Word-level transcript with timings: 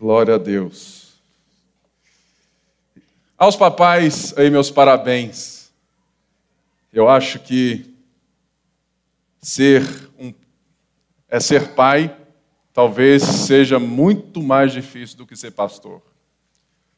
Glória 0.00 0.36
a 0.36 0.38
Deus. 0.38 1.20
Aos 3.36 3.54
papais, 3.54 4.32
aí 4.38 4.48
meus 4.48 4.70
parabéns. 4.70 5.70
Eu 6.90 7.06
acho 7.06 7.38
que 7.38 7.94
ser 9.42 9.82
um 10.18 10.32
é 11.28 11.38
ser 11.38 11.74
pai, 11.74 12.16
talvez 12.72 13.22
seja 13.22 13.78
muito 13.78 14.42
mais 14.42 14.72
difícil 14.72 15.18
do 15.18 15.26
que 15.26 15.36
ser 15.36 15.50
pastor. 15.50 16.00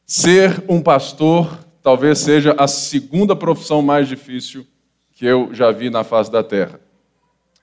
Ser 0.05 0.63
um 0.69 0.81
pastor 0.81 1.59
talvez 1.81 2.19
seja 2.19 2.55
a 2.57 2.67
segunda 2.67 3.35
profissão 3.35 3.81
mais 3.81 4.07
difícil 4.07 4.65
que 5.11 5.25
eu 5.25 5.53
já 5.53 5.71
vi 5.71 5.89
na 5.89 6.05
face 6.05 6.31
da 6.31 6.41
terra. 6.41 6.79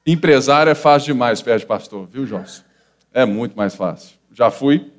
Empresário 0.07 0.69
é 0.69 0.75
fácil 0.75 1.15
demais 1.15 1.41
perto 1.41 1.61
de 1.61 1.67
pastor, 1.67 2.07
viu, 2.07 2.27
Johnson? 2.27 2.63
É 3.11 3.25
muito 3.25 3.57
mais 3.57 3.75
fácil. 3.75 4.19
Já 4.33 4.51
fui, 4.51 4.93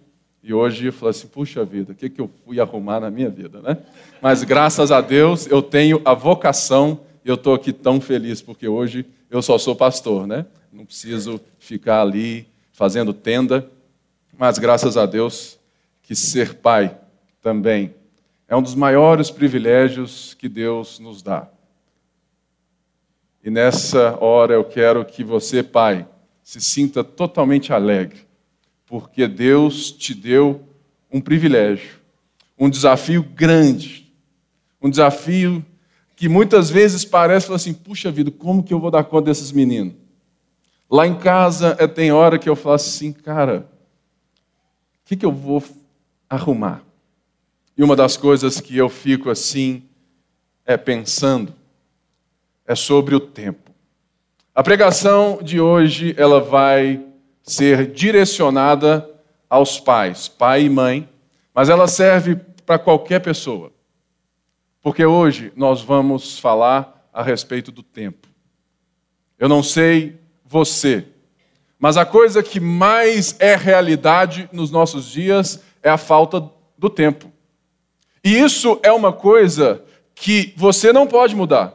e 0.43 0.53
hoje 0.53 0.87
eu 0.87 0.93
falo 0.93 1.11
assim, 1.11 1.27
puxa 1.27 1.63
vida, 1.63 1.91
o 1.91 1.95
que, 1.95 2.09
que 2.09 2.19
eu 2.19 2.29
fui 2.43 2.59
arrumar 2.59 2.99
na 2.99 3.11
minha 3.11 3.29
vida, 3.29 3.61
né? 3.61 3.77
Mas 4.21 4.43
graças 4.43 4.91
a 4.91 4.99
Deus 4.99 5.45
eu 5.45 5.61
tenho 5.61 6.01
a 6.03 6.13
vocação 6.15 7.01
e 7.23 7.29
eu 7.29 7.35
estou 7.35 7.53
aqui 7.53 7.71
tão 7.71 8.01
feliz, 8.01 8.41
porque 8.41 8.67
hoje 8.67 9.05
eu 9.29 9.41
só 9.41 9.57
sou 9.59 9.75
pastor, 9.75 10.25
né? 10.25 10.47
Não 10.73 10.85
preciso 10.85 11.39
ficar 11.59 12.01
ali 12.01 12.47
fazendo 12.71 13.13
tenda, 13.13 13.69
mas 14.35 14.57
graças 14.57 14.97
a 14.97 15.05
Deus 15.05 15.59
que 16.01 16.15
ser 16.15 16.55
pai 16.55 16.97
também 17.39 17.93
é 18.47 18.55
um 18.55 18.61
dos 18.61 18.75
maiores 18.75 19.29
privilégios 19.29 20.33
que 20.33 20.49
Deus 20.49 20.99
nos 20.99 21.21
dá. 21.21 21.47
E 23.43 23.49
nessa 23.49 24.17
hora 24.19 24.55
eu 24.55 24.63
quero 24.63 25.05
que 25.05 25.23
você, 25.23 25.61
pai, 25.61 26.07
se 26.43 26.59
sinta 26.59 27.03
totalmente 27.03 27.71
alegre 27.71 28.30
porque 28.91 29.25
Deus 29.25 29.89
te 29.89 30.13
deu 30.13 30.67
um 31.09 31.21
privilégio, 31.21 32.01
um 32.59 32.69
desafio 32.69 33.23
grande, 33.23 34.13
um 34.81 34.89
desafio 34.89 35.65
que 36.13 36.27
muitas 36.27 36.69
vezes 36.69 37.05
parece 37.05 37.53
assim: 37.53 37.73
puxa 37.73 38.11
vida, 38.11 38.29
como 38.29 38.61
que 38.61 38.73
eu 38.73 38.81
vou 38.81 38.91
dar 38.91 39.05
conta 39.05 39.27
desses 39.27 39.53
meninos? 39.53 39.93
Lá 40.89 41.07
em 41.07 41.17
casa 41.17 41.73
é, 41.79 41.87
tem 41.87 42.11
hora 42.11 42.37
que 42.37 42.49
eu 42.49 42.55
falo 42.55 42.75
assim, 42.75 43.13
cara, 43.13 43.65
o 45.05 45.05
que, 45.05 45.15
que 45.15 45.25
eu 45.25 45.31
vou 45.31 45.63
arrumar? 46.29 46.83
E 47.77 47.81
uma 47.81 47.95
das 47.95 48.17
coisas 48.17 48.59
que 48.59 48.75
eu 48.75 48.89
fico 48.89 49.29
assim 49.29 49.83
é 50.65 50.75
pensando 50.75 51.55
é 52.67 52.75
sobre 52.75 53.15
o 53.15 53.21
tempo. 53.21 53.71
A 54.53 54.61
pregação 54.61 55.39
de 55.41 55.61
hoje 55.61 56.13
ela 56.17 56.41
vai 56.41 57.09
ser 57.43 57.87
direcionada 57.91 59.09
aos 59.49 59.79
pais, 59.79 60.27
pai 60.27 60.63
e 60.63 60.69
mãe, 60.69 61.09
mas 61.53 61.69
ela 61.69 61.87
serve 61.87 62.35
para 62.65 62.79
qualquer 62.79 63.19
pessoa. 63.19 63.71
Porque 64.81 65.05
hoje 65.05 65.51
nós 65.55 65.81
vamos 65.81 66.39
falar 66.39 67.09
a 67.13 67.21
respeito 67.21 67.71
do 67.71 67.83
tempo. 67.83 68.27
Eu 69.37 69.49
não 69.49 69.61
sei 69.61 70.19
você, 70.45 71.05
mas 71.77 71.97
a 71.97 72.05
coisa 72.05 72.43
que 72.43 72.59
mais 72.59 73.35
é 73.39 73.55
realidade 73.55 74.49
nos 74.51 74.71
nossos 74.71 75.05
dias 75.05 75.61
é 75.81 75.89
a 75.89 75.97
falta 75.97 76.49
do 76.77 76.89
tempo. 76.89 77.31
E 78.23 78.37
isso 78.37 78.79
é 78.83 78.91
uma 78.91 79.11
coisa 79.11 79.83
que 80.13 80.53
você 80.55 80.93
não 80.93 81.07
pode 81.07 81.35
mudar. 81.35 81.73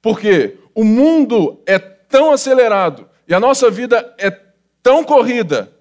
Porque 0.00 0.56
o 0.74 0.82
mundo 0.82 1.60
é 1.66 1.78
tão 1.78 2.32
acelerado 2.32 3.08
e 3.28 3.34
a 3.34 3.40
nossa 3.40 3.70
vida 3.70 4.14
é 4.18 4.30
tão 4.82 5.04
corrida 5.04 5.72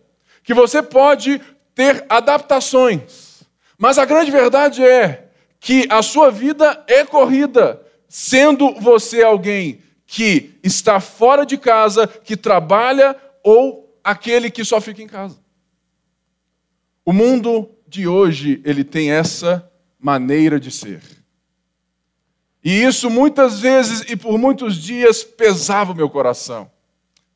que 0.43 0.53
você 0.53 0.81
pode 0.81 1.41
ter 1.73 2.05
adaptações. 2.09 3.43
Mas 3.77 3.97
a 3.97 4.05
grande 4.05 4.31
verdade 4.31 4.83
é 4.83 5.29
que 5.59 5.87
a 5.89 6.01
sua 6.01 6.29
vida 6.29 6.83
é 6.87 7.05
corrida, 7.05 7.81
sendo 8.07 8.73
você 8.79 9.23
alguém 9.23 9.81
que 10.05 10.59
está 10.63 10.99
fora 10.99 11.45
de 11.45 11.57
casa, 11.57 12.05
que 12.05 12.35
trabalha 12.35 13.15
ou 13.43 13.97
aquele 14.03 14.51
que 14.51 14.65
só 14.65 14.81
fica 14.81 15.01
em 15.01 15.07
casa. 15.07 15.39
O 17.05 17.13
mundo 17.13 17.69
de 17.87 18.07
hoje, 18.07 18.61
ele 18.65 18.83
tem 18.83 19.11
essa 19.11 19.69
maneira 19.99 20.59
de 20.59 20.71
ser. 20.71 21.01
E 22.63 22.83
isso 22.83 23.09
muitas 23.09 23.59
vezes 23.59 24.01
e 24.09 24.15
por 24.15 24.37
muitos 24.37 24.75
dias 24.75 25.23
pesava 25.23 25.91
o 25.91 25.95
meu 25.95 26.09
coração. 26.09 26.69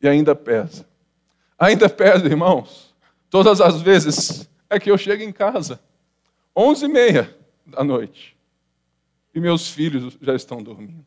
E 0.01 0.07
ainda 0.07 0.35
pesa. 0.35 0.85
Ainda 1.57 1.89
pesa, 1.89 2.25
irmãos, 2.25 2.93
todas 3.29 3.61
as 3.61 3.81
vezes 3.81 4.49
é 4.69 4.79
que 4.79 4.91
eu 4.91 4.97
chego 4.97 5.23
em 5.23 5.31
casa, 5.31 5.79
onze 6.55 6.85
e 6.85 6.89
meia 6.89 7.35
da 7.65 7.83
noite, 7.83 8.35
e 9.33 9.39
meus 9.39 9.69
filhos 9.69 10.17
já 10.21 10.35
estão 10.35 10.61
dormindo. 10.61 11.05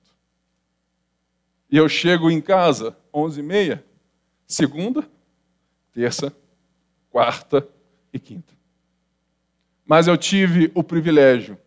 E 1.71 1.77
eu 1.77 1.89
chego 1.89 2.31
em 2.31 2.41
casa, 2.41 2.97
onze 3.13 3.41
e 3.41 3.43
meia, 3.43 3.85
segunda, 4.47 5.07
terça, 5.93 6.35
quarta 7.11 7.69
e 8.13 8.19
quinta. 8.19 8.55
Mas 9.85 10.07
eu 10.07 10.17
tive 10.17 10.71
o 10.75 10.83
privilégio 10.83 11.59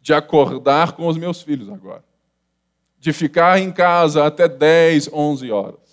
de 0.00 0.12
acordar 0.12 0.92
com 0.92 1.06
os 1.06 1.16
meus 1.16 1.40
filhos 1.42 1.68
agora. 1.68 2.04
De 2.98 3.12
ficar 3.12 3.58
em 3.58 3.72
casa 3.72 4.26
até 4.26 4.48
10, 4.48 5.10
11 5.12 5.50
horas. 5.50 5.83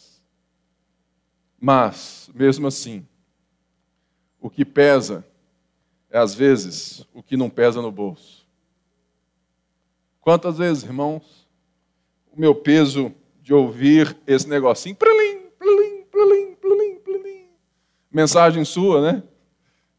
Mas, 1.63 2.27
mesmo 2.33 2.65
assim, 2.65 3.05
o 4.39 4.49
que 4.49 4.65
pesa 4.65 5.23
é, 6.09 6.17
às 6.17 6.33
vezes, 6.33 7.05
o 7.13 7.21
que 7.21 7.37
não 7.37 7.51
pesa 7.51 7.83
no 7.83 7.91
bolso. 7.91 8.47
Quantas 10.19 10.57
vezes, 10.57 10.83
irmãos, 10.83 11.47
o 12.31 12.39
meu 12.39 12.55
peso 12.55 13.13
de 13.43 13.53
ouvir 13.53 14.17
esse 14.25 14.49
negocinho, 14.49 14.95
plilim, 14.95 15.49
plilim, 15.59 16.03
plilim, 16.05 16.55
plilim, 16.55 16.99
plilim. 16.99 17.49
mensagem 18.11 18.65
sua, 18.65 18.99
né? 18.99 19.23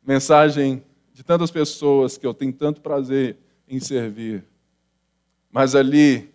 Mensagem 0.05 0.85
de 1.13 1.23
tantas 1.23 1.53
pessoas 1.53 2.19
que 2.19 2.27
eu 2.27 2.35
tenho 2.35 2.53
tanto 2.53 2.81
prazer 2.81 3.39
em 3.69 3.79
servir. 3.79 4.45
Mas 5.49 5.77
ali 5.77 6.35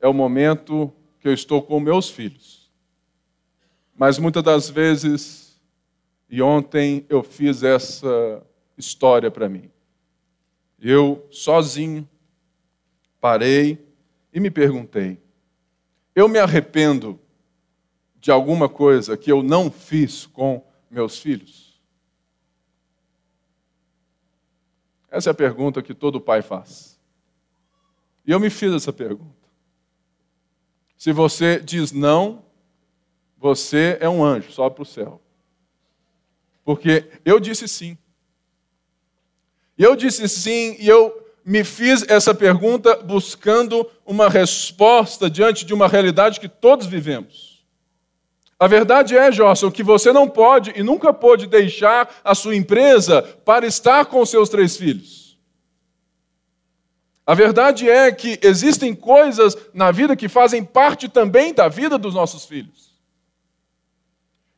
é 0.00 0.08
o 0.08 0.14
momento 0.14 0.90
que 1.20 1.28
eu 1.28 1.34
estou 1.34 1.60
com 1.60 1.78
meus 1.78 2.08
filhos. 2.08 2.67
Mas 3.98 4.16
muitas 4.16 4.44
das 4.44 4.70
vezes, 4.70 5.60
e 6.30 6.40
ontem 6.40 7.04
eu 7.08 7.20
fiz 7.20 7.64
essa 7.64 8.46
história 8.76 9.28
para 9.28 9.48
mim. 9.48 9.68
Eu, 10.80 11.26
sozinho, 11.32 12.08
parei 13.20 13.84
e 14.32 14.38
me 14.38 14.52
perguntei: 14.52 15.20
eu 16.14 16.28
me 16.28 16.38
arrependo 16.38 17.18
de 18.20 18.30
alguma 18.30 18.68
coisa 18.68 19.16
que 19.16 19.32
eu 19.32 19.42
não 19.42 19.68
fiz 19.68 20.26
com 20.26 20.64
meus 20.88 21.18
filhos? 21.18 21.82
Essa 25.10 25.30
é 25.30 25.32
a 25.32 25.34
pergunta 25.34 25.82
que 25.82 25.92
todo 25.92 26.20
pai 26.20 26.40
faz. 26.40 27.00
E 28.24 28.30
eu 28.30 28.38
me 28.38 28.48
fiz 28.48 28.72
essa 28.72 28.92
pergunta. 28.92 29.48
Se 30.96 31.12
você 31.12 31.58
diz 31.58 31.90
não, 31.90 32.44
você 33.38 33.96
é 34.00 34.08
um 34.08 34.24
anjo, 34.24 34.50
sobe 34.50 34.76
para 34.76 34.82
o 34.82 34.86
céu. 34.86 35.20
Porque 36.64 37.08
eu 37.24 37.38
disse 37.38 37.68
sim. 37.68 37.96
Eu 39.76 39.94
disse 39.94 40.28
sim, 40.28 40.76
e 40.78 40.88
eu 40.88 41.24
me 41.44 41.64
fiz 41.64 42.04
essa 42.08 42.34
pergunta 42.34 42.96
buscando 42.96 43.88
uma 44.04 44.28
resposta 44.28 45.30
diante 45.30 45.64
de 45.64 45.72
uma 45.72 45.88
realidade 45.88 46.40
que 46.40 46.48
todos 46.48 46.86
vivemos. 46.86 47.64
A 48.58 48.66
verdade 48.66 49.16
é, 49.16 49.30
Josson, 49.30 49.70
que 49.70 49.84
você 49.84 50.12
não 50.12 50.28
pode 50.28 50.72
e 50.74 50.82
nunca 50.82 51.12
pôde 51.12 51.46
deixar 51.46 52.20
a 52.24 52.34
sua 52.34 52.56
empresa 52.56 53.22
para 53.22 53.66
estar 53.66 54.06
com 54.06 54.26
seus 54.26 54.48
três 54.48 54.76
filhos. 54.76 55.38
A 57.24 57.34
verdade 57.34 57.88
é 57.88 58.10
que 58.10 58.38
existem 58.42 58.94
coisas 58.94 59.56
na 59.72 59.92
vida 59.92 60.16
que 60.16 60.28
fazem 60.28 60.64
parte 60.64 61.08
também 61.08 61.54
da 61.54 61.68
vida 61.68 61.96
dos 61.96 62.14
nossos 62.14 62.44
filhos. 62.44 62.87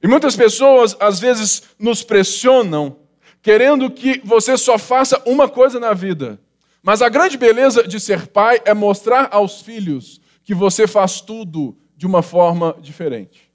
E 0.03 0.09
muitas 0.09 0.35
pessoas 0.35 0.97
às 0.99 1.21
vezes 1.21 1.63
nos 1.79 2.03
pressionam, 2.03 2.97
querendo 3.43 3.91
que 3.91 4.21
você 4.25 4.57
só 4.57 4.79
faça 4.79 5.21
uma 5.27 5.49
coisa 5.49 5.79
na 5.79 5.93
vida. 5.93 6.41
Mas 6.83 7.03
a 7.03 7.09
grande 7.09 7.37
beleza 7.37 7.87
de 7.87 8.01
ser 8.01 8.27
pai 8.29 8.61
é 8.65 8.73
mostrar 8.73 9.29
aos 9.31 9.61
filhos 9.61 10.21
que 10.43 10.55
você 10.55 10.87
faz 10.87 11.21
tudo 11.21 11.77
de 11.97 12.07
uma 12.07 12.23
forma 12.23 12.75
diferente. 12.81 13.51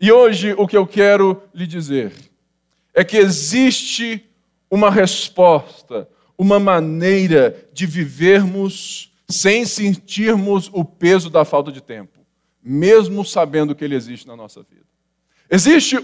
E 0.00 0.10
hoje 0.10 0.54
o 0.58 0.66
que 0.66 0.76
eu 0.76 0.86
quero 0.86 1.40
lhe 1.54 1.66
dizer 1.66 2.12
é 2.92 3.04
que 3.04 3.16
existe 3.16 4.28
uma 4.68 4.90
resposta, 4.90 6.08
uma 6.36 6.58
maneira 6.58 7.68
de 7.72 7.86
vivermos 7.86 9.12
sem 9.28 9.64
sentirmos 9.64 10.68
o 10.72 10.84
peso 10.84 11.30
da 11.30 11.44
falta 11.44 11.70
de 11.70 11.80
tempo, 11.80 12.18
mesmo 12.62 13.24
sabendo 13.24 13.74
que 13.74 13.84
ele 13.84 13.94
existe 13.94 14.26
na 14.26 14.36
nossa 14.36 14.62
vida. 14.62 14.93
Existe, 15.54 15.96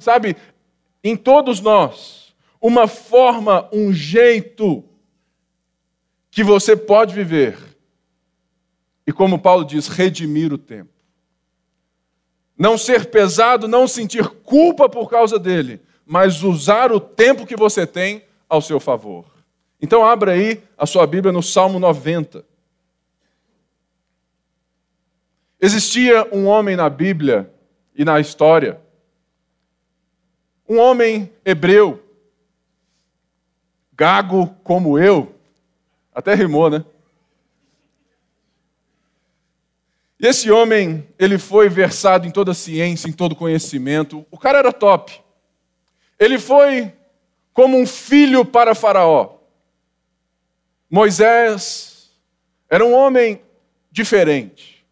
sabe, 0.00 0.36
em 1.04 1.16
todos 1.16 1.60
nós, 1.60 2.34
uma 2.60 2.88
forma, 2.88 3.68
um 3.72 3.92
jeito 3.92 4.82
que 6.28 6.42
você 6.42 6.74
pode 6.76 7.14
viver. 7.14 7.56
E 9.06 9.12
como 9.12 9.38
Paulo 9.38 9.64
diz, 9.64 9.86
redimir 9.86 10.52
o 10.52 10.58
tempo. 10.58 10.90
Não 12.58 12.76
ser 12.76 13.08
pesado, 13.08 13.68
não 13.68 13.86
sentir 13.86 14.26
culpa 14.28 14.88
por 14.88 15.08
causa 15.08 15.38
dele, 15.38 15.80
mas 16.04 16.42
usar 16.42 16.90
o 16.90 16.98
tempo 16.98 17.46
que 17.46 17.54
você 17.54 17.86
tem 17.86 18.24
ao 18.48 18.60
seu 18.60 18.80
favor. 18.80 19.24
Então 19.80 20.04
abra 20.04 20.32
aí 20.32 20.60
a 20.76 20.84
sua 20.84 21.06
Bíblia 21.06 21.32
no 21.32 21.44
Salmo 21.44 21.78
90. 21.78 22.44
Existia 25.60 26.26
um 26.32 26.46
homem 26.46 26.74
na 26.74 26.90
Bíblia 26.90 27.54
e 27.94 28.04
na 28.04 28.18
história, 28.18 28.84
um 30.68 30.78
homem 30.78 31.32
hebreu, 31.44 32.02
gago 33.92 34.54
como 34.64 34.98
eu, 34.98 35.34
até 36.14 36.34
rimou, 36.34 36.70
né? 36.70 36.84
E 40.18 40.26
esse 40.26 40.50
homem, 40.50 41.06
ele 41.18 41.38
foi 41.38 41.68
versado 41.68 42.26
em 42.26 42.30
toda 42.30 42.54
ciência, 42.54 43.08
em 43.08 43.12
todo 43.12 43.36
conhecimento. 43.36 44.24
O 44.30 44.38
cara 44.38 44.58
era 44.58 44.72
top. 44.72 45.20
Ele 46.18 46.38
foi 46.38 46.92
como 47.52 47.78
um 47.78 47.86
filho 47.86 48.44
para 48.44 48.74
Faraó. 48.74 49.36
Moisés 50.90 52.10
era 52.68 52.84
um 52.84 52.94
homem 52.94 53.42
diferente. 53.90 54.86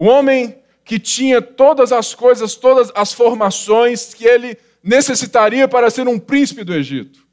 Um 0.00 0.08
homem 0.08 0.62
que 0.84 0.98
tinha 0.98 1.40
todas 1.40 1.92
as 1.92 2.14
coisas, 2.14 2.54
todas 2.54 2.92
as 2.94 3.12
formações 3.12 4.12
que 4.12 4.26
ele 4.26 4.58
necessitaria 4.82 5.66
para 5.66 5.90
ser 5.90 6.06
um 6.06 6.18
príncipe 6.18 6.62
do 6.62 6.74
Egito. 6.74 7.26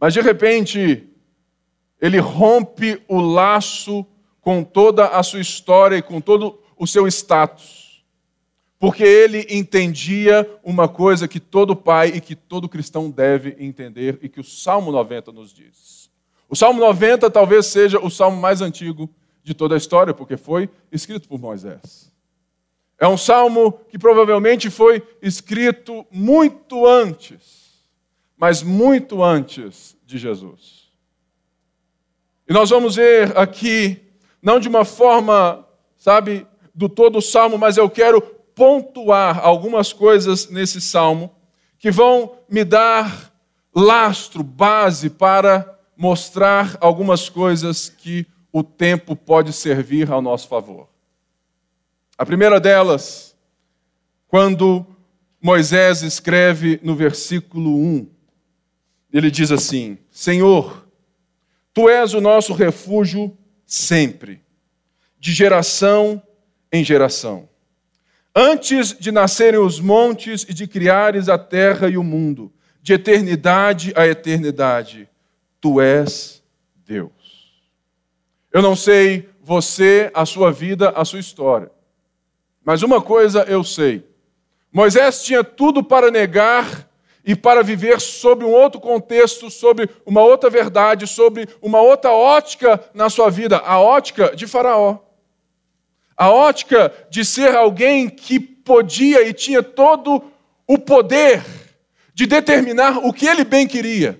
Mas 0.00 0.14
de 0.14 0.20
repente, 0.20 1.08
ele 2.00 2.18
rompe 2.18 3.02
o 3.06 3.20
laço 3.20 4.06
com 4.40 4.64
toda 4.64 5.08
a 5.08 5.22
sua 5.22 5.40
história 5.40 5.96
e 5.96 6.02
com 6.02 6.20
todo 6.20 6.58
o 6.76 6.86
seu 6.86 7.06
status. 7.06 8.04
Porque 8.78 9.02
ele 9.02 9.46
entendia 9.50 10.48
uma 10.62 10.88
coisa 10.88 11.26
que 11.26 11.40
todo 11.40 11.74
pai 11.74 12.12
e 12.14 12.20
que 12.20 12.34
todo 12.36 12.68
cristão 12.68 13.10
deve 13.10 13.56
entender 13.58 14.18
e 14.22 14.28
que 14.28 14.40
o 14.40 14.44
Salmo 14.44 14.92
90 14.92 15.32
nos 15.32 15.52
diz. 15.52 16.10
O 16.48 16.54
Salmo 16.54 16.78
90 16.78 17.30
talvez 17.30 17.66
seja 17.66 17.98
o 17.98 18.10
salmo 18.10 18.40
mais 18.40 18.60
antigo 18.60 19.10
de 19.46 19.54
toda 19.54 19.76
a 19.76 19.78
história, 19.78 20.12
porque 20.12 20.36
foi 20.36 20.68
escrito 20.90 21.28
por 21.28 21.38
Moisés. 21.38 22.12
É 22.98 23.06
um 23.06 23.16
salmo 23.16 23.78
que 23.88 23.96
provavelmente 23.96 24.68
foi 24.68 25.00
escrito 25.22 26.04
muito 26.10 26.84
antes, 26.84 27.86
mas 28.36 28.60
muito 28.60 29.22
antes 29.22 29.96
de 30.04 30.18
Jesus. 30.18 30.90
E 32.48 32.52
nós 32.52 32.70
vamos 32.70 32.96
ver 32.96 33.38
aqui, 33.38 34.02
não 34.42 34.58
de 34.58 34.66
uma 34.66 34.84
forma, 34.84 35.64
sabe, 35.96 36.44
do 36.74 36.88
todo 36.88 37.18
o 37.18 37.22
salmo, 37.22 37.56
mas 37.56 37.76
eu 37.76 37.88
quero 37.88 38.20
pontuar 38.20 39.38
algumas 39.46 39.92
coisas 39.92 40.50
nesse 40.50 40.80
salmo 40.80 41.32
que 41.78 41.92
vão 41.92 42.36
me 42.48 42.64
dar 42.64 43.32
lastro, 43.72 44.42
base 44.42 45.08
para 45.08 45.78
mostrar 45.96 46.76
algumas 46.80 47.28
coisas 47.28 47.88
que 47.88 48.26
o 48.58 48.64
tempo 48.64 49.14
pode 49.14 49.52
servir 49.52 50.10
ao 50.10 50.22
nosso 50.22 50.48
favor. 50.48 50.88
A 52.16 52.24
primeira 52.24 52.58
delas, 52.58 53.36
quando 54.28 54.86
Moisés 55.42 56.00
escreve 56.00 56.80
no 56.82 56.96
versículo 56.96 57.76
1, 57.76 58.08
ele 59.12 59.30
diz 59.30 59.52
assim: 59.52 59.98
Senhor, 60.10 60.88
tu 61.74 61.86
és 61.86 62.14
o 62.14 62.20
nosso 62.22 62.54
refúgio 62.54 63.36
sempre, 63.66 64.40
de 65.20 65.34
geração 65.34 66.22
em 66.72 66.82
geração. 66.82 67.46
Antes 68.34 68.96
de 68.98 69.12
nascerem 69.12 69.60
os 69.60 69.78
montes 69.78 70.46
e 70.48 70.54
de 70.54 70.66
criares 70.66 71.28
a 71.28 71.36
terra 71.36 71.90
e 71.90 71.98
o 71.98 72.02
mundo, 72.02 72.50
de 72.80 72.94
eternidade 72.94 73.92
a 73.94 74.06
eternidade, 74.06 75.06
tu 75.60 75.78
és 75.78 76.42
Deus. 76.86 77.15
Eu 78.56 78.62
não 78.62 78.74
sei 78.74 79.28
você, 79.42 80.10
a 80.14 80.24
sua 80.24 80.50
vida, 80.50 80.88
a 80.96 81.04
sua 81.04 81.20
história. 81.20 81.70
Mas 82.64 82.82
uma 82.82 83.02
coisa 83.02 83.42
eu 83.42 83.62
sei: 83.62 84.02
Moisés 84.72 85.22
tinha 85.22 85.44
tudo 85.44 85.84
para 85.84 86.10
negar 86.10 86.88
e 87.22 87.36
para 87.36 87.62
viver 87.62 88.00
sob 88.00 88.46
um 88.46 88.50
outro 88.50 88.80
contexto, 88.80 89.50
sobre 89.50 89.90
uma 90.06 90.22
outra 90.22 90.48
verdade, 90.48 91.06
sobre 91.06 91.46
uma 91.60 91.82
outra 91.82 92.12
ótica 92.12 92.82
na 92.94 93.10
sua 93.10 93.28
vida 93.28 93.58
a 93.58 93.78
ótica 93.78 94.34
de 94.34 94.46
Faraó. 94.46 95.00
A 96.16 96.30
ótica 96.30 96.90
de 97.10 97.26
ser 97.26 97.54
alguém 97.54 98.08
que 98.08 98.40
podia 98.40 99.20
e 99.28 99.34
tinha 99.34 99.62
todo 99.62 100.32
o 100.66 100.78
poder 100.78 101.44
de 102.14 102.26
determinar 102.26 103.04
o 103.04 103.12
que 103.12 103.26
ele 103.26 103.44
bem 103.44 103.68
queria. 103.68 104.18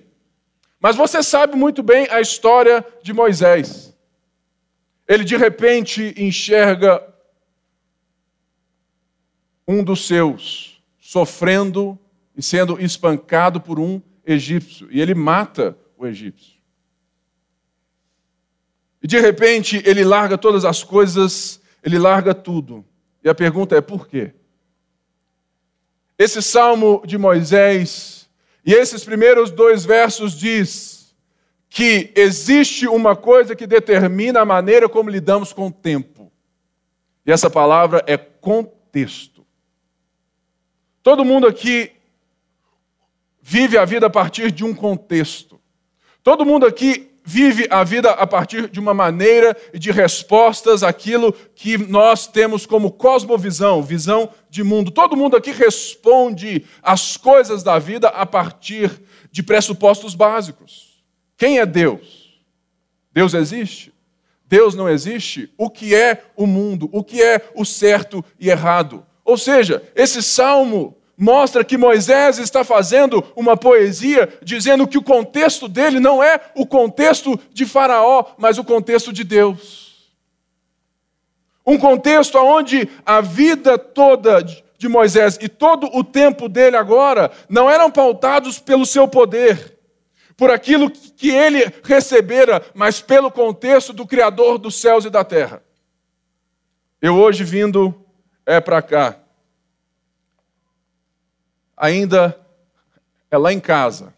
Mas 0.79 0.95
você 0.95 1.23
sabe 1.23 1.55
muito 1.55 1.81
bem 1.81 2.07
a 2.11 2.21
história 2.21 2.85
de 3.01 3.11
Moisés. 3.13 3.96
Ele 5.07 5.23
de 5.23 5.37
repente 5.37 6.13
enxerga 6.17 7.01
um 9.67 9.83
dos 9.83 10.05
seus 10.05 10.81
sofrendo 10.99 11.97
e 12.35 12.43
sendo 12.43 12.79
espancado 12.81 13.61
por 13.61 13.79
um 13.79 14.01
egípcio, 14.25 14.87
e 14.91 14.99
ele 14.99 15.15
mata 15.15 15.77
o 15.97 16.05
egípcio. 16.05 16.57
E 19.01 19.07
de 19.07 19.19
repente 19.19 19.81
ele 19.85 20.03
larga 20.03 20.37
todas 20.37 20.65
as 20.65 20.83
coisas, 20.83 21.61
ele 21.81 21.97
larga 21.97 22.33
tudo. 22.33 22.85
E 23.23 23.29
a 23.29 23.35
pergunta 23.35 23.75
é 23.75 23.81
por 23.81 24.07
quê? 24.07 24.33
Esse 26.19 26.41
salmo 26.41 27.01
de 27.05 27.17
Moisés 27.17 28.29
e 28.65 28.73
esses 28.73 29.03
primeiros 29.03 29.49
dois 29.51 29.85
versos 29.85 30.33
diz 30.33 30.96
que 31.69 32.11
existe 32.15 32.87
uma 32.87 33.15
coisa 33.15 33.55
que 33.55 33.67
determina 33.67 34.41
a 34.41 34.45
maneira 34.45 34.87
como 34.87 35.09
lidamos 35.09 35.51
com 35.51 35.67
o 35.67 35.71
tempo. 35.71 36.31
E 37.25 37.31
essa 37.31 37.49
palavra 37.49 38.03
é 38.07 38.17
contexto. 38.17 39.45
Todo 41.03 41.25
mundo 41.25 41.45
aqui 41.47 41.91
vive 43.41 43.77
a 43.77 43.85
vida 43.85 44.07
a 44.07 44.09
partir 44.09 44.51
de 44.51 44.63
um 44.63 44.73
contexto. 44.73 45.59
Todo 46.23 46.45
mundo 46.45 46.65
aqui 46.65 47.11
vive 47.29 47.67
a 47.69 47.83
vida 47.83 48.11
a 48.11 48.25
partir 48.25 48.69
de 48.69 48.79
uma 48.79 48.93
maneira 48.93 49.55
e 49.73 49.79
de 49.79 49.91
respostas 49.91 50.81
àquilo 50.81 51.33
que 51.53 51.77
nós 51.77 52.25
temos 52.25 52.65
como 52.65 52.89
cosmovisão, 52.89 53.83
visão 53.83 54.29
de 54.49 54.63
mundo. 54.63 54.91
Todo 54.91 55.17
mundo 55.17 55.35
aqui 55.35 55.51
responde 55.51 56.65
às 56.81 57.17
coisas 57.17 57.63
da 57.63 57.77
vida 57.77 58.07
a 58.07 58.25
partir 58.25 59.01
de 59.29 59.43
pressupostos 59.43 60.15
básicos. 60.15 60.86
Quem 61.37 61.59
é 61.59 61.65
Deus? 61.65 62.41
Deus 63.13 63.33
existe? 63.33 63.93
Deus 64.45 64.73
não 64.73 64.89
existe? 64.89 65.53
O 65.57 65.69
que 65.69 65.93
é 65.93 66.23
o 66.35 66.47
mundo? 66.47 66.89
O 66.91 67.03
que 67.03 67.21
é 67.21 67.49
o 67.53 67.63
certo 67.63 68.25
e 68.39 68.49
errado? 68.49 69.05
Ou 69.23 69.37
seja, 69.37 69.83
esse 69.95 70.23
salmo 70.23 70.97
mostra 71.17 71.63
que 71.63 71.77
Moisés 71.77 72.37
está 72.37 72.63
fazendo 72.63 73.23
uma 73.35 73.57
poesia 73.57 74.29
dizendo 74.41 74.87
que 74.87 74.97
o 74.97 75.03
contexto 75.03 75.67
dele 75.67 75.99
não 75.99 76.23
é 76.23 76.39
o 76.55 76.65
contexto 76.65 77.39
de 77.51 77.65
Faraó, 77.65 78.25
mas 78.37 78.57
o 78.57 78.63
contexto 78.63 79.11
de 79.11 79.23
Deus. 79.23 80.13
Um 81.65 81.77
contexto 81.77 82.37
onde 82.37 82.87
a 83.05 83.19
vida 83.19 83.77
toda 83.77 84.41
de 84.41 84.87
Moisés 84.87 85.37
e 85.41 85.49
todo 85.49 85.89
o 85.93 86.03
tempo 86.03 86.47
dele 86.47 86.77
agora 86.77 87.31
não 87.49 87.69
eram 87.69 87.91
pautados 87.91 88.59
pelo 88.59 88.85
seu 88.85 89.07
poder, 89.07 89.76
por 90.37 90.51
aquilo 90.51 90.89
que 90.89 91.29
ele 91.29 91.65
recebera, 91.83 92.63
mas 92.73 93.01
pelo 93.01 93.29
contexto 93.29 93.91
do 93.91 94.05
Criador 94.05 94.57
dos 94.57 94.79
céus 94.79 95.03
e 95.03 95.09
da 95.09 95.23
terra. 95.25 95.61
Eu 97.01 97.15
hoje 97.15 97.43
vindo 97.43 98.05
é 98.45 98.61
para 98.61 98.81
cá 98.81 99.19
ainda 101.77 102.39
é 103.29 103.37
lá 103.37 103.53
em 103.53 103.59
casa. 103.59 104.13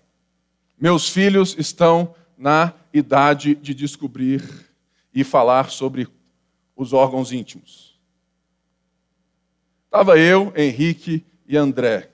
Meus 0.79 1.09
filhos 1.09 1.55
estão 1.59 2.15
na 2.37 2.73
idade 2.93 3.53
de 3.53 3.73
descobrir 3.73 4.41
e 5.13 5.25
falar 5.25 5.69
sobre 5.69 6.07
os 6.73 6.93
órgãos 6.93 7.33
íntimos. 7.33 7.99
Estava 9.85 10.17
eu, 10.17 10.53
Henrique 10.55 11.25
e 11.45 11.57
André. 11.57 12.09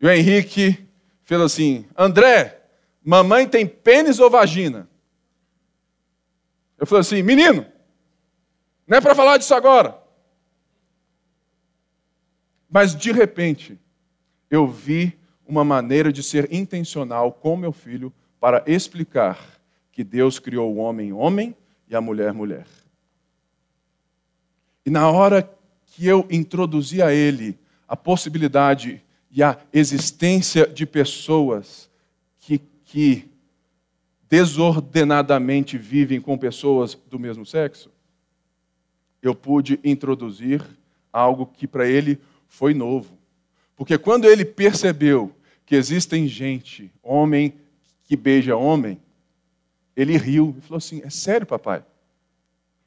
E 0.00 0.06
o 0.06 0.10
Henrique 0.10 0.83
fez 1.24 1.40
assim: 1.40 1.86
André, 1.96 2.62
mamãe 3.02 3.48
tem 3.48 3.66
pênis 3.66 4.18
ou 4.18 4.30
vagina? 4.30 4.88
Eu 6.78 6.86
falei 6.86 7.00
assim: 7.00 7.22
menino, 7.22 7.66
não 8.86 8.98
é 8.98 9.00
para 9.00 9.14
falar 9.14 9.38
disso 9.38 9.54
agora. 9.54 9.98
Mas 12.68 12.94
de 12.94 13.12
repente, 13.12 13.78
eu 14.50 14.66
vi 14.66 15.18
uma 15.46 15.64
maneira 15.64 16.12
de 16.12 16.22
ser 16.22 16.52
intencional 16.52 17.32
com 17.32 17.56
meu 17.56 17.72
filho 17.72 18.12
para 18.40 18.62
explicar 18.66 19.38
que 19.92 20.02
Deus 20.02 20.38
criou 20.38 20.74
o 20.74 20.78
homem 20.78 21.12
homem 21.12 21.56
e 21.88 21.94
a 21.94 22.00
mulher 22.00 22.32
mulher. 22.32 22.66
E 24.84 24.90
na 24.90 25.08
hora 25.10 25.48
que 25.86 26.06
eu 26.06 26.26
introduzi 26.30 27.00
a 27.00 27.12
ele 27.12 27.58
a 27.86 27.96
possibilidade 27.96 29.02
e 29.34 29.42
a 29.42 29.58
existência 29.72 30.64
de 30.64 30.86
pessoas 30.86 31.90
que, 32.38 32.60
que 32.84 33.28
desordenadamente 34.28 35.76
vivem 35.76 36.20
com 36.20 36.38
pessoas 36.38 36.96
do 37.10 37.18
mesmo 37.18 37.44
sexo, 37.44 37.90
eu 39.20 39.34
pude 39.34 39.80
introduzir 39.82 40.64
algo 41.12 41.46
que 41.46 41.66
para 41.66 41.84
ele 41.84 42.20
foi 42.46 42.74
novo. 42.74 43.18
Porque 43.74 43.98
quando 43.98 44.26
ele 44.26 44.44
percebeu 44.44 45.34
que 45.66 45.74
existem 45.74 46.28
gente, 46.28 46.92
homem 47.02 47.54
que 48.04 48.16
beija 48.16 48.56
homem, 48.56 49.00
ele 49.96 50.16
riu 50.16 50.54
e 50.56 50.60
falou 50.60 50.78
assim: 50.78 51.02
É 51.04 51.10
sério, 51.10 51.44
papai? 51.44 51.84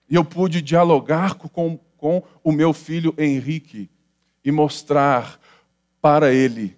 E 0.10 0.16
eu 0.16 0.24
pude 0.24 0.62
dialogar 0.62 1.34
com, 1.36 1.77
com 1.98 2.24
o 2.42 2.54
meu 2.54 2.72
filho 2.72 3.13
Henrique 3.18 3.89
e 4.46 4.51
mostrar 4.51 5.38
para 6.08 6.34
ele 6.34 6.74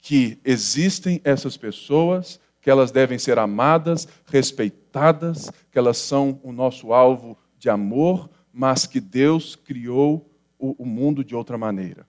que 0.00 0.40
existem 0.42 1.20
essas 1.24 1.58
pessoas, 1.58 2.40
que 2.58 2.70
elas 2.70 2.90
devem 2.90 3.18
ser 3.18 3.38
amadas, 3.38 4.08
respeitadas, 4.24 5.50
que 5.70 5.78
elas 5.78 5.98
são 5.98 6.40
o 6.42 6.52
nosso 6.52 6.90
alvo 6.90 7.36
de 7.58 7.68
amor, 7.68 8.30
mas 8.50 8.86
que 8.86 8.98
Deus 8.98 9.54
criou 9.54 10.26
o, 10.58 10.86
mundo 10.86 11.22
de 11.22 11.36
outra 11.36 11.58
maneira. 11.58 12.08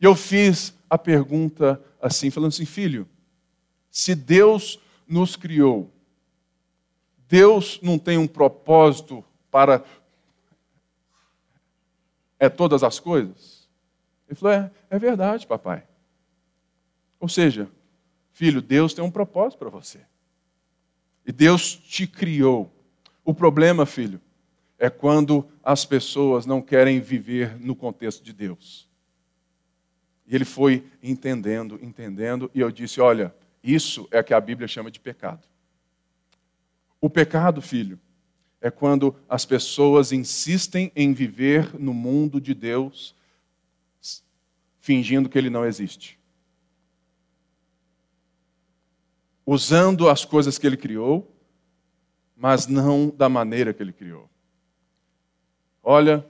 E 0.00 0.06
eu 0.06 0.14
fiz 0.14 0.74
a 0.88 0.96
pergunta 0.96 1.78
assim, 2.00 2.30
falando 2.30 2.52
assim, 2.54 2.64
filho, 2.64 3.06
se 3.90 4.14
Deus 4.14 4.80
nos 5.06 5.36
criou, 5.36 5.92
Deus 7.28 7.78
não 7.82 7.98
tem 7.98 8.16
um 8.16 8.26
propósito 8.26 9.22
para 9.50 9.84
é 12.38 12.48
todas 12.48 12.82
as 12.82 12.98
coisas? 12.98 13.55
Ele 14.28 14.38
falou: 14.38 14.54
é, 14.54 14.70
é 14.90 14.98
verdade, 14.98 15.46
papai. 15.46 15.86
Ou 17.18 17.28
seja, 17.28 17.68
filho, 18.32 18.60
Deus 18.60 18.94
tem 18.94 19.04
um 19.04 19.10
propósito 19.10 19.58
para 19.58 19.68
você. 19.68 20.00
E 21.24 21.32
Deus 21.32 21.74
te 21.74 22.06
criou. 22.06 22.72
O 23.24 23.34
problema, 23.34 23.84
filho, 23.84 24.20
é 24.78 24.88
quando 24.88 25.48
as 25.62 25.84
pessoas 25.84 26.46
não 26.46 26.62
querem 26.62 27.00
viver 27.00 27.58
no 27.58 27.74
contexto 27.74 28.22
de 28.22 28.32
Deus. 28.32 28.88
E 30.26 30.34
ele 30.34 30.44
foi 30.44 30.84
entendendo, 31.02 31.78
entendendo, 31.82 32.50
e 32.54 32.60
eu 32.60 32.70
disse: 32.70 33.00
olha, 33.00 33.34
isso 33.62 34.06
é 34.10 34.22
que 34.22 34.34
a 34.34 34.40
Bíblia 34.40 34.68
chama 34.68 34.90
de 34.90 35.00
pecado. 35.00 35.42
O 37.00 37.10
pecado, 37.10 37.60
filho, 37.60 37.98
é 38.60 38.70
quando 38.70 39.14
as 39.28 39.44
pessoas 39.44 40.12
insistem 40.12 40.92
em 40.94 41.12
viver 41.12 41.78
no 41.78 41.92
mundo 41.92 42.40
de 42.40 42.54
Deus, 42.54 43.15
fingindo 44.86 45.28
que 45.28 45.36
ele 45.36 45.50
não 45.50 45.66
existe. 45.66 46.16
Usando 49.44 50.08
as 50.08 50.24
coisas 50.24 50.58
que 50.58 50.66
ele 50.66 50.76
criou, 50.76 51.28
mas 52.36 52.68
não 52.68 53.08
da 53.08 53.28
maneira 53.28 53.74
que 53.74 53.82
ele 53.82 53.92
criou. 53.92 54.30
Olha, 55.82 56.24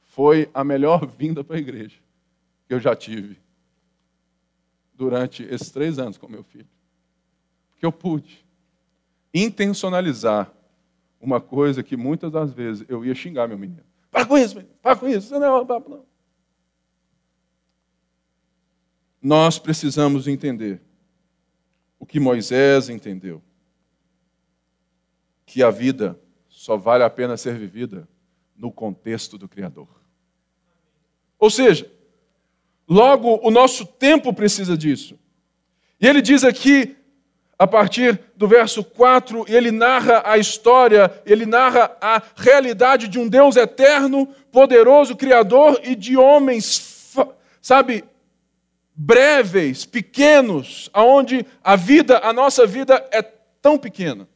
foi 0.00 0.48
a 0.54 0.62
melhor 0.62 1.04
vinda 1.18 1.42
para 1.42 1.56
a 1.56 1.58
igreja 1.58 1.98
que 2.68 2.74
eu 2.74 2.78
já 2.78 2.94
tive 2.94 3.36
durante 4.94 5.42
esses 5.42 5.72
três 5.72 5.98
anos 5.98 6.16
com 6.16 6.28
meu 6.28 6.44
filho. 6.44 6.68
Porque 7.70 7.84
eu 7.84 7.90
pude 7.90 8.46
intencionalizar 9.34 10.52
uma 11.20 11.40
coisa 11.40 11.82
que 11.82 11.96
muitas 11.96 12.30
das 12.30 12.52
vezes 12.52 12.86
eu 12.88 13.04
ia 13.04 13.14
xingar 13.14 13.48
meu 13.48 13.58
menino. 13.58 13.82
Para 14.08 14.24
com 14.24 14.38
isso, 14.38 14.54
menino. 14.54 14.72
para 14.80 14.94
com 14.94 15.08
isso. 15.08 15.36
Não, 15.36 15.64
não, 15.64 15.80
não. 15.80 16.11
Nós 19.22 19.58
precisamos 19.58 20.26
entender 20.26 20.82
o 21.98 22.04
que 22.04 22.18
Moisés 22.18 22.88
entendeu: 22.88 23.40
que 25.46 25.62
a 25.62 25.70
vida 25.70 26.18
só 26.48 26.76
vale 26.76 27.04
a 27.04 27.10
pena 27.10 27.36
ser 27.36 27.56
vivida 27.56 28.08
no 28.56 28.72
contexto 28.72 29.38
do 29.38 29.48
Criador. 29.48 29.88
Ou 31.38 31.50
seja, 31.50 31.90
logo 32.88 33.40
o 33.46 33.50
nosso 33.50 33.86
tempo 33.86 34.32
precisa 34.32 34.76
disso. 34.76 35.18
E 36.00 36.06
ele 36.06 36.20
diz 36.20 36.42
aqui 36.44 36.96
a 37.58 37.66
partir 37.66 38.20
do 38.36 38.48
verso 38.48 38.82
4, 38.82 39.44
ele 39.46 39.70
narra 39.70 40.20
a 40.24 40.36
história, 40.36 41.22
ele 41.24 41.46
narra 41.46 41.96
a 42.00 42.20
realidade 42.34 43.06
de 43.06 43.20
um 43.20 43.28
Deus 43.28 43.54
eterno, 43.54 44.26
poderoso, 44.50 45.14
criador 45.14 45.80
e 45.84 45.94
de 45.94 46.16
homens, 46.16 47.14
sabe, 47.60 48.04
breves, 48.94 49.84
pequenos, 49.84 50.90
aonde 50.92 51.46
a 51.62 51.76
vida, 51.76 52.20
a 52.22 52.32
nossa 52.32 52.66
vida 52.66 53.04
é 53.10 53.22
tão 53.22 53.78
pequena. 53.78 54.28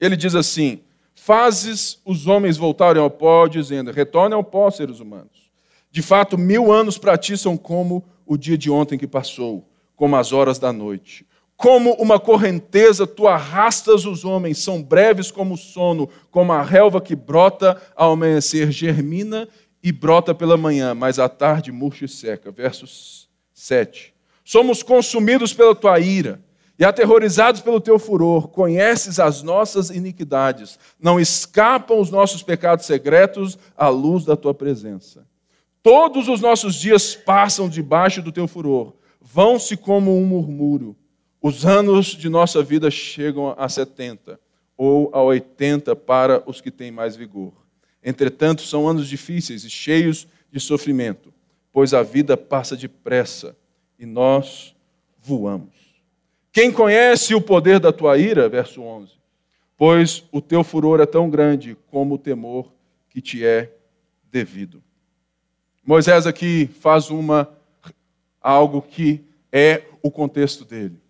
Ele 0.00 0.16
diz 0.16 0.34
assim: 0.34 0.80
Fazes 1.14 2.00
os 2.04 2.26
homens 2.26 2.56
voltarem 2.56 3.02
ao 3.02 3.10
pó, 3.10 3.46
dizendo: 3.46 3.92
Retornem 3.92 4.34
ao 4.34 4.44
pó, 4.44 4.70
seres 4.70 5.00
humanos. 5.00 5.50
De 5.90 6.02
fato, 6.02 6.38
mil 6.38 6.72
anos 6.72 6.96
para 6.96 7.18
ti 7.18 7.36
são 7.36 7.56
como 7.56 8.04
o 8.24 8.36
dia 8.36 8.56
de 8.56 8.70
ontem 8.70 8.98
que 8.98 9.06
passou, 9.06 9.68
como 9.94 10.16
as 10.16 10.32
horas 10.32 10.58
da 10.58 10.72
noite. 10.72 11.26
Como 11.54 11.92
uma 11.92 12.18
correnteza, 12.18 13.06
tu 13.06 13.28
arrastas 13.28 14.04
os 14.04 14.24
homens, 14.24 14.58
são 14.58 14.82
breves 14.82 15.30
como 15.30 15.54
o 15.54 15.58
sono, 15.58 16.08
como 16.30 16.50
a 16.50 16.62
relva 16.62 17.00
que 17.00 17.14
brota 17.14 17.80
ao 17.94 18.12
amanhecer, 18.12 18.72
germina 18.72 19.46
e 19.80 19.92
brota 19.92 20.34
pela 20.34 20.56
manhã, 20.56 20.94
mas 20.94 21.18
à 21.18 21.28
tarde 21.28 21.70
murcha 21.70 22.06
e 22.06 22.08
seca. 22.08 22.50
Versos 22.50 23.28
7. 23.62 24.12
Somos 24.44 24.82
consumidos 24.82 25.54
pela 25.54 25.72
tua 25.72 26.00
ira 26.00 26.42
e 26.76 26.84
aterrorizados 26.84 27.60
pelo 27.60 27.80
teu 27.80 27.96
furor. 27.96 28.48
Conheces 28.48 29.20
as 29.20 29.40
nossas 29.40 29.88
iniquidades, 29.88 30.80
não 30.98 31.20
escapam 31.20 32.00
os 32.00 32.10
nossos 32.10 32.42
pecados 32.42 32.86
secretos 32.86 33.56
à 33.76 33.88
luz 33.88 34.24
da 34.24 34.36
tua 34.36 34.52
presença. 34.52 35.24
Todos 35.80 36.26
os 36.28 36.40
nossos 36.40 36.74
dias 36.74 37.14
passam 37.14 37.68
debaixo 37.68 38.20
do 38.20 38.32
teu 38.32 38.48
furor, 38.48 38.94
vão-se 39.20 39.76
como 39.76 40.16
um 40.16 40.24
murmúrio. 40.24 40.96
Os 41.40 41.64
anos 41.64 42.06
de 42.06 42.28
nossa 42.28 42.64
vida 42.64 42.90
chegam 42.90 43.54
a 43.56 43.68
70 43.68 44.40
ou 44.76 45.08
a 45.12 45.22
80 45.22 45.94
para 45.94 46.42
os 46.46 46.60
que 46.60 46.70
têm 46.70 46.90
mais 46.90 47.14
vigor. 47.14 47.52
Entretanto, 48.02 48.62
são 48.62 48.88
anos 48.88 49.06
difíceis 49.06 49.62
e 49.62 49.70
cheios 49.70 50.26
de 50.50 50.58
sofrimento, 50.58 51.32
pois 51.72 51.94
a 51.94 52.02
vida 52.02 52.36
passa 52.36 52.76
depressa 52.76 53.56
e 53.98 54.04
nós 54.04 54.74
voamos. 55.18 55.70
Quem 56.52 56.70
conhece 56.70 57.34
o 57.34 57.40
poder 57.40 57.80
da 57.80 57.92
tua 57.92 58.18
ira? 58.18 58.48
Verso 58.48 58.82
11. 58.82 59.12
Pois 59.76 60.24
o 60.30 60.40
teu 60.40 60.62
furor 60.62 61.00
é 61.00 61.06
tão 61.06 61.30
grande 61.30 61.76
como 61.90 62.14
o 62.14 62.18
temor 62.18 62.70
que 63.08 63.20
te 63.20 63.44
é 63.44 63.72
devido. 64.30 64.82
Moisés 65.84 66.26
aqui 66.26 66.68
faz 66.80 67.10
uma 67.10 67.48
algo 68.40 68.82
que 68.82 69.24
é 69.50 69.82
o 70.02 70.10
contexto 70.10 70.64
dele. 70.64 71.00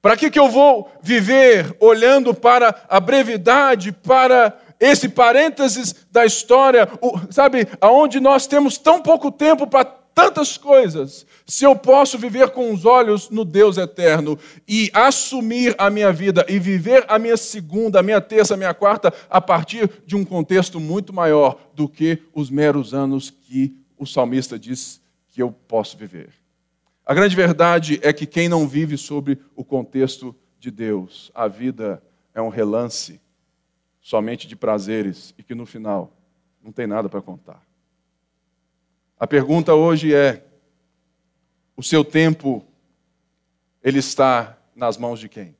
Para 0.00 0.16
que, 0.16 0.30
que 0.30 0.38
eu 0.38 0.50
vou 0.50 0.90
viver 1.02 1.74
olhando 1.80 2.34
para 2.34 2.84
a 2.88 3.00
brevidade, 3.00 3.90
para 3.90 4.58
esse 4.78 5.08
parênteses 5.08 5.94
da 6.10 6.24
história, 6.24 6.88
sabe, 7.30 7.66
aonde 7.80 8.20
nós 8.20 8.46
temos 8.46 8.78
tão 8.78 9.00
pouco 9.00 9.30
tempo 9.30 9.66
para 9.66 9.84
tantas 10.14 10.56
coisas, 10.56 11.26
se 11.44 11.64
eu 11.64 11.74
posso 11.74 12.16
viver 12.16 12.50
com 12.50 12.72
os 12.72 12.84
olhos 12.84 13.28
no 13.30 13.44
Deus 13.44 13.76
eterno 13.76 14.38
e 14.66 14.88
assumir 14.94 15.74
a 15.76 15.90
minha 15.90 16.12
vida 16.12 16.46
e 16.48 16.58
viver 16.58 17.04
a 17.08 17.18
minha 17.18 17.36
segunda, 17.36 17.98
a 17.98 18.02
minha 18.02 18.20
terça, 18.20 18.54
a 18.54 18.56
minha 18.56 18.72
quarta 18.72 19.12
a 19.28 19.40
partir 19.40 19.90
de 20.06 20.14
um 20.14 20.24
contexto 20.24 20.78
muito 20.78 21.12
maior 21.12 21.58
do 21.74 21.88
que 21.88 22.22
os 22.32 22.48
meros 22.48 22.94
anos 22.94 23.28
que 23.28 23.76
o 23.98 24.06
salmista 24.06 24.58
diz 24.58 25.00
que 25.28 25.42
eu 25.42 25.50
posso 25.50 25.96
viver. 25.96 26.30
A 27.04 27.12
grande 27.12 27.34
verdade 27.34 27.98
é 28.02 28.12
que 28.12 28.24
quem 28.24 28.48
não 28.48 28.68
vive 28.68 28.96
sobre 28.96 29.38
o 29.54 29.64
contexto 29.64 30.34
de 30.58 30.70
Deus, 30.70 31.30
a 31.34 31.48
vida 31.48 32.02
é 32.34 32.40
um 32.40 32.48
relance 32.48 33.20
somente 34.04 34.46
de 34.46 34.54
prazeres 34.54 35.34
e 35.38 35.42
que 35.42 35.54
no 35.54 35.64
final 35.64 36.12
não 36.62 36.70
tem 36.70 36.86
nada 36.86 37.08
para 37.08 37.22
contar. 37.22 37.66
A 39.18 39.26
pergunta 39.26 39.74
hoje 39.74 40.14
é: 40.14 40.44
o 41.74 41.82
seu 41.82 42.04
tempo 42.04 42.62
ele 43.82 43.98
está 43.98 44.58
nas 44.76 44.98
mãos 44.98 45.18
de 45.18 45.28
quem? 45.28 45.56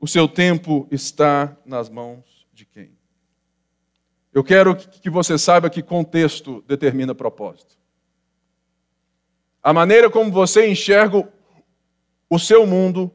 O 0.00 0.08
seu 0.08 0.26
tempo 0.26 0.88
está 0.90 1.56
nas 1.64 1.88
mãos 1.88 2.46
de 2.52 2.66
quem? 2.66 2.90
Eu 4.32 4.42
quero 4.42 4.74
que 4.74 5.08
você 5.08 5.38
saiba 5.38 5.70
que 5.70 5.82
contexto 5.84 6.62
determina 6.66 7.14
propósito. 7.14 7.78
a 9.62 9.72
maneira 9.72 10.10
como 10.10 10.32
você 10.32 10.68
enxerga 10.68 11.32
o 12.28 12.38
seu 12.40 12.66
mundo, 12.66 13.14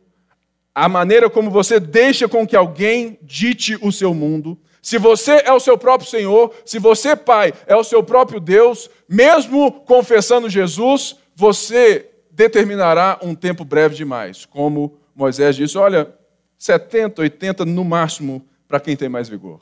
a 0.80 0.88
maneira 0.88 1.30
como 1.30 1.52
você 1.52 1.78
deixa 1.78 2.26
com 2.30 2.48
que 2.48 2.56
alguém 2.56 3.20
dite 3.22 3.78
o 3.82 3.92
seu 3.92 4.14
mundo, 4.14 4.58
se 4.82 4.98
você 4.98 5.44
é 5.46 5.52
o 5.52 5.60
seu 5.60 5.78
próprio 5.78 6.10
Senhor, 6.10 6.56
se 6.66 6.80
você, 6.80 7.18
Pai, 7.18 7.54
é 7.68 7.76
o 7.76 7.84
seu 7.84 8.02
próprio 8.02 8.40
Deus, 8.40 8.90
mesmo 9.08 9.74
confessando 9.82 10.50
Jesus, 10.50 11.18
você 11.36 12.10
determinará 12.32 13.20
um 13.22 13.36
tempo 13.36 13.66
breve 13.66 13.94
demais. 13.94 14.46
Como 14.46 14.98
Moisés 15.14 15.58
disse: 15.58 15.78
olha, 15.78 16.16
70, 16.58 17.24
80 17.24 17.66
no 17.66 17.84
máximo 17.84 18.46
para 18.66 18.80
quem 18.80 18.96
tem 18.96 19.10
mais 19.10 19.28
vigor. 19.28 19.60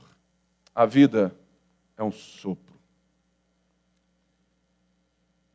A 0.75 0.85
vida 0.85 1.35
é 1.97 2.03
um 2.03 2.11
sopro. 2.11 2.75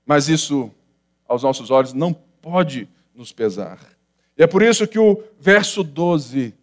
Mas 0.04 0.28
isso, 0.28 0.72
aos 1.28 1.44
nossos 1.44 1.70
olhos, 1.70 1.92
não 1.92 2.12
pode 2.12 2.88
nos 3.14 3.30
pesar. 3.30 3.78
E 4.36 4.42
é 4.42 4.46
por 4.46 4.62
isso 4.62 4.86
que 4.86 4.98
o 4.98 5.22
verso 5.38 5.82
12 5.82 6.54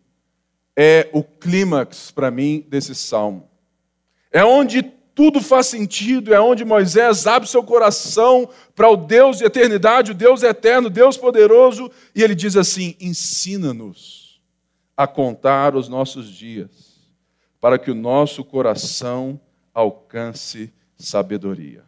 é 0.75 1.09
o 1.13 1.23
clímax 1.23 2.11
para 2.11 2.31
mim 2.31 2.65
desse 2.67 2.95
salmo. 2.95 3.49
É 4.31 4.43
onde 4.43 4.81
tudo 5.19 5.41
faz 5.41 5.67
sentido, 5.67 6.33
é 6.33 6.39
onde 6.39 6.63
Moisés 6.63 7.27
abre 7.27 7.49
seu 7.49 7.61
coração 7.61 8.49
para 8.73 8.89
o 8.89 8.95
Deus 8.95 9.39
de 9.39 9.43
eternidade, 9.43 10.11
o 10.11 10.15
Deus 10.15 10.43
eterno, 10.43 10.89
Deus 10.89 11.17
poderoso, 11.17 11.91
e 12.15 12.23
ele 12.23 12.33
diz 12.33 12.55
assim: 12.55 12.95
ensina-nos 13.01 14.41
a 14.95 15.05
contar 15.05 15.75
os 15.75 15.89
nossos 15.89 16.29
dias, 16.29 17.09
para 17.59 17.77
que 17.77 17.91
o 17.91 17.95
nosso 17.95 18.45
coração 18.45 19.39
alcance 19.73 20.73
sabedoria. 20.95 21.83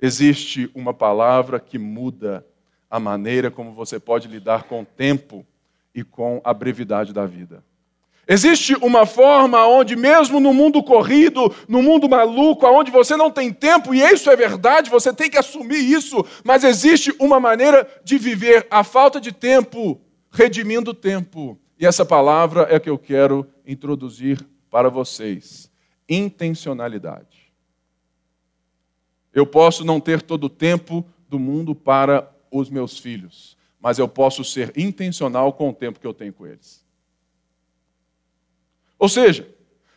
Existe 0.00 0.68
uma 0.74 0.92
palavra 0.92 1.60
que 1.60 1.78
muda 1.78 2.44
a 2.90 3.00
maneira 3.00 3.50
como 3.50 3.72
você 3.72 3.98
pode 3.98 4.28
lidar 4.28 4.64
com 4.64 4.82
o 4.82 4.84
tempo 4.84 5.44
e 5.94 6.04
com 6.04 6.40
a 6.44 6.52
brevidade 6.52 7.12
da 7.12 7.26
vida. 7.26 7.62
Existe 8.28 8.74
uma 8.82 9.06
forma 9.06 9.64
onde, 9.66 9.94
mesmo 9.94 10.40
no 10.40 10.52
mundo 10.52 10.82
corrido, 10.82 11.54
no 11.68 11.80
mundo 11.80 12.08
maluco, 12.08 12.66
onde 12.66 12.90
você 12.90 13.16
não 13.16 13.30
tem 13.30 13.52
tempo, 13.52 13.94
e 13.94 14.00
isso 14.00 14.28
é 14.28 14.34
verdade, 14.34 14.90
você 14.90 15.12
tem 15.12 15.30
que 15.30 15.38
assumir 15.38 15.78
isso, 15.78 16.24
mas 16.42 16.64
existe 16.64 17.14
uma 17.20 17.38
maneira 17.38 17.88
de 18.02 18.18
viver 18.18 18.66
a 18.68 18.82
falta 18.82 19.20
de 19.20 19.30
tempo, 19.30 20.00
redimindo 20.30 20.90
o 20.90 20.94
tempo. 20.94 21.56
E 21.78 21.86
essa 21.86 22.04
palavra 22.04 22.66
é 22.68 22.80
que 22.80 22.90
eu 22.90 22.98
quero 22.98 23.46
introduzir 23.64 24.44
para 24.68 24.88
vocês: 24.90 25.70
intencionalidade. 26.08 27.52
Eu 29.32 29.46
posso 29.46 29.84
não 29.84 30.00
ter 30.00 30.20
todo 30.20 30.44
o 30.44 30.50
tempo 30.50 31.06
do 31.28 31.38
mundo 31.38 31.76
para 31.76 32.28
os 32.58 32.70
meus 32.70 32.98
filhos 32.98 33.56
mas 33.86 34.00
eu 34.00 34.08
posso 34.08 34.42
ser 34.42 34.72
intencional 34.76 35.52
com 35.52 35.70
o 35.70 35.72
tempo 35.72 36.00
que 36.00 36.06
eu 36.06 36.12
tenho 36.12 36.32
com 36.32 36.44
eles. 36.44 36.84
Ou 38.98 39.08
seja, 39.08 39.48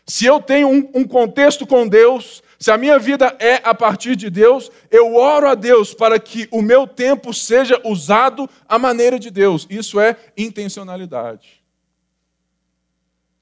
se 0.05 0.27
eu 0.27 0.39
tenho 0.39 0.67
um, 0.67 0.91
um, 0.93 1.07
contexto 1.07 1.65
com 1.65 1.87
Deus, 1.87 2.43
se 2.59 2.69
a 2.69 2.77
minha 2.77 2.99
vida 2.99 3.35
é 3.39 3.55
a 3.63 3.73
partir 3.73 4.15
de 4.15 4.29
Deus, 4.29 4.71
eu 4.91 5.15
oro 5.15 5.47
a 5.47 5.55
Deus 5.55 5.91
para 5.91 6.19
que 6.19 6.47
o 6.51 6.61
meu 6.61 6.85
tempo 6.85 7.33
seja 7.33 7.81
usado 7.83 8.47
à 8.67 8.77
maneira 8.77 9.17
de 9.17 9.31
Deus. 9.31 9.65
Isso 9.71 9.99
é 9.99 10.15
intencionalidade. 10.37 11.63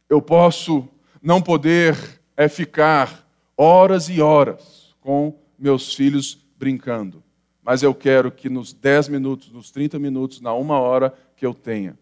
Eu 0.09 0.21
posso 0.21 0.87
não 1.21 1.41
poder 1.41 2.21
é, 2.37 2.47
ficar 2.47 3.27
horas 3.57 4.07
e 4.07 4.21
horas 4.21 4.95
com 5.01 5.37
meus 5.59 5.93
filhos 5.93 6.37
brincando 6.57 7.26
mas 7.67 7.83
eu 7.83 7.93
quero 7.93 8.31
que 8.31 8.47
nos 8.47 8.71
10 8.71 9.09
minutos, 9.09 9.51
nos 9.51 9.69
30 9.71 9.99
minutos, 9.99 10.39
na 10.39 10.53
uma 10.53 10.79
hora 10.79 11.13
que 11.35 11.45
eu 11.45 11.53
tenha, 11.53 11.99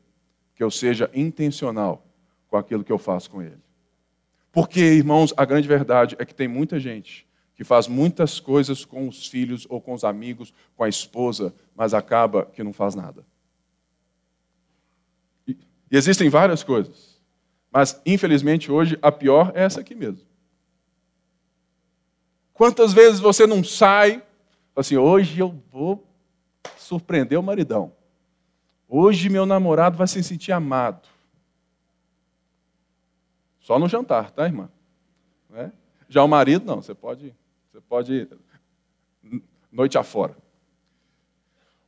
que 0.54 0.64
eu 0.64 0.70
seja 0.70 1.10
intencional 1.12 2.06
com 2.48 2.56
aquilo 2.56 2.84
que 2.84 2.92
eu 2.92 3.00
faço 3.00 3.32
com 3.32 3.42
ele. 3.42 3.58
Porque, 4.52 4.80
irmãos, 4.80 5.34
a 5.36 5.44
grande 5.44 5.68
verdade 5.68 6.16
é 6.20 6.24
que 6.24 6.36
tem 6.36 6.48
muita 6.48 6.80
gente 6.80 7.28
que 7.56 7.64
faz 7.64 7.88
muitas 7.88 8.40
coisas 8.40 8.86
com 8.86 9.08
os 9.08 9.26
filhos 9.26 9.66
ou 9.68 9.82
com 9.82 9.96
os 9.96 10.04
amigos, 10.04 10.54
com 10.78 10.84
a 10.84 10.90
esposa, 10.90 11.52
mas 11.76 11.96
acaba 11.96 12.46
que 12.46 12.62
não 12.62 12.72
faz 12.72 12.94
nada. 12.94 13.26
E, 15.48 15.58
e 15.90 15.98
existem 15.98 16.30
várias 16.30 16.64
coisas, 16.64 17.20
mas 17.72 18.00
infelizmente 18.06 18.72
hoje 18.72 19.00
a 19.02 19.12
pior 19.12 19.52
é 19.56 19.64
essa 19.64 19.80
aqui 19.80 19.96
mesmo. 19.96 20.28
Quantas 22.54 22.94
vezes 22.94 23.20
você 23.20 23.48
não 23.48 23.64
sai 23.64 24.22
assim, 24.76 24.98
hoje 24.98 25.40
eu 25.40 25.56
vou 25.72 26.06
surpreender 26.78 27.40
o 27.40 27.44
maridão. 27.44 27.94
Hoje 28.88 29.30
meu 29.30 29.46
namorado 29.46 29.98
vai 29.98 30.08
se 30.08 30.22
sentir 30.24 30.52
amado. 30.52 31.08
Só 33.60 33.80
no 33.80 33.90
jantar, 33.90 34.32
tá, 34.32 34.46
irmã? 34.46 34.70
É? 35.54 35.72
Já 36.08 36.24
o 36.24 36.28
marido, 36.28 36.66
não, 36.66 36.82
você 36.82 36.94
pode, 36.94 37.34
você 37.72 37.82
pode 37.82 38.28
noite 39.72 39.98
afora. 39.98 40.36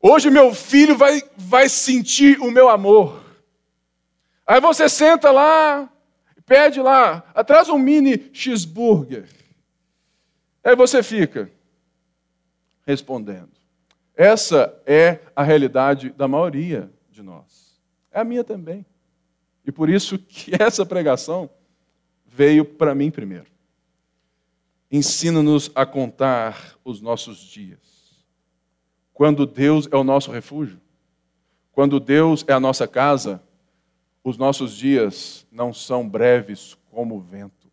Hoje 0.02 0.30
meu 0.30 0.54
filho 0.54 0.98
vai, 0.98 1.22
vai 1.36 1.70
sentir 1.70 2.40
o 2.40 2.50
meu 2.50 2.70
amor. 2.70 3.24
Aí 4.46 4.62
você 4.62 4.88
senta 4.88 5.32
lá, 5.32 5.90
pede 6.46 6.82
lá, 6.82 7.30
atrás 7.36 7.70
um 7.70 7.78
mini 7.78 8.30
cheeseburger. 8.34 9.28
Aí 10.64 10.76
você 10.76 11.04
fica 11.04 11.52
respondendo. 12.88 13.52
Essa 14.16 14.82
é 14.86 15.20
a 15.36 15.44
realidade 15.44 16.10
da 16.10 16.26
maioria 16.26 16.90
de 17.12 17.22
nós. 17.22 17.78
É 18.10 18.22
a 18.22 18.24
minha 18.24 18.46
também. 18.46 18.86
E 19.66 19.72
por 19.72 19.90
isso 19.90 20.18
que 20.18 20.52
essa 20.58 20.86
pregação 20.86 21.50
veio 22.26 22.64
para 22.64 22.96
mim 22.96 23.12
primeiro. 23.12 23.46
Ensina-nos 24.90 25.70
a 25.76 25.86
contar 25.86 26.78
os 26.86 27.02
nossos 27.02 27.40
dias. 27.40 28.26
Quando 29.14 29.46
Deus 29.46 29.90
é 29.92 29.98
o 29.98 30.04
nosso 30.04 30.32
refúgio, 30.32 30.80
quando 31.74 32.00
Deus 32.00 32.46
é 32.48 32.54
a 32.54 32.60
nossa 32.60 32.88
casa, 32.88 33.44
os 34.24 34.38
nossos 34.38 34.74
dias 34.74 35.46
não 35.52 35.74
são 35.74 36.08
breves 36.08 36.78
como 36.90 37.18
o 37.18 37.20
vento, 37.20 37.68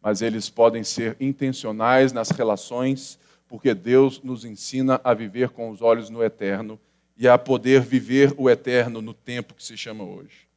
mas 0.00 0.22
eles 0.22 0.48
podem 0.48 0.84
ser 0.84 1.16
intencionais 1.18 2.12
nas 2.12 2.30
relações 2.30 3.18
porque 3.52 3.74
Deus 3.74 4.22
nos 4.22 4.46
ensina 4.46 4.98
a 5.04 5.12
viver 5.12 5.50
com 5.50 5.68
os 5.68 5.82
olhos 5.82 6.08
no 6.08 6.24
eterno 6.24 6.80
e 7.18 7.28
a 7.28 7.36
poder 7.36 7.82
viver 7.82 8.32
o 8.38 8.48
eterno 8.48 9.02
no 9.02 9.12
tempo 9.12 9.52
que 9.52 9.62
se 9.62 9.76
chama 9.76 10.04
hoje. 10.04 10.48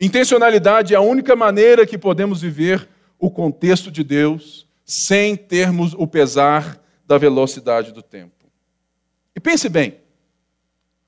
Intencionalidade 0.00 0.92
é 0.92 0.96
a 0.96 1.00
única 1.00 1.36
maneira 1.36 1.86
que 1.86 1.96
podemos 1.96 2.42
viver 2.42 2.88
o 3.16 3.30
contexto 3.30 3.92
de 3.92 4.02
Deus 4.02 4.66
sem 4.84 5.36
termos 5.36 5.94
o 5.94 6.04
pesar 6.04 6.82
da 7.06 7.16
velocidade 7.16 7.92
do 7.92 8.02
tempo. 8.02 8.50
E 9.36 9.38
pense 9.38 9.68
bem, 9.68 9.98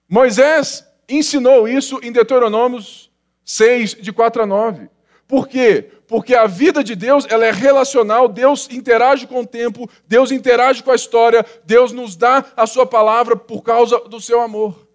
Moisés 0.08 0.88
ensinou 1.08 1.66
isso 1.66 1.98
em 2.00 2.12
Deuteronômios 2.12 3.10
6, 3.44 3.96
de 4.00 4.12
4 4.12 4.42
a 4.42 4.46
9. 4.46 4.88
Por 5.26 5.48
quê? 5.48 5.90
Porque 6.06 6.34
a 6.34 6.46
vida 6.46 6.84
de 6.84 6.94
Deus 6.94 7.26
ela 7.28 7.46
é 7.46 7.50
relacional, 7.50 8.28
Deus 8.28 8.68
interage 8.70 9.26
com 9.26 9.40
o 9.40 9.46
tempo, 9.46 9.88
Deus 10.06 10.30
interage 10.30 10.82
com 10.82 10.90
a 10.90 10.94
história, 10.94 11.44
Deus 11.64 11.92
nos 11.92 12.14
dá 12.14 12.44
a 12.56 12.66
sua 12.66 12.84
palavra 12.86 13.36
por 13.36 13.62
causa 13.62 13.98
do 14.00 14.20
seu 14.20 14.40
amor. 14.40 14.88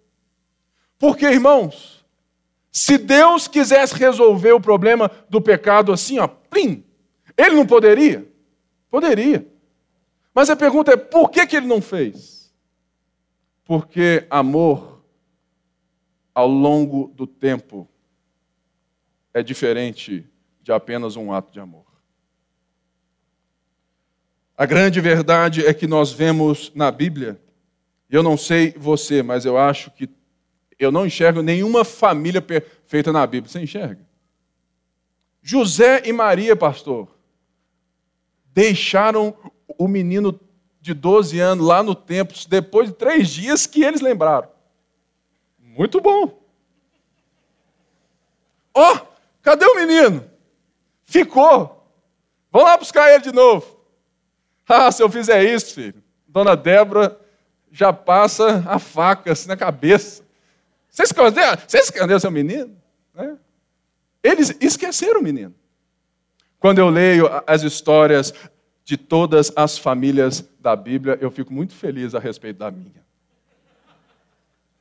Porque, 0.98 1.26
irmãos, 1.26 2.06
se 2.72 2.98
Deus 2.98 3.48
quisesse 3.48 3.96
resolver 3.96 4.52
o 4.52 4.62
problema 4.62 5.10
do 5.30 5.42
pecado 5.42 5.92
assim, 5.92 6.20
ó, 6.20 6.28
plim, 6.28 6.84
ele 7.36 7.56
não 7.56 7.66
poderia? 7.66 8.28
Poderia. 8.90 9.48
Mas 10.34 10.50
a 10.50 10.56
pergunta 10.56 10.92
é: 10.92 10.98
por 10.98 11.30
que, 11.30 11.46
que 11.48 11.56
ele 11.56 11.68
não 11.68 11.82
fez? 11.82 12.54
Porque 13.66 14.26
amor, 14.30 15.04
ao 16.34 16.48
longo 16.48 17.12
do 17.16 17.26
tempo, 17.26 17.88
é 19.34 19.42
diferente 19.42 20.28
de 20.70 20.74
apenas 20.74 21.16
um 21.16 21.34
ato 21.34 21.52
de 21.52 21.60
amor. 21.60 21.84
A 24.56 24.68
grande 24.68 25.02
verdade 25.02 25.66
é 25.66 25.74
que 25.74 25.88
nós 25.88 26.12
vemos 26.12 26.72
na 26.76 26.92
Bíblia, 26.92 27.42
eu 28.08 28.22
não 28.22 28.38
sei 28.38 28.76
você, 28.78 29.24
mas 29.24 29.46
eu 29.46 29.58
acho 29.58 29.90
que 29.90 30.08
eu 30.78 30.92
não 30.92 31.08
enxergo 31.08 31.42
nenhuma 31.42 31.84
família 31.84 32.40
perfeita 32.40 33.12
na 33.12 33.26
Bíblia. 33.26 33.52
Você 33.52 33.60
enxerga? 33.62 34.08
José 35.42 36.04
e 36.06 36.14
Maria, 36.14 36.56
pastor, 36.56 37.08
deixaram 38.54 39.36
o 39.76 39.88
menino 39.88 40.40
de 40.80 40.94
12 40.94 41.40
anos 41.40 41.66
lá 41.66 41.82
no 41.82 41.96
templo, 41.96 42.38
depois 42.48 42.90
de 42.90 42.96
três 42.96 43.30
dias 43.30 43.66
que 43.66 43.84
eles 43.84 44.02
lembraram. 44.02 44.50
Muito 45.58 46.00
bom. 46.00 46.40
Ó, 48.72 48.94
oh, 48.94 49.10
Cadê 49.42 49.66
o 49.66 49.76
menino? 49.76 50.29
Ficou. 51.10 51.92
Vamos 52.52 52.70
lá 52.70 52.78
buscar 52.78 53.10
ele 53.12 53.24
de 53.24 53.32
novo. 53.32 53.80
Ah, 54.68 54.92
se 54.92 55.02
eu 55.02 55.10
fizer 55.10 55.44
isso, 55.44 55.74
filho, 55.74 56.04
dona 56.28 56.56
Débora 56.56 57.20
já 57.72 57.92
passa 57.92 58.64
a 58.68 58.78
faca 58.78 59.32
assim 59.32 59.48
na 59.48 59.58
cabeça. 59.58 60.24
Você 60.88 61.02
escondeu, 61.02 61.44
você 61.68 61.80
escondeu 61.80 62.20
seu 62.20 62.30
menino? 62.30 62.78
Né? 63.16 63.36
Eles 64.22 64.56
esqueceram 64.62 65.20
o 65.20 65.24
menino. 65.24 65.56
Quando 66.60 66.78
eu 66.78 66.90
leio 66.90 67.28
as 67.48 67.64
histórias 67.64 68.32
de 68.86 68.96
todas 68.96 69.52
as 69.56 69.80
famílias 69.80 70.48
da 70.60 70.76
Bíblia, 70.76 71.18
eu 71.20 71.32
fico 71.32 71.52
muito 71.52 71.74
feliz 71.74 72.14
a 72.14 72.20
respeito 72.20 72.58
da 72.58 72.70
minha. 72.70 73.04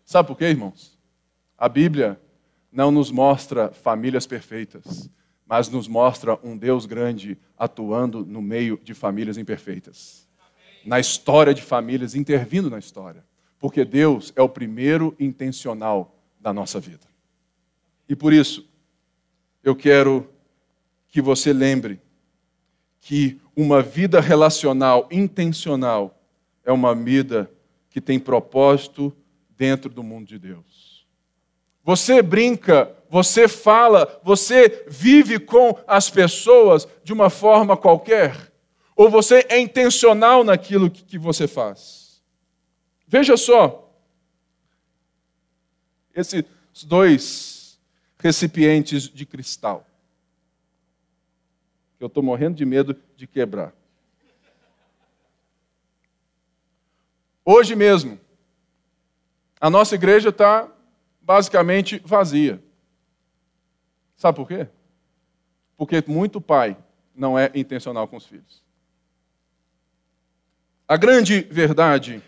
Sabe 0.04 0.28
por 0.28 0.36
quê, 0.36 0.44
irmãos? 0.44 0.98
A 1.56 1.70
Bíblia 1.70 2.20
não 2.70 2.90
nos 2.90 3.10
mostra 3.10 3.70
famílias 3.70 4.26
perfeitas, 4.26 5.08
mas 5.48 5.70
nos 5.70 5.88
mostra 5.88 6.38
um 6.44 6.56
Deus 6.56 6.84
grande 6.84 7.38
atuando 7.56 8.24
no 8.24 8.42
meio 8.42 8.78
de 8.84 8.92
famílias 8.92 9.38
imperfeitas. 9.38 10.28
Na 10.84 11.00
história 11.00 11.54
de 11.54 11.62
famílias, 11.62 12.14
intervindo 12.14 12.68
na 12.68 12.78
história. 12.78 13.24
Porque 13.58 13.84
Deus 13.84 14.32
é 14.37 14.42
o 14.42 14.48
primeiro 14.48 15.16
intencional 15.18 16.14
da 16.38 16.52
nossa 16.52 16.78
vida. 16.78 17.06
E 18.08 18.14
por 18.14 18.32
isso, 18.32 18.68
eu 19.64 19.74
quero 19.74 20.28
que 21.08 21.20
você 21.20 21.52
lembre 21.52 22.00
que 23.00 23.40
uma 23.56 23.82
vida 23.82 24.20
relacional 24.20 25.08
intencional 25.11 26.20
é 26.64 26.70
uma 26.70 26.94
vida 26.94 27.50
que 27.88 28.00
tem 28.00 28.18
propósito 28.18 29.16
dentro 29.56 29.90
do 29.90 30.02
mundo 30.02 30.26
de 30.26 30.38
Deus. 30.38 31.06
Você 31.82 32.20
brinca, 32.20 32.94
você 33.09 33.49
fala, 33.49 34.21
você 34.23 34.85
vive 34.88 35.38
com 35.38 35.79
as 35.87 36.11
pessoas 36.11 36.87
de 37.03 37.12
uma 37.12 37.31
forma 37.31 37.77
qualquer? 37.77 38.53
Ou 38.94 39.09
você 39.09 39.47
é 39.49 39.61
intencional 39.61 40.42
naquilo 40.44 40.90
que 40.90 41.18
você 41.18 41.47
faz? 41.47 42.23
Veja 43.07 43.37
só, 43.37 43.90
esses 46.14 46.44
dois 46.85 47.79
recipientes 48.18 49.09
de 49.09 49.25
cristal 49.25 49.88
eu 52.01 52.07
estou 52.07 52.23
morrendo 52.23 52.57
de 52.57 52.64
medo 52.64 52.97
de 53.16 53.27
quebrar. 53.27 53.73
Hoje 57.44 57.75
mesmo, 57.75 58.21
a 59.61 59.68
nossa 59.68 59.94
igreja 59.94 60.29
está 60.29 60.71
basicamente 61.21 62.01
vazia. 62.05 62.62
Sabe 64.18 64.37
por 64.37 64.48
quê? 64.48 64.66
Porque 65.76 66.02
muito 66.09 66.40
pai 66.40 66.76
não 67.14 67.38
é 67.38 67.52
intencional 67.54 68.09
com 68.09 68.16
os 68.16 68.26
filhos. 68.26 68.64
A 70.88 70.96
grande 70.96 71.42
verdade 71.42 72.20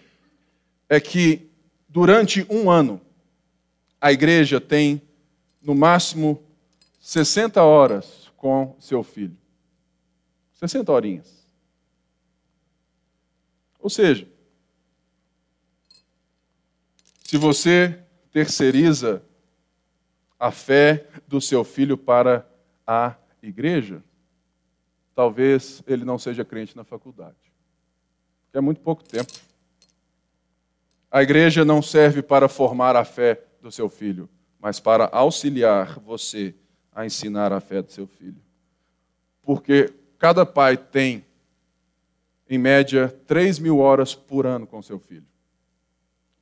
é 0.89 1.01
que 1.01 1.51
durante 1.89 2.47
um 2.49 2.71
ano 2.71 3.01
a 4.01 4.13
igreja 4.13 4.61
tem 4.61 5.03
no 5.61 5.75
máximo 5.75 6.41
60 7.01 7.61
horas 7.63 8.31
com 8.37 8.77
seu 8.79 9.03
filho. 9.03 9.37
60 10.55 10.93
horinhas. 10.93 11.45
Ou 13.81 13.91
seja, 13.91 14.29
se 17.25 17.37
você 17.37 18.01
terceiriza 18.31 19.25
a 20.41 20.51
fé 20.51 21.07
do 21.29 21.41
seu 21.41 21.63
filho 21.63 21.97
para 21.97 22.45
a 22.85 23.15
igreja, 23.41 24.03
talvez 25.15 25.83
ele 25.87 26.05
não 26.05 26.19
seja 26.19 26.45
crente 26.45 26.77
na 26.77 26.83
faculdade. 26.83 27.37
É 28.53 28.61
muito 28.61 28.81
pouco 28.81 29.05
tempo. 29.05 29.33
A 31.11 31.23
igreja 31.23 31.65
não 31.65 31.81
serve 31.81 32.23
para 32.23 32.49
formar 32.49 32.97
a 32.97 33.05
fé 33.05 33.41
do 33.63 33.71
seu 33.71 33.89
filho, 33.89 34.29
mas 34.59 34.81
para 34.81 35.09
auxiliar 35.13 36.01
você 36.01 36.55
a 36.93 37.07
ensinar 37.07 37.53
a 37.53 37.61
fé 37.61 37.83
do 37.83 37.93
seu 37.93 38.07
filho. 38.09 38.41
Porque 39.43 39.95
Cada 40.21 40.45
pai 40.45 40.77
tem, 40.77 41.25
em 42.47 42.59
média, 42.59 43.09
3 43.27 43.59
mil 43.59 43.79
horas 43.79 44.15
por 44.15 44.47
ano 44.47 44.67
com 44.67 44.83
seu 44.83 44.99
filho. 44.99 45.25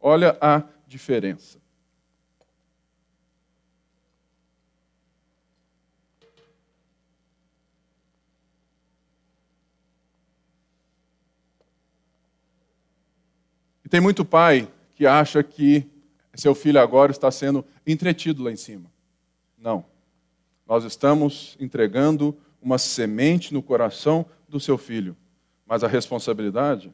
Olha 0.00 0.36
a 0.40 0.64
diferença. 0.84 1.60
E 13.88 13.90
tem 13.90 14.02
muito 14.02 14.22
pai 14.22 14.70
que 14.96 15.06
acha 15.06 15.42
que 15.42 15.88
seu 16.34 16.54
filho 16.54 16.78
agora 16.78 17.10
está 17.10 17.30
sendo 17.30 17.64
entretido 17.86 18.42
lá 18.42 18.52
em 18.52 18.56
cima. 18.56 18.92
Não. 19.56 19.82
Nós 20.66 20.84
estamos 20.84 21.56
entregando 21.58 22.36
uma 22.60 22.76
semente 22.76 23.54
no 23.54 23.62
coração 23.62 24.26
do 24.46 24.60
seu 24.60 24.76
filho. 24.76 25.16
Mas 25.66 25.82
a 25.82 25.88
responsabilidade 25.88 26.92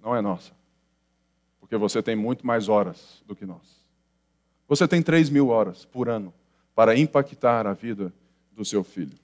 não 0.00 0.16
é 0.16 0.20
nossa. 0.20 0.50
Porque 1.60 1.76
você 1.76 2.02
tem 2.02 2.16
muito 2.16 2.44
mais 2.44 2.68
horas 2.68 3.22
do 3.24 3.36
que 3.36 3.46
nós. 3.46 3.80
Você 4.66 4.88
tem 4.88 5.00
3 5.00 5.30
mil 5.30 5.50
horas 5.50 5.84
por 5.84 6.08
ano 6.08 6.34
para 6.74 6.98
impactar 6.98 7.68
a 7.68 7.72
vida 7.72 8.12
do 8.50 8.64
seu 8.64 8.82
filho. 8.82 9.16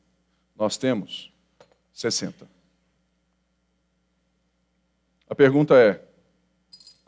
Nós 0.54 0.76
temos 0.76 1.32
60. 1.92 2.46
A 5.28 5.34
pergunta 5.34 5.74
é: 5.74 6.11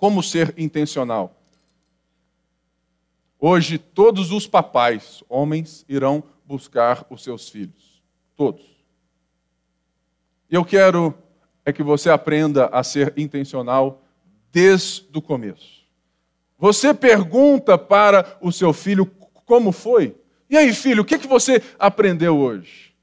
como 0.04 0.22
ser 0.22 0.52
intencional? 0.58 1.34
Hoje, 3.40 3.78
todos 3.78 4.32
os 4.32 4.46
papais, 4.46 5.24
homens, 5.30 5.82
irão 5.88 6.22
buscar 6.44 7.06
os 7.08 7.24
seus 7.24 7.48
filhos. 7.48 8.02
Todos. 8.36 8.84
Eu 10.50 10.62
quero 10.62 11.14
é 11.64 11.72
que 11.72 11.82
você 11.82 12.10
aprenda 12.10 12.66
a 12.66 12.82
ser 12.82 13.14
intencional 13.16 14.02
desde 14.52 15.08
o 15.16 15.22
começo. 15.22 15.86
Você 16.58 16.92
pergunta 16.92 17.78
para 17.78 18.36
o 18.42 18.52
seu 18.52 18.74
filho 18.74 19.06
como 19.46 19.72
foi? 19.72 20.14
E 20.50 20.58
aí, 20.58 20.74
filho, 20.74 21.00
o 21.00 21.06
que, 21.06 21.18
que 21.18 21.26
você 21.26 21.62
aprendeu 21.78 22.36
hoje? 22.36 22.94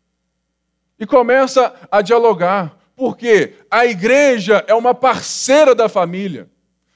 E 1.00 1.08
começa 1.08 1.74
a 1.90 2.04
dialogar, 2.04 2.78
porque 2.96 3.56
a 3.72 3.88
igreja 3.88 4.64
é 4.68 4.76
uma 4.76 4.94
parceira 4.94 5.74
da 5.74 5.90
família, 5.90 6.51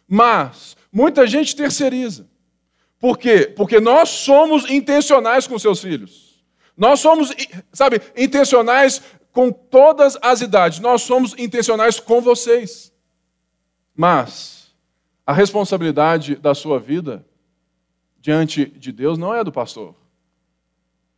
mas 0.07 0.75
muita 0.91 1.25
gente 1.25 1.55
terceiriza. 1.55 2.27
Por 2.99 3.17
quê? 3.17 3.53
Porque 3.55 3.79
nós 3.79 4.09
somos 4.09 4.69
intencionais 4.69 5.47
com 5.47 5.59
seus 5.59 5.79
filhos. 5.81 6.43
Nós 6.77 6.99
somos, 6.99 7.31
sabe, 7.71 8.01
intencionais 8.15 9.01
com 9.31 9.51
todas 9.51 10.17
as 10.21 10.41
idades. 10.41 10.79
Nós 10.79 11.01
somos 11.01 11.33
intencionais 11.37 11.99
com 11.99 12.21
vocês. 12.21 12.93
Mas 13.95 14.73
a 15.25 15.33
responsabilidade 15.33 16.35
da 16.35 16.53
sua 16.53 16.79
vida 16.79 17.25
diante 18.19 18.65
de 18.65 18.91
Deus 18.91 19.17
não 19.17 19.33
é 19.33 19.43
do 19.43 19.51
pastor. 19.51 19.95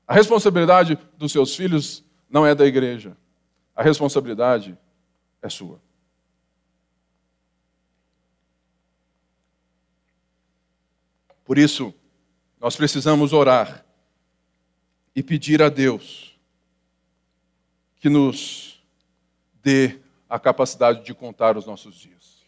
A 0.07 0.13
responsabilidade 0.13 0.97
dos 1.17 1.31
seus 1.31 1.55
filhos 1.55 2.03
não 2.29 2.45
é 2.45 2.55
da 2.55 2.65
igreja. 2.65 3.17
A 3.75 3.83
responsabilidade 3.83 4.77
é 5.41 5.49
sua. 5.49 5.79
Por 11.47 11.57
isso, 11.57 11.93
nós 12.59 12.75
precisamos 12.75 13.31
orar 13.31 13.85
e 15.15 15.23
pedir 15.23 15.63
a 15.63 15.69
Deus 15.69 16.37
que 18.01 18.09
nos 18.09 18.83
dê 19.63 19.97
a 20.29 20.37
capacidade 20.37 21.05
de 21.05 21.13
contar 21.13 21.55
os 21.55 21.65
nossos 21.65 21.95
dias. 21.95 22.43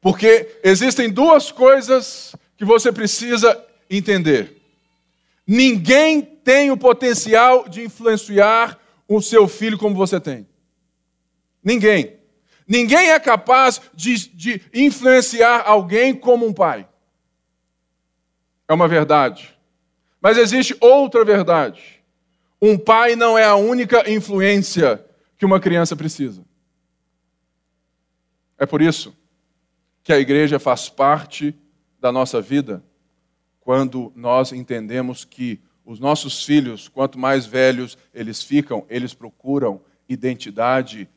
Porque 0.00 0.60
existem 0.64 1.10
duas 1.10 1.52
coisas 1.52 2.34
que 2.56 2.64
você 2.64 2.90
precisa 2.90 3.62
entender. 3.90 4.56
Ninguém 5.46 6.22
tem 6.22 6.70
o 6.70 6.76
potencial 6.76 7.68
de 7.68 7.82
influenciar 7.82 8.80
o 9.06 9.20
seu 9.20 9.46
filho 9.46 9.76
como 9.76 9.94
você 9.94 10.18
tem. 10.18 10.48
Ninguém. 11.62 12.16
Ninguém 12.66 13.10
é 13.10 13.20
capaz 13.20 13.82
de, 13.94 14.30
de 14.30 14.62
influenciar 14.72 15.64
alguém 15.66 16.14
como 16.14 16.46
um 16.46 16.54
pai. 16.54 16.88
É 18.68 18.74
uma 18.74 18.88
verdade. 18.88 19.56
Mas 20.20 20.38
existe 20.38 20.76
outra 20.80 21.24
verdade. 21.24 22.02
Um 22.60 22.76
pai 22.78 23.14
não 23.14 23.36
é 23.36 23.44
a 23.44 23.54
única 23.54 24.10
influência 24.10 25.04
que 25.36 25.44
uma 25.44 25.60
criança 25.60 25.94
precisa. 25.94 26.44
É 28.58 28.64
por 28.64 28.80
isso 28.80 29.14
que 30.02 30.12
a 30.12 30.18
igreja 30.18 30.58
faz 30.58 30.88
parte 30.88 31.54
da 32.00 32.10
nossa 32.10 32.40
vida 32.40 32.82
quando 33.60 34.12
nós 34.14 34.52
entendemos 34.52 35.24
que 35.24 35.60
os 35.84 36.00
nossos 36.00 36.44
filhos, 36.44 36.88
quanto 36.88 37.18
mais 37.18 37.46
velhos 37.46 37.98
eles 38.14 38.42
ficam, 38.42 38.86
eles 38.88 39.12
procuram 39.12 39.80
identidade, 40.08 41.08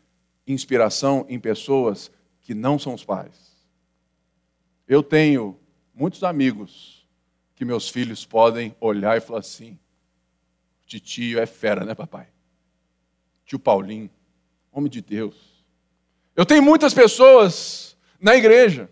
inspiração 0.47 1.25
em 1.29 1.39
pessoas 1.39 2.11
que 2.41 2.53
não 2.53 2.79
são 2.79 2.93
os 2.95 3.03
pais, 3.03 3.55
Eu 4.87 5.03
tenho 5.03 5.55
muitos 5.93 6.23
amigos 6.23 6.98
que 7.59 7.65
meus 7.65 7.89
filhos 7.89 8.23
podem 8.23 8.73
olhar 8.79 9.17
e 9.17 9.19
falar 9.19 9.39
assim: 9.39 9.77
tio 10.87 11.37
é 11.37 11.45
fera, 11.45 11.83
né, 11.83 11.93
papai? 11.93 12.25
Tio 13.45 13.59
Paulinho, 13.59 14.09
homem 14.71 14.89
de 14.89 15.01
Deus. 15.01 15.35
Eu 16.37 16.45
tenho 16.45 16.63
muitas 16.63 16.93
pessoas 16.93 17.97
na 18.17 18.33
igreja. 18.33 18.89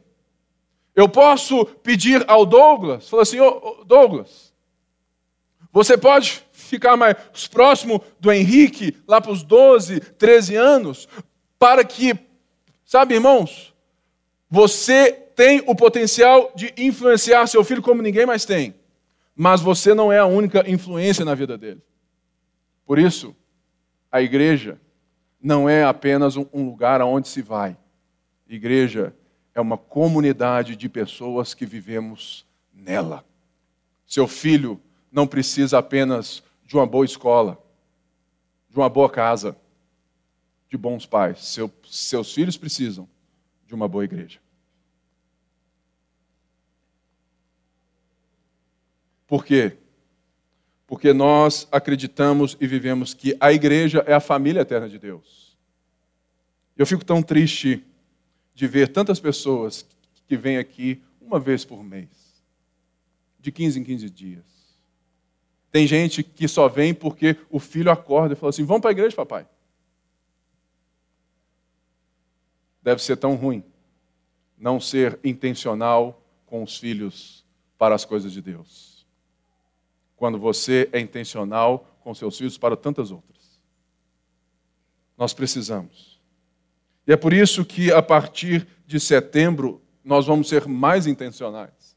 Eu 0.94 1.08
posso 1.08 1.64
pedir 1.66 2.30
ao 2.30 2.46
Douglas, 2.46 3.08
falar 3.08 3.24
assim: 3.24 3.40
oh, 3.40 3.86
Douglas, 3.86 4.54
você 5.72 5.98
pode 5.98 6.44
ficar 6.52 6.98
mais 6.98 7.48
próximo 7.50 8.04
do 8.20 8.34
Henrique, 8.34 8.98
lá 9.08 9.22
para 9.22 9.32
os 9.32 9.44
12, 9.44 10.02
13 10.02 10.58
anos, 10.58 11.08
para 11.58 11.86
que, 11.86 12.20
sabe, 12.84 13.14
irmãos, 13.14 13.74
você 14.50 15.27
tem 15.38 15.64
o 15.68 15.76
potencial 15.76 16.52
de 16.56 16.74
influenciar 16.76 17.46
seu 17.46 17.64
filho 17.64 17.84
como 17.84 18.02
ninguém 18.02 18.26
mais 18.26 18.44
tem, 18.44 18.74
mas 19.36 19.62
você 19.62 19.94
não 19.94 20.12
é 20.12 20.18
a 20.18 20.26
única 20.26 20.68
influência 20.68 21.24
na 21.24 21.36
vida 21.36 21.56
dele. 21.56 21.80
Por 22.84 22.98
isso, 22.98 23.36
a 24.12 24.20
igreja 24.20 24.82
não 25.40 25.70
é 25.70 25.84
apenas 25.84 26.36
um 26.36 26.66
lugar 26.66 27.02
aonde 27.02 27.28
se 27.28 27.44
vai. 27.44 27.78
Igreja 28.50 29.14
é 29.54 29.62
uma 29.62 29.78
comunidade 29.78 30.76
de 30.76 30.90
pessoas 30.90 31.54
que 31.54 31.68
vivemos 31.68 32.44
nela. 32.74 33.24
Seu 34.08 34.28
filho 34.28 34.82
não 35.12 35.28
precisa 35.28 35.78
apenas 35.78 36.42
de 36.66 36.76
uma 36.76 36.88
boa 36.88 37.06
escola, 37.06 37.64
de 38.72 38.76
uma 38.76 38.90
boa 38.90 39.08
casa, 39.10 39.56
de 40.68 40.76
bons 40.76 41.06
pais. 41.06 41.46
Seu, 41.46 41.72
seus 41.86 42.34
filhos 42.34 42.58
precisam 42.58 43.08
de 43.68 43.76
uma 43.76 43.88
boa 43.88 44.04
igreja. 44.04 44.40
Por 49.28 49.46
quê? 49.46 49.78
Porque 50.88 51.14
nós 51.14 51.68
acreditamos 51.72 52.58
e 52.60 52.66
vivemos 52.66 53.14
que 53.14 53.36
a 53.40 53.52
igreja 53.52 54.04
é 54.08 54.14
a 54.14 54.20
família 54.20 54.62
eterna 54.62 54.90
de 54.90 54.98
Deus. 54.98 55.56
Eu 56.76 56.88
fico 56.88 57.04
tão 57.04 57.22
triste 57.22 57.86
de 58.56 58.66
ver 58.68 58.88
tantas 58.88 59.20
pessoas 59.20 59.86
que 60.26 60.36
vêm 60.36 60.58
aqui 60.58 61.02
uma 61.22 61.40
vez 61.40 61.66
por 61.66 61.84
mês, 61.84 62.08
de 63.40 63.52
15 63.52 63.80
em 63.80 63.84
15 63.84 64.10
dias 64.10 64.58
tem 65.78 65.86
gente 65.86 66.24
que 66.24 66.48
só 66.48 66.68
vem 66.68 66.92
porque 66.92 67.38
o 67.50 67.60
filho 67.60 67.92
acorda 67.92 68.34
e 68.34 68.36
fala 68.36 68.50
assim: 68.50 68.64
Vamos 68.64 68.82
para 68.82 68.90
a 68.90 68.94
igreja, 68.94 69.16
papai. 69.16 69.48
Deve 72.82 73.02
ser 73.02 73.18
tão 73.18 73.36
ruim 73.36 73.64
não 74.58 74.80
ser 74.80 75.20
intencional 75.24 76.20
com 76.48 76.64
os 76.64 76.80
filhos 76.80 77.46
para 77.78 77.94
as 77.94 78.06
coisas 78.06 78.32
de 78.32 78.42
Deus. 78.42 78.97
Quando 80.18 80.38
você 80.38 80.90
é 80.92 81.00
intencional 81.00 81.98
com 82.02 82.14
seus 82.14 82.38
filhos 82.38 82.58
para 82.58 82.76
tantas 82.76 83.12
outras. 83.12 83.60
Nós 85.18 85.34
precisamos. 85.34 86.20
E 87.08 87.14
é 87.14 87.16
por 87.16 87.32
isso 87.32 87.64
que 87.64 87.92
a 87.92 88.02
partir 88.02 88.68
de 88.86 89.00
setembro 89.00 89.82
nós 90.04 90.26
vamos 90.26 90.50
ser 90.50 90.68
mais 90.68 91.08
intencionais. 91.08 91.96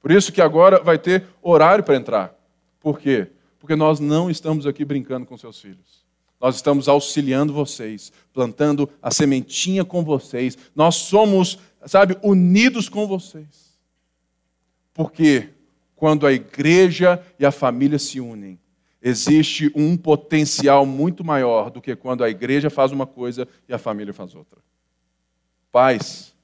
Por 0.00 0.10
isso 0.10 0.32
que 0.32 0.42
agora 0.42 0.82
vai 0.82 0.98
ter 0.98 1.24
horário 1.40 1.84
para 1.84 1.96
entrar. 1.96 2.34
Por 2.80 2.98
quê? 2.98 3.28
Porque 3.58 3.76
nós 3.76 4.00
não 4.00 4.30
estamos 4.30 4.66
aqui 4.66 4.84
brincando 4.84 5.24
com 5.24 5.38
seus 5.38 5.60
filhos. 5.60 6.02
Nós 6.40 6.56
estamos 6.56 6.88
auxiliando 6.88 7.52
vocês, 7.52 8.12
plantando 8.32 8.90
a 9.00 9.12
sementinha 9.12 9.84
com 9.84 10.02
vocês. 10.02 10.58
Nós 10.74 10.96
somos, 10.96 11.58
sabe, 11.86 12.18
unidos 12.20 12.88
com 12.88 13.06
vocês. 13.06 13.78
Porque 14.92 15.50
quando 16.02 16.26
a 16.26 16.32
igreja 16.32 17.24
e 17.38 17.46
a 17.46 17.52
família 17.52 17.96
se 17.96 18.18
unem, 18.18 18.58
existe 19.00 19.70
um 19.72 19.96
potencial 19.96 20.84
muito 20.84 21.22
maior 21.22 21.70
do 21.70 21.80
que 21.80 21.94
quando 21.94 22.24
a 22.24 22.28
igreja 22.28 22.68
faz 22.68 22.90
uma 22.90 23.06
coisa 23.06 23.46
e 23.68 23.72
a 23.72 23.78
família 23.78 24.12
faz 24.12 24.34
outra. 24.34 24.58
Pais, 25.70 26.34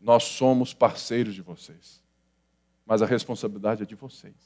nós 0.00 0.22
somos 0.22 0.72
parceiros 0.72 1.34
de 1.34 1.42
vocês, 1.42 2.00
mas 2.86 3.02
a 3.02 3.06
responsabilidade 3.06 3.82
é 3.82 3.84
de 3.84 3.96
vocês. 3.96 4.36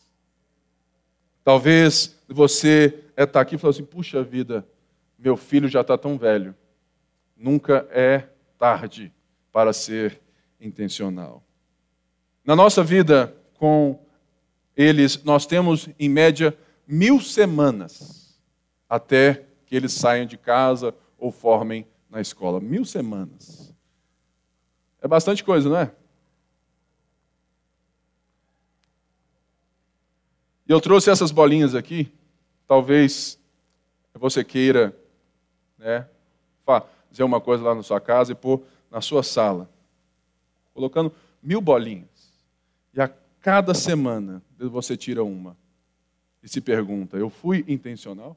Talvez 1.45 2.19
você 2.27 3.05
está 3.15 3.41
é 3.41 3.43
aqui 3.43 3.57
e 3.57 3.59
falou 3.59 3.73
assim: 3.73 3.85
puxa 3.85 4.23
vida, 4.23 4.67
meu 5.19 5.37
filho 5.37 5.69
já 5.69 5.83
está 5.83 5.99
tão 5.99 6.17
velho. 6.17 6.55
Nunca 7.37 7.87
é 7.91 8.27
tarde 8.57 9.13
para 9.53 9.75
ser 9.75 10.19
intencional. 10.59 11.45
Na 12.43 12.57
nossa 12.57 12.83
vida 12.83 13.37
com 13.59 14.06
eles, 14.77 15.23
nós 15.25 15.47
temos 15.47 15.89
em 15.99 16.09
média 16.09 16.57
mil 16.87 17.21
semanas 17.21 18.39
até 18.89 19.47
que 19.65 19.75
eles 19.75 19.93
saiam 19.93 20.27
de 20.27 20.37
casa 20.37 20.95
ou 21.19 21.33
formem 21.33 21.87
na 22.11 22.21
escola. 22.21 22.61
Mil 22.61 22.85
semanas. 22.85 23.75
É 25.01 25.09
bastante 25.09 25.43
coisa, 25.43 25.69
não 25.69 25.79
é? 25.79 25.91
E 30.69 30.73
eu 30.73 30.81
trouxe 30.81 31.11
essas 31.11 31.31
bolinhas 31.31 31.75
aqui, 31.75 32.13
talvez 32.67 33.39
você 34.13 34.43
queira 34.43 34.97
né, 35.79 36.09
fazer 36.65 37.23
uma 37.23 37.41
coisa 37.41 37.63
lá 37.63 37.75
na 37.75 37.85
sua 37.85 38.01
casa 38.01 38.33
e 38.33 38.35
pôr 38.35 38.63
na 38.91 39.01
sua 39.01 39.23
sala, 39.23 39.71
colocando 40.75 41.15
mil 41.41 41.61
bolinhas. 41.61 42.35
E 42.93 43.01
a 43.01 43.09
cada 43.47 43.75
semana 43.75 44.43
você 44.59 44.97
tira 44.97 45.23
uma 45.23 45.57
e 46.43 46.49
se 46.49 46.61
pergunta: 46.61 47.17
eu 47.17 47.31
fui 47.31 47.65
intencional? 47.69 48.37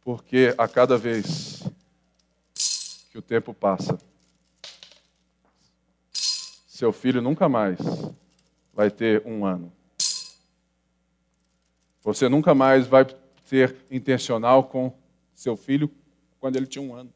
Porque 0.00 0.54
a 0.56 0.68
cada 0.68 0.96
vez 0.96 1.68
que 3.10 3.18
o 3.18 3.22
tempo 3.22 3.52
passa, 3.52 3.98
seu 6.12 6.92
filho 6.92 7.20
nunca 7.20 7.48
mais 7.48 7.80
vai 8.72 8.88
ter 8.88 9.26
um 9.26 9.44
ano. 9.44 9.72
Você 12.04 12.28
nunca 12.28 12.54
mais 12.54 12.86
vai 12.86 13.04
ser 13.44 13.74
intencional 13.90 14.62
com 14.62 14.96
seu 15.34 15.56
filho 15.56 15.90
quando 16.38 16.54
ele 16.54 16.66
tinha 16.66 16.80
um 16.80 16.94
ano. 16.94 17.12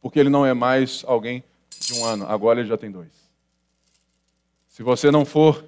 Porque 0.00 0.18
ele 0.18 0.28
não 0.28 0.44
é 0.44 0.52
mais 0.52 1.04
alguém 1.06 1.44
de 1.70 1.94
um 1.94 2.04
ano, 2.04 2.26
agora 2.26 2.58
ele 2.58 2.68
já 2.68 2.76
tem 2.76 2.90
dois. 2.90 3.25
Se 4.76 4.82
você 4.82 5.10
não 5.10 5.24
for 5.24 5.64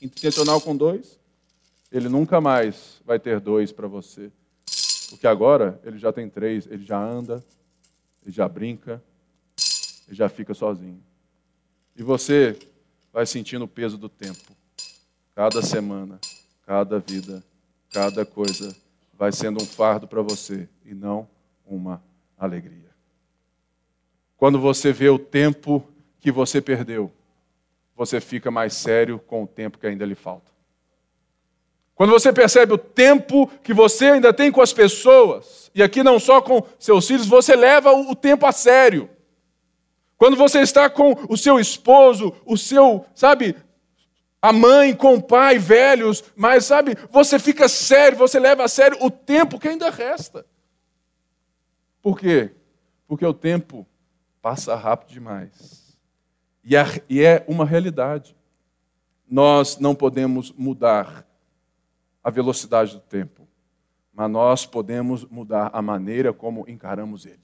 intencional 0.00 0.60
com 0.60 0.76
dois, 0.76 1.16
ele 1.92 2.08
nunca 2.08 2.40
mais 2.40 3.00
vai 3.06 3.16
ter 3.16 3.38
dois 3.38 3.70
para 3.70 3.86
você. 3.86 4.32
Porque 5.10 5.28
agora 5.28 5.80
ele 5.84 5.96
já 5.96 6.12
tem 6.12 6.28
três, 6.28 6.66
ele 6.66 6.84
já 6.84 7.00
anda, 7.00 7.40
ele 8.20 8.34
já 8.34 8.48
brinca, 8.48 9.00
ele 10.08 10.16
já 10.16 10.28
fica 10.28 10.54
sozinho. 10.54 11.00
E 11.94 12.02
você 12.02 12.58
vai 13.12 13.26
sentindo 13.26 13.64
o 13.64 13.68
peso 13.68 13.96
do 13.96 14.08
tempo. 14.08 14.50
Cada 15.36 15.62
semana, 15.62 16.18
cada 16.66 16.98
vida, 16.98 17.44
cada 17.92 18.26
coisa 18.26 18.74
vai 19.16 19.30
sendo 19.30 19.62
um 19.62 19.66
fardo 19.66 20.08
para 20.08 20.20
você 20.20 20.68
e 20.84 20.92
não 20.92 21.28
uma 21.64 22.02
alegria. 22.36 22.90
Quando 24.36 24.58
você 24.58 24.92
vê 24.92 25.08
o 25.10 25.16
tempo 25.16 25.86
que 26.18 26.32
você 26.32 26.60
perdeu, 26.60 27.08
você 27.96 28.20
fica 28.20 28.50
mais 28.50 28.74
sério 28.74 29.18
com 29.18 29.42
o 29.44 29.46
tempo 29.46 29.78
que 29.78 29.86
ainda 29.86 30.04
lhe 30.04 30.14
falta. 30.14 30.50
Quando 31.94 32.10
você 32.10 32.32
percebe 32.32 32.72
o 32.72 32.78
tempo 32.78 33.46
que 33.62 33.72
você 33.72 34.06
ainda 34.06 34.32
tem 34.32 34.50
com 34.50 34.60
as 34.60 34.72
pessoas, 34.72 35.70
e 35.74 35.82
aqui 35.82 36.02
não 36.02 36.18
só 36.18 36.40
com 36.40 36.66
seus 36.78 37.06
filhos, 37.06 37.26
você 37.26 37.54
leva 37.54 37.92
o 37.92 38.14
tempo 38.14 38.46
a 38.46 38.52
sério. 38.52 39.08
Quando 40.16 40.36
você 40.36 40.60
está 40.60 40.88
com 40.88 41.12
o 41.28 41.36
seu 41.36 41.60
esposo, 41.60 42.34
o 42.44 42.56
seu, 42.56 43.04
sabe, 43.14 43.56
a 44.40 44.52
mãe 44.52 44.94
com 44.94 45.14
o 45.14 45.22
pai 45.22 45.58
velhos, 45.58 46.24
mas 46.34 46.64
sabe, 46.64 46.96
você 47.10 47.38
fica 47.38 47.68
sério, 47.68 48.18
você 48.18 48.40
leva 48.40 48.64
a 48.64 48.68
sério 48.68 48.98
o 49.00 49.10
tempo 49.10 49.58
que 49.58 49.68
ainda 49.68 49.90
resta. 49.90 50.44
Por 52.00 52.18
quê? 52.18 52.50
Porque 53.06 53.24
o 53.24 53.34
tempo 53.34 53.86
passa 54.40 54.74
rápido 54.74 55.10
demais. 55.10 55.81
E 56.64 56.76
é 57.22 57.44
uma 57.48 57.64
realidade. 57.64 58.36
Nós 59.28 59.78
não 59.78 59.94
podemos 59.94 60.52
mudar 60.52 61.26
a 62.22 62.30
velocidade 62.30 62.94
do 62.94 63.00
tempo, 63.00 63.48
mas 64.12 64.30
nós 64.30 64.66
podemos 64.66 65.24
mudar 65.24 65.70
a 65.72 65.82
maneira 65.82 66.32
como 66.32 66.68
encaramos 66.68 67.26
ele. 67.26 67.40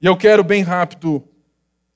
E 0.00 0.06
eu 0.06 0.16
quero 0.16 0.44
bem 0.44 0.62
rápido 0.62 1.22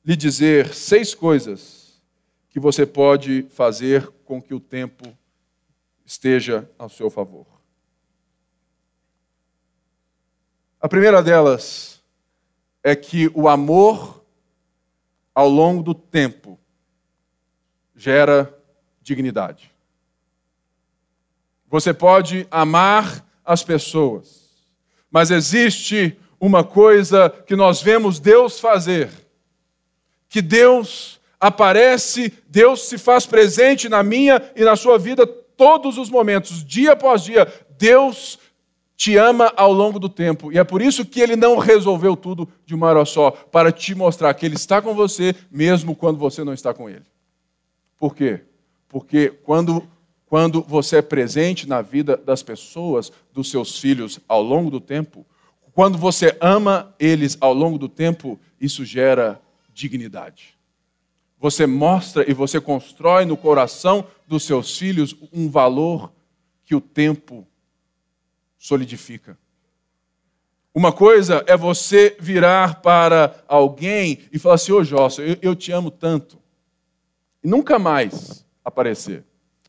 lhe 0.05 0.16
dizer 0.16 0.75
seis 0.75 1.14
coisas 1.14 2.03
que 2.49 2.61
você 2.61 2.85
pode 2.85 3.42
fazer 3.51 4.09
com 4.25 4.40
que 4.40 4.55
o 4.55 4.61
tempo 4.61 5.16
esteja 6.05 6.70
ao 6.79 6.88
seu 6.88 7.11
favor. 7.11 7.47
A 10.81 10.88
primeira 10.88 11.23
delas 11.23 12.03
é 12.83 12.94
que 12.94 13.31
o 13.35 13.49
amor 13.49 14.23
ao 15.35 15.49
longo 15.49 15.83
do 15.83 15.94
tempo 15.94 16.59
gera 17.97 18.57
dignidade. 19.03 19.70
Você 21.68 21.92
pode 21.92 22.47
amar 22.51 23.27
as 23.44 23.62
pessoas, 23.62 24.51
mas 25.11 25.31
existe 25.31 26.16
uma 26.40 26.62
coisa 26.62 27.29
que 27.29 27.57
nós 27.57 27.83
vemos 27.83 28.20
Deus 28.20 28.61
fazer, 28.61 29.11
que 30.29 30.40
Deus 30.40 31.20
aparece, 31.40 32.33
Deus 32.49 32.88
se 32.88 32.97
faz 32.97 33.27
presente 33.27 33.88
na 33.88 34.03
minha 34.03 34.40
e 34.55 34.62
na 34.62 34.77
sua 34.77 34.99
vida 34.99 35.27
todos 35.27 35.99
os 35.99 36.11
momentos, 36.11 36.64
dia 36.64 36.92
após 36.92 37.23
dia. 37.23 37.47
Deus 37.77 38.38
te 38.96 39.16
ama 39.16 39.52
ao 39.57 39.72
longo 39.72 39.98
do 39.98 40.09
tempo. 40.09 40.52
E 40.52 40.59
é 40.59 40.64
por 40.64 40.80
isso 40.80 41.04
que 41.04 41.20
ele 41.20 41.37
não 41.37 41.59
resolveu 41.59 42.16
tudo 42.16 42.48
de 42.64 42.74
uma 42.74 42.88
hora 42.88 43.04
só, 43.04 43.30
para 43.30 43.72
te 43.72 43.94
mostrar 43.94 44.33
que 44.35 44.46
ele 44.46 44.54
está 44.54 44.80
com 44.80 44.94
você 44.94 45.35
mesmo 45.50 45.94
quando 45.94 46.18
você 46.18 46.44
não 46.44 46.52
está 46.52 46.72
com 46.72 46.88
ele. 46.88 47.04
Por 47.98 48.14
quê? 48.14 48.40
Porque 48.88 49.30
quando, 49.42 49.83
quando 50.26 50.62
você 50.62 50.98
é 50.98 51.02
presente 51.02 51.68
na 51.68 51.83
vida 51.83 52.16
das 52.16 52.42
pessoas, 52.42 53.12
dos 53.33 53.50
seus 53.50 53.78
filhos 53.78 54.20
ao 54.28 54.42
longo 54.42 54.70
do 54.70 54.80
tempo, 54.80 55.26
quando 55.72 55.98
você 55.98 56.37
ama 56.40 56.94
eles 57.00 57.37
ao 57.40 57.52
longo 57.52 57.78
do 57.78 57.88
tempo, 57.88 58.38
isso 58.61 58.85
gera 58.85 59.40
dignidade. 59.72 60.54
Você 61.40 61.66
mostra 61.66 62.28
e 62.30 62.33
você 62.33 62.61
constrói 62.61 63.24
no 63.24 63.37
coração 63.37 64.07
dos 64.26 64.44
seus 64.44 64.78
filhos 64.78 65.16
um 65.33 65.50
valor 65.50 66.12
que 66.64 66.74
o 66.74 66.80
tempo 66.80 67.46
solidifica. 68.64 69.38
Uma 70.74 70.90
coisa 70.90 71.44
é 71.46 71.55
você 71.55 72.16
virar 72.18 72.81
para 72.81 73.44
alguém 73.46 74.27
e 74.33 74.38
falar 74.38 74.55
assim: 74.55 74.72
Ô 74.72 74.79
oh, 74.79 74.85
Jossa, 74.85 75.20
eu, 75.20 75.37
eu 75.42 75.55
te 75.55 75.70
amo 75.70 75.90
tanto. 75.90 76.38
E 77.42 77.46
nunca 77.46 77.79
mais 77.79 78.42
aparecer. 78.64 79.22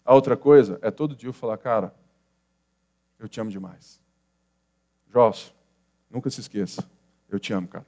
A 0.05 0.15
outra 0.15 0.37
coisa 0.37 0.79
é 0.81 0.89
todo 0.89 1.13
dia 1.13 1.27
eu 1.27 1.33
falar: 1.33 1.57
Cara, 1.57 1.93
eu 3.19 3.27
te 3.27 3.41
amo 3.41 3.51
demais. 3.51 3.99
Jossa, 5.11 5.51
nunca 6.09 6.29
se 6.29 6.39
esqueça. 6.39 6.89
Eu 7.29 7.37
te 7.37 7.51
amo, 7.51 7.67
cara. 7.67 7.85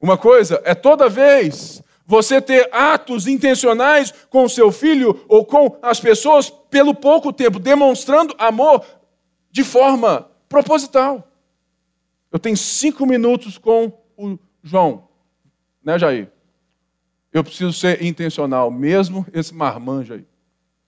Uma 0.00 0.18
coisa 0.18 0.60
é 0.64 0.74
toda 0.74 1.08
vez 1.08 1.80
você 2.04 2.40
ter 2.40 2.68
atos 2.72 3.26
intencionais 3.26 4.12
com 4.30 4.48
seu 4.48 4.70
filho 4.72 5.24
ou 5.28 5.44
com 5.44 5.78
as 5.80 6.00
pessoas 6.00 6.48
pelo 6.48 6.94
pouco 6.94 7.32
tempo, 7.32 7.58
demonstrando 7.58 8.34
amor 8.38 8.84
de 9.56 9.64
forma 9.64 10.30
proposital. 10.50 11.26
Eu 12.30 12.38
tenho 12.38 12.58
cinco 12.58 13.06
minutos 13.06 13.56
com 13.56 13.90
o 14.14 14.38
João, 14.62 15.08
né, 15.82 15.98
Jair? 15.98 16.30
Eu 17.32 17.42
preciso 17.42 17.72
ser 17.72 18.02
intencional, 18.02 18.70
mesmo 18.70 19.26
esse 19.32 19.54
marmanjo 19.54 20.12
aí. 20.12 20.26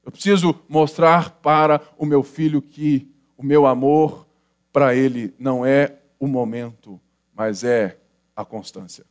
Eu 0.05 0.13
preciso 0.13 0.55
mostrar 0.69 1.31
para 1.41 1.81
o 1.97 2.05
meu 2.05 2.23
filho 2.23 2.61
que 2.61 3.11
o 3.39 3.43
meu 3.43 3.65
amor 3.65 4.29
para 4.71 4.95
ele 4.95 5.35
não 5.39 5.65
é 5.65 5.95
o 6.21 6.27
momento, 6.27 7.01
mas 7.35 7.65
é 7.65 7.97
a 8.37 8.45
constância. 8.45 9.07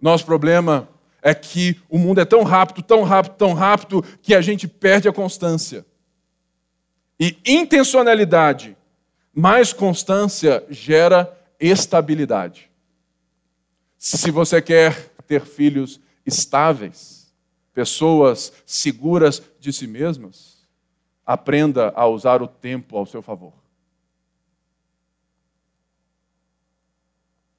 Nosso 0.00 0.24
problema 0.24 0.88
é 1.20 1.34
que 1.34 1.76
o 1.88 1.98
mundo 1.98 2.20
é 2.20 2.24
tão 2.24 2.44
rápido, 2.44 2.82
tão 2.82 3.02
rápido, 3.02 3.34
tão 3.34 3.52
rápido, 3.52 4.00
que 4.22 4.32
a 4.32 4.40
gente 4.40 4.68
perde 4.68 5.08
a 5.08 5.12
constância. 5.12 5.84
E 7.18 7.36
intencionalidade 7.44 8.76
mais 9.34 9.72
constância 9.72 10.64
gera 10.68 11.36
estabilidade. 11.58 12.70
Se 13.96 14.30
você 14.30 14.62
quer 14.62 15.10
ter 15.26 15.44
filhos 15.44 16.00
estáveis, 16.24 17.32
pessoas 17.72 18.52
seguras 18.64 19.42
de 19.58 19.72
si 19.72 19.86
mesmas, 19.86 20.66
aprenda 21.26 21.92
a 21.94 22.06
usar 22.06 22.42
o 22.42 22.48
tempo 22.48 22.96
ao 22.96 23.06
seu 23.06 23.20
favor. 23.20 23.52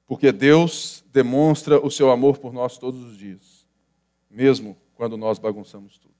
Porque 0.06 0.32
Deus 0.32 1.04
demonstra 1.12 1.78
o 1.78 1.90
seu 1.90 2.10
amor 2.10 2.38
por 2.38 2.52
nós 2.52 2.76
todos 2.76 3.00
os 3.02 3.16
dias, 3.16 3.66
mesmo 4.28 4.76
quando 4.94 5.16
nós 5.16 5.38
bagunçamos 5.38 5.98
tudo. 5.98 6.14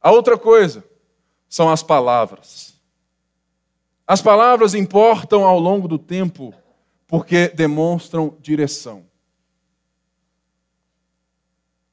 A 0.00 0.12
outra 0.12 0.38
coisa 0.38 0.84
são 1.50 1.68
as 1.68 1.82
palavras. 1.82 2.80
As 4.06 4.22
palavras 4.22 4.72
importam 4.72 5.44
ao 5.44 5.58
longo 5.58 5.88
do 5.88 5.98
tempo 5.98 6.54
porque 7.08 7.48
demonstram 7.48 8.38
direção. 8.40 9.04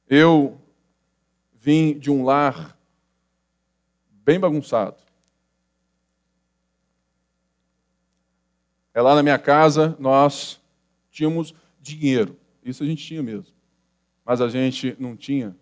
Eu 0.08 0.62
vim 1.54 1.98
de 1.98 2.12
um 2.12 2.24
lar 2.24 2.78
bem 4.10 4.40
bagunçado. 4.40 4.98
É 8.94 9.02
lá 9.02 9.16
na 9.16 9.24
minha 9.24 9.40
casa 9.40 9.98
nós 10.00 10.62
tínhamos 11.10 11.54
dinheiro. 11.82 12.40
Isso 12.64 12.84
a 12.84 12.86
gente 12.86 13.04
tinha 13.04 13.24
mesmo. 13.24 13.54
Mas 14.24 14.40
a 14.40 14.50
gente 14.50 14.96
não 15.00 15.16
tinha 15.16 15.56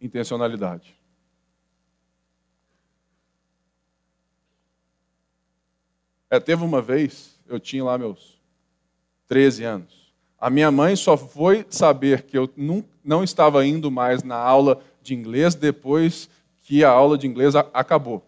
intencionalidade. 0.00 0.94
É, 6.34 6.40
teve 6.40 6.64
uma 6.64 6.82
vez, 6.82 7.38
eu 7.46 7.60
tinha 7.60 7.84
lá 7.84 7.96
meus 7.96 8.42
13 9.28 9.62
anos. 9.62 10.12
A 10.36 10.50
minha 10.50 10.68
mãe 10.68 10.96
só 10.96 11.16
foi 11.16 11.64
saber 11.70 12.22
que 12.22 12.36
eu 12.36 12.50
não, 12.56 12.84
não 13.04 13.22
estava 13.22 13.64
indo 13.64 13.88
mais 13.88 14.24
na 14.24 14.34
aula 14.34 14.82
de 15.00 15.14
inglês 15.14 15.54
depois 15.54 16.28
que 16.62 16.82
a 16.82 16.90
aula 16.90 17.16
de 17.16 17.28
inglês 17.28 17.54
acabou. 17.54 18.26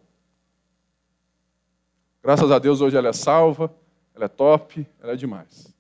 Graças 2.23 2.49
a 2.53 2.61
Deus 2.61 2.81
hoje 2.81 2.97
ela 2.97 3.09
é 3.09 3.13
salva, 3.13 3.75
ela 4.15 4.27
é 4.27 4.29
top, 4.29 4.87
ela 5.01 5.15
é 5.15 5.17
demais. 5.17 5.75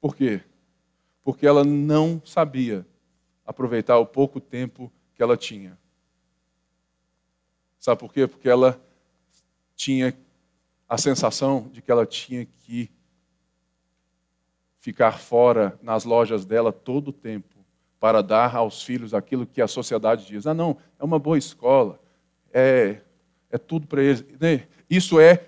Por 0.00 0.16
quê? 0.16 0.40
Porque 1.22 1.46
ela 1.46 1.64
não 1.64 2.22
sabia 2.24 2.86
aproveitar 3.44 3.98
o 3.98 4.06
pouco 4.06 4.40
tempo 4.40 4.90
que 5.14 5.22
ela 5.22 5.36
tinha. 5.36 5.78
Sabe 7.78 8.00
por 8.00 8.10
quê? 8.10 8.26
Porque 8.26 8.48
ela 8.48 8.80
tinha 9.76 10.16
a 10.88 10.96
sensação 10.96 11.68
de 11.70 11.82
que 11.82 11.90
ela 11.90 12.06
tinha 12.06 12.46
que 12.46 12.90
ficar 14.78 15.18
fora 15.18 15.78
nas 15.82 16.04
lojas 16.04 16.44
dela 16.44 16.72
todo 16.72 17.08
o 17.08 17.12
tempo 17.12 17.56
para 18.00 18.22
dar 18.22 18.56
aos 18.56 18.82
filhos 18.82 19.12
aquilo 19.12 19.46
que 19.46 19.60
a 19.60 19.68
sociedade 19.68 20.26
diz. 20.26 20.46
Ah, 20.46 20.54
não, 20.54 20.76
é 20.98 21.04
uma 21.04 21.18
boa 21.18 21.36
escola, 21.36 22.00
é, 22.52 23.00
é 23.50 23.58
tudo 23.58 23.86
para 23.86 24.02
eles. 24.02 24.24
Né? 24.40 24.66
Isso 24.88 25.20
é, 25.20 25.44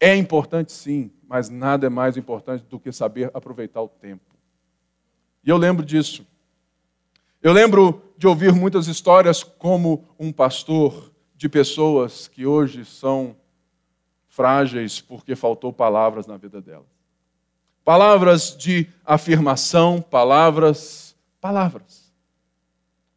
é 0.00 0.16
importante 0.16 0.72
sim, 0.72 1.12
mas 1.28 1.48
nada 1.48 1.86
é 1.86 1.90
mais 1.90 2.16
importante 2.16 2.64
do 2.64 2.80
que 2.80 2.90
saber 2.90 3.30
aproveitar 3.32 3.82
o 3.82 3.88
tempo. 3.88 4.34
E 5.44 5.50
eu 5.50 5.56
lembro 5.56 5.84
disso. 5.84 6.26
Eu 7.42 7.52
lembro 7.52 8.02
de 8.18 8.26
ouvir 8.26 8.52
muitas 8.52 8.86
histórias 8.86 9.42
como 9.42 10.04
um 10.18 10.32
pastor 10.32 11.12
de 11.34 11.48
pessoas 11.48 12.28
que 12.28 12.44
hoje 12.44 12.84
são 12.84 13.36
frágeis 14.40 15.02
porque 15.02 15.36
faltou 15.36 15.70
palavras 15.70 16.26
na 16.26 16.38
vida 16.38 16.62
delas. 16.62 16.86
Palavras 17.84 18.56
de 18.56 18.86
afirmação, 19.04 20.00
palavras, 20.00 21.14
palavras. 21.42 22.10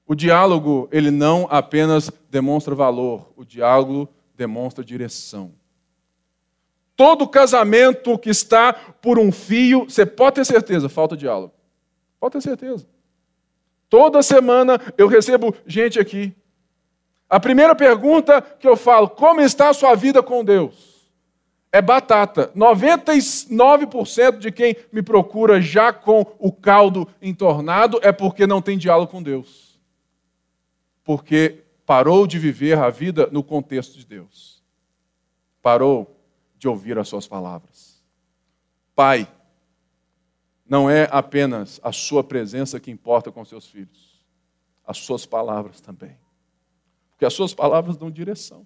O 0.05 0.13
diálogo, 0.13 0.89
ele 0.91 1.09
não 1.09 1.47
apenas 1.49 2.11
demonstra 2.29 2.75
valor, 2.75 3.31
o 3.37 3.45
diálogo 3.45 4.09
demonstra 4.35 4.83
direção. 4.83 5.53
Todo 6.93 7.25
casamento 7.25 8.19
que 8.19 8.29
está 8.29 8.73
por 8.73 9.17
um 9.17 9.31
fio, 9.31 9.85
você 9.85 10.05
pode 10.05 10.35
ter 10.35 10.45
certeza, 10.45 10.89
falta 10.89 11.15
diálogo. 11.15 11.53
Pode 12.19 12.33
ter 12.33 12.41
certeza. 12.41 12.85
Toda 13.87 14.21
semana 14.21 14.77
eu 14.97 15.07
recebo 15.07 15.55
gente 15.65 16.01
aqui. 16.01 16.35
A 17.29 17.39
primeira 17.39 17.73
pergunta 17.73 18.41
que 18.41 18.67
eu 18.67 18.75
falo: 18.75 19.07
como 19.07 19.39
está 19.39 19.69
a 19.69 19.73
sua 19.73 19.95
vida 19.95 20.21
com 20.21 20.43
Deus? 20.43 20.92
É 21.73 21.81
batata. 21.81 22.51
99% 22.55 24.37
de 24.37 24.51
quem 24.51 24.77
me 24.91 25.01
procura 25.01 25.59
já 25.59 25.91
com 25.91 26.23
o 26.37 26.51
caldo 26.51 27.09
entornado 27.19 27.99
é 28.03 28.11
porque 28.11 28.45
não 28.45 28.61
tem 28.61 28.77
diálogo 28.77 29.11
com 29.11 29.23
Deus. 29.23 29.81
Porque 31.03 31.63
parou 31.83 32.27
de 32.27 32.37
viver 32.37 32.77
a 32.77 32.91
vida 32.91 33.27
no 33.31 33.43
contexto 33.43 33.97
de 33.97 34.05
Deus. 34.05 34.63
Parou 35.63 36.15
de 36.59 36.67
ouvir 36.67 36.99
as 36.99 37.07
suas 37.09 37.27
palavras. 37.27 38.01
Pai, 38.95 39.27
não 40.69 40.87
é 40.87 41.09
apenas 41.11 41.79
a 41.83 41.91
sua 41.91 42.23
presença 42.23 42.79
que 42.79 42.91
importa 42.91 43.31
com 43.31 43.43
seus 43.43 43.67
filhos, 43.67 44.23
as 44.85 44.99
suas 44.99 45.25
palavras 45.25 45.81
também. 45.81 46.15
Porque 47.09 47.25
as 47.25 47.33
suas 47.33 47.53
palavras 47.53 47.97
dão 47.97 48.11
direção. 48.11 48.65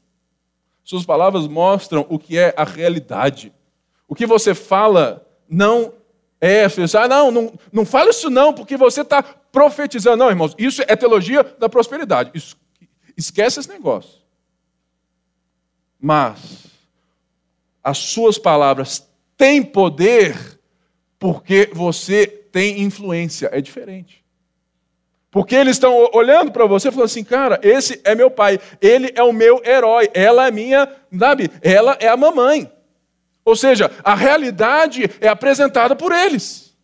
Suas 0.88 1.05
palavras 1.05 1.45
mostram 1.49 2.05
o 2.07 2.17
que 2.17 2.38
é 2.38 2.53
a 2.55 2.63
realidade. 2.63 3.51
O 4.07 4.15
que 4.15 4.25
você 4.25 4.55
fala 4.55 5.27
não 5.49 5.91
É, 6.39 6.69
você 6.69 6.97
ah, 6.97 7.09
não, 7.09 7.29
não, 7.29 7.59
não 7.73 7.85
fala 7.85 8.11
isso 8.11 8.29
não, 8.29 8.53
porque 8.53 8.77
você 8.77 9.01
está 9.01 9.21
profetizando. 9.21 10.15
Não, 10.15 10.29
irmãos, 10.29 10.55
isso 10.57 10.81
é 10.88 10.95
teologia 10.95 11.43
da 11.43 11.67
prosperidade. 11.67 12.31
Esquece 13.17 13.59
esse 13.59 13.67
negócio. 13.67 14.21
Mas 15.99 16.67
as 17.83 17.97
suas 17.97 18.38
palavras 18.38 19.05
têm 19.35 19.61
poder 19.61 20.57
porque 21.19 21.69
você 21.73 22.27
tem 22.27 22.81
influência. 22.81 23.49
É 23.51 23.59
diferente. 23.59 24.23
Porque 25.30 25.55
eles 25.55 25.75
estão 25.75 26.09
olhando 26.13 26.51
para 26.51 26.65
você 26.65 26.88
e 26.88 26.91
falando 26.91 27.05
assim, 27.05 27.23
cara, 27.23 27.59
esse 27.61 28.01
é 28.03 28.15
meu 28.15 28.32
pai, 28.32 28.59
ele 28.82 29.11
é 29.13 29.21
o 29.21 29.34
meu 29.34 29.61
herói, 29.65 30.09
ela 30.13 30.47
é 30.47 30.51
minha, 30.51 30.89
sabe? 31.17 31.49
Ela 31.61 31.97
é 31.99 32.07
a 32.07 32.15
mamãe. 32.17 32.71
Ou 33.43 33.55
seja, 33.55 33.91
a 34.03 34.15
realidade 34.15 35.03
é 35.19 35.28
apresentada 35.28 35.95
por 35.95 36.11
eles. 36.11 36.75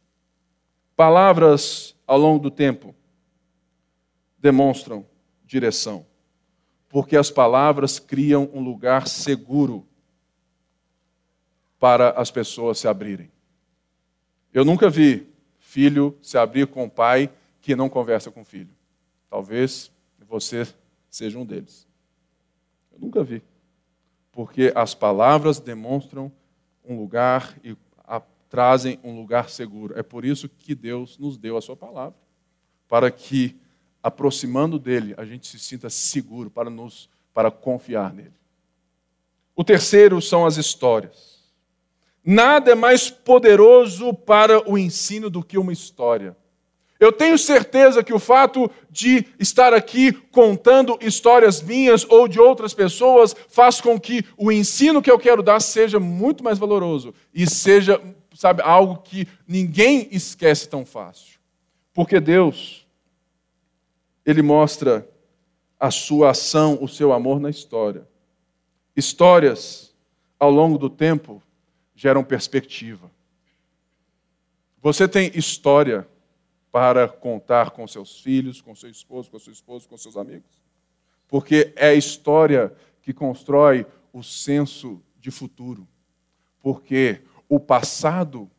Palavras 0.95 1.95
ao 2.05 2.17
longo 2.17 2.39
do 2.39 2.51
tempo 2.51 2.93
demonstram 4.37 5.05
direção, 5.45 6.05
porque 6.89 7.15
as 7.15 7.31
palavras 7.31 7.97
criam 7.97 8.49
um 8.53 8.61
lugar 8.61 9.07
seguro 9.07 9.87
para 11.79 12.11
as 12.11 12.29
pessoas 12.29 12.77
se 12.77 12.87
abrirem. 12.87 13.31
Eu 14.53 14.63
nunca 14.63 14.89
vi 14.89 15.27
filho 15.59 16.17
se 16.21 16.37
abrir 16.37 16.67
com 16.67 16.85
o 16.85 16.89
pai 16.89 17.29
que 17.63 17.77
não 17.77 17.87
conversa 17.87 18.29
com 18.29 18.41
o 18.41 18.45
filho. 18.45 18.75
Talvez 19.29 19.89
você 20.27 20.67
seja 21.09 21.39
um 21.39 21.45
deles. 21.45 21.87
Eu 22.91 22.99
nunca 22.99 23.23
vi. 23.23 23.41
Porque 24.33 24.73
as 24.75 24.93
palavras 24.93 25.61
demonstram 25.61 26.29
um 26.83 26.99
lugar 26.99 27.57
e 27.63 27.75
a, 28.03 28.21
trazem 28.49 28.99
um 29.01 29.15
lugar 29.15 29.49
seguro. 29.49 29.97
É 29.97 30.03
por 30.03 30.25
isso 30.25 30.49
que 30.49 30.75
Deus 30.75 31.17
nos 31.17 31.37
deu 31.37 31.55
a 31.55 31.61
sua 31.61 31.77
palavra. 31.77 32.19
Para 32.85 33.09
que, 33.09 33.55
aproximando 34.03 34.77
dele, 34.77 35.13
a 35.17 35.23
gente 35.23 35.47
se 35.47 35.57
sinta 35.57 35.89
seguro 35.89 36.49
para, 36.49 36.69
nos, 36.69 37.09
para 37.33 37.49
confiar 37.49 38.13
nele. 38.13 38.33
O 39.55 39.63
terceiro 39.63 40.21
são 40.21 40.45
as 40.45 40.57
histórias. 40.57 41.41
Nada 42.25 42.71
é 42.71 42.75
mais 42.75 43.09
poderoso 43.09 44.13
para 44.13 44.69
o 44.69 44.77
ensino 44.77 45.29
do 45.29 45.41
que 45.41 45.57
uma 45.57 45.71
história. 45.71 46.35
Eu 47.03 47.11
tenho 47.11 47.37
certeza 47.37 48.01
que 48.01 48.13
o 48.13 48.19
fato 48.19 48.71
de 48.89 49.25
estar 49.37 49.73
aqui 49.73 50.13
contando 50.13 50.97
histórias 51.01 51.61
minhas 51.61 52.05
ou 52.09 52.29
de 52.29 52.39
outras 52.39 52.73
pessoas 52.73 53.35
faz 53.49 53.81
com 53.81 53.99
que 53.99 54.23
o 54.37 54.49
ensino 54.49 55.01
que 55.01 55.11
eu 55.11 55.19
quero 55.19 55.43
dar 55.43 55.59
seja 55.59 55.99
muito 55.99 56.45
mais 56.45 56.57
valoroso 56.57 57.13
e 57.33 57.45
seja, 57.45 58.01
sabe, 58.33 58.61
algo 58.61 59.01
que 59.03 59.27
ninguém 59.45 60.07
esquece 60.11 60.69
tão 60.69 60.85
fácil. 60.85 61.41
Porque 61.93 62.21
Deus, 62.21 62.87
Ele 64.25 64.41
mostra 64.41 65.05
a 65.77 65.91
sua 65.91 66.29
ação, 66.29 66.77
o 66.79 66.87
seu 66.87 67.11
amor 67.11 67.37
na 67.37 67.49
história. 67.49 68.07
Histórias, 68.95 69.93
ao 70.39 70.49
longo 70.49 70.77
do 70.77 70.89
tempo, 70.89 71.43
geram 71.93 72.23
perspectiva. 72.23 73.11
Você 74.81 75.05
tem 75.05 75.29
história 75.35 76.07
para 76.73 77.07
contar 77.07 77.69
com 77.69 77.87
seus 77.87 78.19
filhos, 78.19 78.59
com 78.59 78.75
seu 78.75 78.89
esposo, 78.89 79.29
com 79.29 79.37
seu 79.37 79.53
esposo, 79.53 79.87
com 79.87 79.95
seus 79.95 80.17
amigos. 80.17 80.59
Porque 81.27 81.71
é 81.75 81.89
a 81.89 81.93
história 81.93 82.73
que 82.99 83.13
constrói 83.13 83.85
o 84.11 84.23
senso 84.23 84.99
de 85.19 85.29
futuro. 85.29 85.87
Porque 86.59 87.21
o 87.47 87.59
passado, 87.59 88.49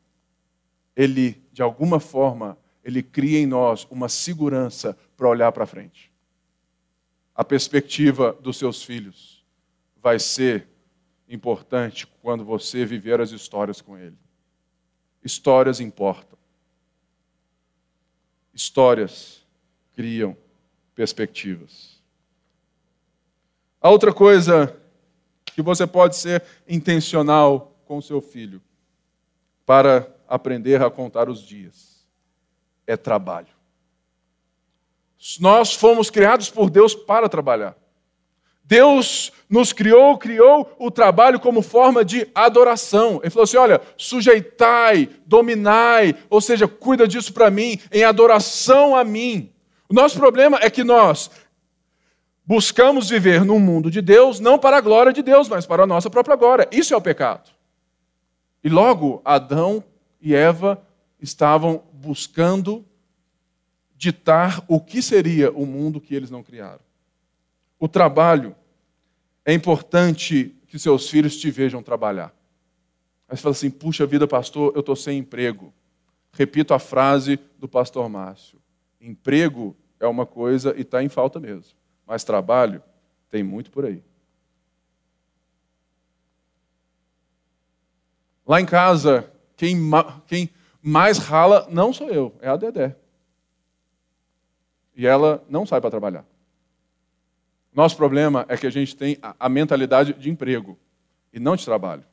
ele, 0.94 1.42
de 1.52 1.60
alguma 1.60 1.98
forma, 1.98 2.56
ele 2.84 3.02
cria 3.02 3.40
em 3.40 3.46
nós 3.46 3.84
uma 3.90 4.08
segurança 4.08 4.96
para 5.16 5.28
olhar 5.28 5.50
para 5.50 5.66
frente. 5.66 6.12
A 7.34 7.42
perspectiva 7.42 8.32
dos 8.32 8.56
seus 8.56 8.80
filhos 8.80 9.44
vai 10.00 10.20
ser 10.20 10.68
importante 11.28 12.06
quando 12.22 12.44
você 12.44 12.86
viver 12.86 13.20
as 13.20 13.32
histórias 13.32 13.80
com 13.80 13.98
ele. 13.98 14.16
Histórias 15.20 15.80
importam. 15.80 16.34
Histórias 18.55 19.44
criam 19.94 20.36
perspectivas. 20.94 22.00
A 23.80 23.90
outra 23.90 24.12
coisa 24.12 24.74
que 25.44 25.61
você 25.61 25.86
pode 25.86 26.16
ser 26.16 26.42
intencional 26.68 27.76
com 27.84 28.00
seu 28.00 28.20
filho 28.20 28.62
para 29.66 30.09
aprender 30.26 30.82
a 30.82 30.90
contar 30.90 31.28
os 31.28 31.40
dias 31.42 32.05
é 32.86 32.96
trabalho. 32.96 33.55
Nós 35.40 35.74
fomos 35.74 36.11
criados 36.11 36.50
por 36.50 36.70
Deus 36.70 36.94
para 36.94 37.28
trabalhar. 37.28 37.76
Deus 38.64 39.30
nos 39.48 39.72
criou, 39.72 40.16
criou 40.16 40.74
o 40.78 40.90
trabalho 40.90 41.38
como 41.38 41.60
forma 41.60 42.04
de 42.04 42.26
adoração. 42.34 43.20
Ele 43.22 43.30
falou 43.30 43.44
assim: 43.44 43.58
olha, 43.58 43.80
sujeitai, 43.96 45.08
dominai, 45.26 46.16
ou 46.30 46.40
seja, 46.40 46.66
cuida 46.66 47.06
disso 47.06 47.32
para 47.32 47.50
mim, 47.50 47.78
em 47.92 48.04
adoração 48.04 48.96
a 48.96 49.04
mim. 49.04 49.52
O 49.88 49.94
nosso 49.94 50.18
problema 50.18 50.58
é 50.62 50.70
que 50.70 50.82
nós 50.82 51.30
buscamos 52.46 53.10
viver 53.10 53.44
num 53.44 53.58
mundo 53.58 53.90
de 53.90 54.00
Deus, 54.00 54.40
não 54.40 54.58
para 54.58 54.78
a 54.78 54.80
glória 54.80 55.12
de 55.12 55.22
Deus, 55.22 55.48
mas 55.48 55.66
para 55.66 55.82
a 55.82 55.86
nossa 55.86 56.08
própria 56.08 56.36
glória. 56.36 56.68
Isso 56.72 56.94
é 56.94 56.96
o 56.96 57.02
pecado. 57.02 57.50
E 58.62 58.68
logo, 58.70 59.20
Adão 59.24 59.84
e 60.20 60.34
Eva 60.34 60.82
estavam 61.20 61.82
buscando 61.92 62.84
ditar 63.94 64.64
o 64.66 64.80
que 64.80 65.02
seria 65.02 65.50
o 65.52 65.66
mundo 65.66 66.00
que 66.00 66.14
eles 66.14 66.30
não 66.30 66.42
criaram 66.42 66.84
o 67.79 67.89
trabalho, 67.89 68.55
é 69.45 69.53
importante 69.53 70.55
que 70.66 70.79
seus 70.79 71.09
filhos 71.09 71.37
te 71.37 71.51
vejam 71.51 71.83
trabalhar. 71.83 72.35
Aí 73.29 73.37
você 73.37 73.43
fala 73.43 73.53
assim: 73.53 73.70
puxa 73.70 74.07
vida, 74.07 74.27
pastor, 74.27 74.72
eu 74.75 74.81
estou 74.81 74.97
sem 74.97 75.18
emprego. 75.18 75.72
Repito 76.33 76.75
a 76.75 76.79
frase 76.79 77.39
do 77.59 77.68
pastor 77.68 78.09
Márcio: 78.09 78.61
emprego 79.01 79.77
é 80.01 80.07
uma 80.07 80.27
coisa 80.27 80.75
e 80.77 80.83
está 80.83 81.03
em 81.03 81.09
falta 81.09 81.39
mesmo, 81.39 81.77
mas 82.07 82.25
trabalho 82.25 82.83
tem 83.31 83.43
muito 83.43 83.70
por 83.70 83.85
aí. 83.85 84.03
Lá 88.47 88.61
em 88.61 88.66
casa, 88.66 89.31
quem, 89.57 89.77
quem 90.27 90.51
mais 90.83 91.18
rala 91.18 91.66
não 91.70 91.93
sou 91.93 92.11
eu, 92.11 92.35
é 92.41 92.49
a 92.49 92.57
Dedé. 92.57 92.95
E 94.95 95.07
ela 95.07 95.43
não 95.49 95.64
sai 95.64 95.81
para 95.81 95.91
trabalhar. 95.91 96.27
Nosso 97.75 97.97
problema 97.97 98.47
é 98.49 98.57
que 98.57 98.68
a 98.68 98.70
gente 98.70 98.95
tem 98.95 99.18
a 99.20 99.49
mentalidade 99.49 100.12
de 100.12 100.31
emprego 100.31 100.79
e 101.33 101.41
não 101.41 101.57
de 101.57 101.64
trabalho. 101.64 102.05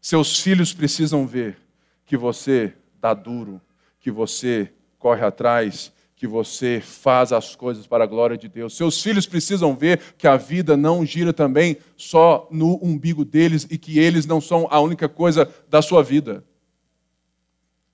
Seus 0.00 0.40
filhos 0.40 0.74
precisam 0.74 1.26
ver 1.26 1.56
que 2.04 2.16
você 2.16 2.74
dá 3.00 3.14
duro, 3.14 3.60
que 4.00 4.10
você 4.10 4.72
corre 4.98 5.24
atrás, 5.24 5.92
que 6.16 6.26
você 6.26 6.82
faz 6.82 7.32
as 7.32 7.54
coisas 7.54 7.86
para 7.86 8.02
a 8.02 8.06
glória 8.06 8.36
de 8.36 8.48
Deus. 8.48 8.76
Seus 8.76 9.00
filhos 9.00 9.26
precisam 9.26 9.76
ver 9.76 10.00
que 10.18 10.26
a 10.26 10.36
vida 10.36 10.76
não 10.76 11.06
gira 11.06 11.32
também 11.32 11.76
só 11.96 12.48
no 12.50 12.78
umbigo 12.84 13.24
deles 13.24 13.66
e 13.70 13.78
que 13.78 13.98
eles 13.98 14.26
não 14.26 14.40
são 14.40 14.66
a 14.70 14.80
única 14.80 15.08
coisa 15.08 15.48
da 15.68 15.80
sua 15.80 16.02
vida. 16.02 16.44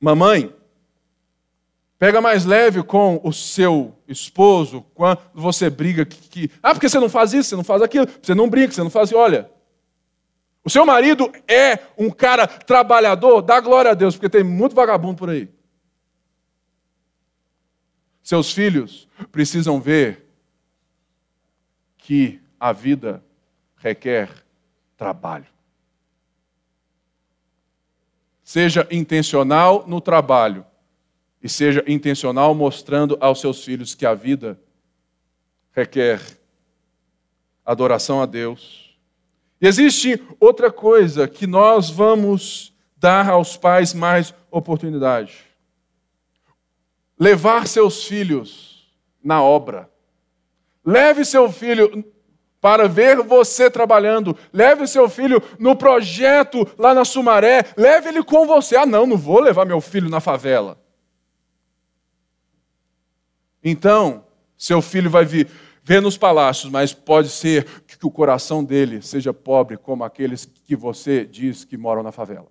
Mamãe, 0.01 0.53
Pega 1.99 2.21
mais 2.21 2.45
leve 2.45 2.83
com 2.83 3.21
o 3.25 3.33
seu 3.33 3.97
esposo 4.07 4.85
quando 4.95 5.19
você 5.33 5.71
briga 5.71 6.05
que, 6.05 6.29
que, 6.29 6.51
ah, 6.63 6.75
porque 6.75 6.89
você 6.89 7.01
não 7.01 7.09
faz 7.09 7.33
isso, 7.33 7.51
você 7.51 7.57
não 7.57 7.65
faz 7.65 7.81
aquilo, 7.81 8.07
você 8.21 8.35
não 8.35 8.51
brinca, 8.51 8.73
você 8.73 8.83
não 8.83 8.91
faz, 8.91 9.13
olha. 9.13 9.51
O 10.63 10.69
seu 10.69 10.85
marido 10.85 11.33
é 11.49 11.79
um 11.97 12.11
cara 12.11 12.47
trabalhador, 12.47 13.41
dá 13.41 13.61
glória 13.61 13.93
a 13.93 13.95
Deus, 13.95 14.15
porque 14.15 14.29
tem 14.29 14.45
muito 14.45 14.75
vagabundo 14.75 15.17
por 15.17 15.31
aí. 15.31 15.49
Seus 18.23 18.53
filhos 18.53 19.09
precisam 19.31 19.81
ver 19.81 20.27
que 21.97 22.41
a 22.59 22.73
vida 22.73 23.25
requer 23.77 24.29
trabalho. 24.97 25.47
Seja 28.43 28.87
intencional 28.91 29.85
no 29.87 30.01
trabalho 30.01 30.67
e 31.47 31.49
seja 31.49 31.85
intencional 31.87 32.57
mostrando 32.57 33.17
aos 33.21 33.41
seus 33.41 33.65
filhos 33.65 33.95
que 33.95 34.05
a 34.05 34.15
vida 34.15 34.61
requer 35.71 36.21
adoração 37.65 38.21
a 38.21 38.27
Deus. 38.27 38.99
E 39.61 39.67
existe 39.69 40.21
outra 40.41 40.73
coisa 40.73 41.29
que 41.29 41.47
nós 41.47 41.89
vamos 41.89 42.75
dar 42.97 43.29
aos 43.29 43.57
pais 43.57 43.95
mais 43.95 44.35
oportunidade. 44.51 45.39
Levar 47.17 47.69
seus 47.69 48.03
filhos 48.03 48.91
na 49.23 49.41
obra. 49.41 49.89
Leve 50.85 51.25
seu 51.25 51.51
filho 51.53 52.05
para 52.61 52.89
ver 52.89 53.23
você 53.23 53.71
trabalhando. 53.71 54.37
Leve 54.53 54.89
seu 54.89 55.09
filho 55.09 55.41
no 55.61 55.77
projeto 55.77 56.67
lá 56.77 56.93
na 56.93 57.05
Sumaré. 57.05 57.67
Leve 57.77 58.09
ele 58.09 58.25
com 58.25 58.49
você. 58.49 58.75
Ah, 58.75 58.85
não, 58.85 59.07
não 59.07 59.17
vou 59.17 59.39
levar 59.39 59.65
meu 59.65 59.81
filho 59.81 60.11
na 60.11 60.19
favela. 60.19 60.85
Então, 63.69 64.25
seu 64.57 64.81
filho 64.81 65.11
vai 65.11 65.25
vir, 65.25 65.49
ver 65.83 66.01
nos 66.01 66.17
palácios, 66.17 66.71
mas 66.71 66.95
pode 66.95 67.29
ser 67.29 67.65
que 67.85 68.07
o 68.07 68.13
coração 68.13 68.63
dele 68.63 69.03
seja 69.03 69.35
pobre 69.35 69.77
como 69.77 70.05
aqueles 70.05 70.49
que 70.65 70.77
você 70.77 71.25
diz 71.25 71.65
que 71.65 71.77
moram 71.77 72.01
na 72.01 72.13
favela. 72.13 72.47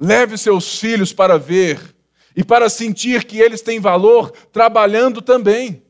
Leve 0.00 0.38
seus 0.38 0.78
filhos 0.80 1.12
para 1.12 1.38
ver 1.38 1.94
e 2.34 2.42
para 2.42 2.70
sentir 2.70 3.24
que 3.24 3.38
eles 3.38 3.60
têm 3.60 3.78
valor 3.80 4.30
trabalhando 4.50 5.20
também. 5.20 5.82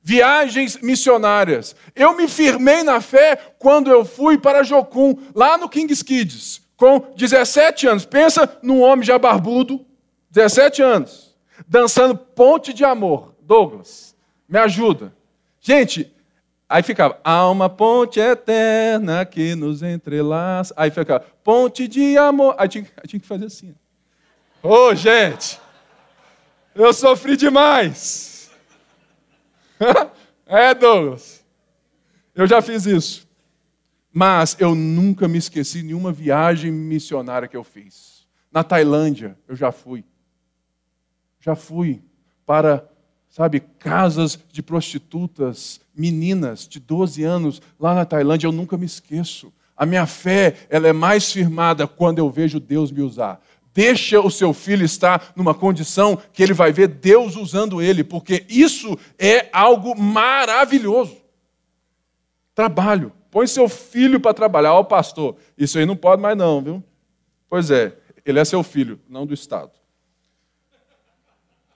Viagens 0.00 0.76
missionárias. 0.80 1.74
Eu 1.92 2.16
me 2.16 2.28
firmei 2.28 2.84
na 2.84 3.00
fé 3.00 3.34
quando 3.58 3.90
eu 3.90 4.04
fui 4.04 4.38
para 4.38 4.62
Jocum, 4.62 5.16
lá 5.34 5.58
no 5.58 5.68
King's 5.68 6.04
Kids, 6.04 6.62
com 6.76 7.12
17 7.16 7.88
anos. 7.88 8.04
Pensa 8.04 8.60
num 8.62 8.80
homem 8.80 9.04
já 9.04 9.18
barbudo, 9.18 9.84
17 10.30 10.80
anos, 10.80 11.23
dançando 11.66 12.16
Ponte 12.16 12.72
de 12.72 12.84
Amor. 12.84 13.34
Douglas, 13.40 14.16
me 14.48 14.58
ajuda. 14.58 15.14
Gente, 15.60 16.14
Aí 16.68 16.82
ficava, 16.82 17.20
há 17.22 17.48
uma 17.50 17.68
ponte 17.68 18.18
eterna 18.18 19.24
que 19.24 19.54
nos 19.54 19.82
entrelaça. 19.82 20.72
Aí 20.76 20.90
ficava, 20.90 21.24
ponte 21.42 21.86
de 21.86 22.16
amor. 22.16 22.54
Aí 22.58 22.68
tinha, 22.68 22.84
tinha 23.06 23.20
que 23.20 23.26
fazer 23.26 23.44
assim. 23.44 23.74
Ô, 24.62 24.88
oh, 24.88 24.94
gente, 24.94 25.60
eu 26.74 26.92
sofri 26.92 27.36
demais. 27.36 28.50
é, 30.46 30.74
Douglas. 30.74 31.44
Eu 32.34 32.46
já 32.46 32.62
fiz 32.62 32.86
isso. 32.86 33.28
Mas 34.12 34.56
eu 34.58 34.74
nunca 34.74 35.28
me 35.28 35.38
esqueci 35.38 35.78
de 35.78 35.84
nenhuma 35.84 36.12
viagem 36.12 36.72
missionária 36.72 37.46
que 37.46 37.56
eu 37.56 37.62
fiz. 37.64 38.26
Na 38.50 38.64
Tailândia, 38.64 39.38
eu 39.46 39.54
já 39.54 39.70
fui. 39.70 40.04
Já 41.44 41.54
fui 41.54 42.02
para 42.46 42.88
sabe, 43.28 43.58
casas 43.58 44.38
de 44.52 44.62
prostitutas, 44.62 45.80
meninas 45.92 46.68
de 46.68 46.78
12 46.78 47.24
anos 47.24 47.60
lá 47.80 47.92
na 47.92 48.04
Tailândia, 48.04 48.46
eu 48.46 48.52
nunca 48.52 48.76
me 48.76 48.86
esqueço. 48.86 49.52
A 49.76 49.84
minha 49.84 50.06
fé, 50.06 50.54
ela 50.70 50.86
é 50.86 50.92
mais 50.92 51.32
firmada 51.32 51.84
quando 51.88 52.20
eu 52.20 52.30
vejo 52.30 52.60
Deus 52.60 52.92
me 52.92 53.02
usar. 53.02 53.44
Deixa 53.74 54.20
o 54.20 54.30
seu 54.30 54.54
filho 54.54 54.84
estar 54.84 55.32
numa 55.34 55.52
condição 55.52 56.16
que 56.32 56.44
ele 56.44 56.54
vai 56.54 56.72
ver 56.72 56.86
Deus 56.86 57.34
usando 57.34 57.82
ele, 57.82 58.04
porque 58.04 58.46
isso 58.48 58.96
é 59.18 59.48
algo 59.52 60.00
maravilhoso. 60.00 61.16
Trabalho. 62.54 63.12
Põe 63.32 63.48
seu 63.48 63.68
filho 63.68 64.20
para 64.20 64.32
trabalhar. 64.32 64.74
Ó, 64.74 64.80
oh, 64.80 64.84
pastor, 64.84 65.36
isso 65.58 65.76
aí 65.76 65.84
não 65.84 65.96
pode 65.96 66.22
mais 66.22 66.38
não, 66.38 66.62
viu? 66.62 66.84
Pois 67.50 67.68
é, 67.72 67.98
ele 68.24 68.38
é 68.38 68.44
seu 68.44 68.62
filho, 68.62 69.00
não 69.08 69.26
do 69.26 69.34
Estado. 69.34 69.72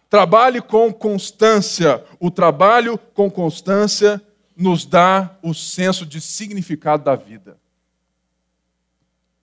Trabalhe 0.09 0.61
com 0.63 0.93
constância. 0.93 2.05
O 2.19 2.31
trabalho 2.31 2.99
com 2.99 3.31
constância 3.31 4.23
nos 4.57 4.85
dá 4.85 5.37
o 5.43 5.55
senso 5.55 6.07
de 6.07 6.21
significado 6.21 7.05
da 7.05 7.15
vida. 7.15 7.59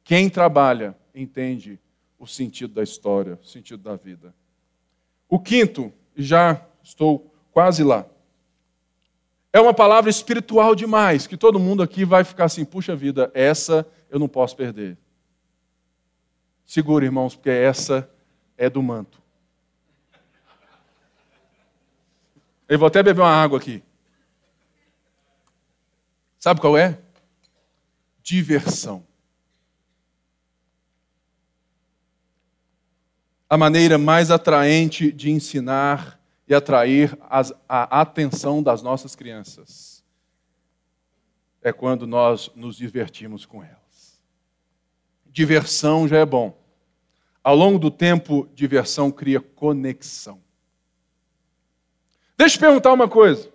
Quem 0.04 0.30
trabalha 0.30 0.96
entende 1.14 1.80
o 2.20 2.28
sentido 2.28 2.74
da 2.74 2.84
história, 2.84 3.40
o 3.42 3.46
sentido 3.46 3.82
da 3.82 3.96
vida. 3.96 4.34
O 5.30 5.40
quinto, 5.40 5.92
já 6.16 6.62
estou 6.84 7.34
quase 7.52 7.84
lá. 7.84 8.06
É 9.52 9.60
uma 9.60 9.74
palavra 9.74 10.10
espiritual 10.10 10.76
demais, 10.76 11.28
que 11.28 11.38
todo 11.38 11.60
mundo 11.60 11.82
aqui 11.82 12.04
vai 12.04 12.24
ficar 12.24 12.46
assim: 12.46 12.66
puxa 12.66 12.96
vida, 12.96 13.32
essa 13.34 13.88
eu 14.10 14.20
não 14.20 14.28
posso 14.28 14.56
perder. 14.56 14.98
Segura, 16.66 17.06
irmãos, 17.06 17.36
porque 17.36 17.50
essa 17.50 18.10
é 18.58 18.70
do 18.70 18.82
manto. 18.82 19.25
Eu 22.68 22.80
vou 22.80 22.88
até 22.88 23.04
beber 23.04 23.22
uma 23.22 23.30
água 23.30 23.60
aqui. 23.60 23.84
Sabe 26.40 26.60
qual 26.60 26.78
é? 26.78 27.00
Diversão. 28.22 29.06
A 33.50 33.58
maneira 33.58 33.98
mais 33.98 34.32
atraente 34.32 35.12
de 35.12 35.30
ensinar 35.30 36.20
e 36.48 36.54
atrair 36.54 37.18
as, 37.30 37.54
a 37.70 38.02
atenção 38.02 38.62
das 38.62 38.82
nossas 38.82 39.16
crianças 39.16 40.04
é 41.62 41.74
quando 41.74 42.06
nós 42.06 42.52
nos 42.56 42.76
divertimos 42.78 43.46
com 43.46 43.64
elas. 43.64 44.22
Diversão 45.26 46.08
já 46.08 46.18
é 46.18 46.26
bom. 46.26 46.56
Ao 47.44 47.56
longo 47.56 47.80
do 47.80 47.90
tempo, 47.90 48.48
diversão 48.54 49.12
cria 49.12 49.42
conexão. 49.42 50.45
Deixa 52.38 52.58
eu 52.58 52.60
perguntar 52.60 52.94
uma 52.94 53.08
coisa. 53.08 53.50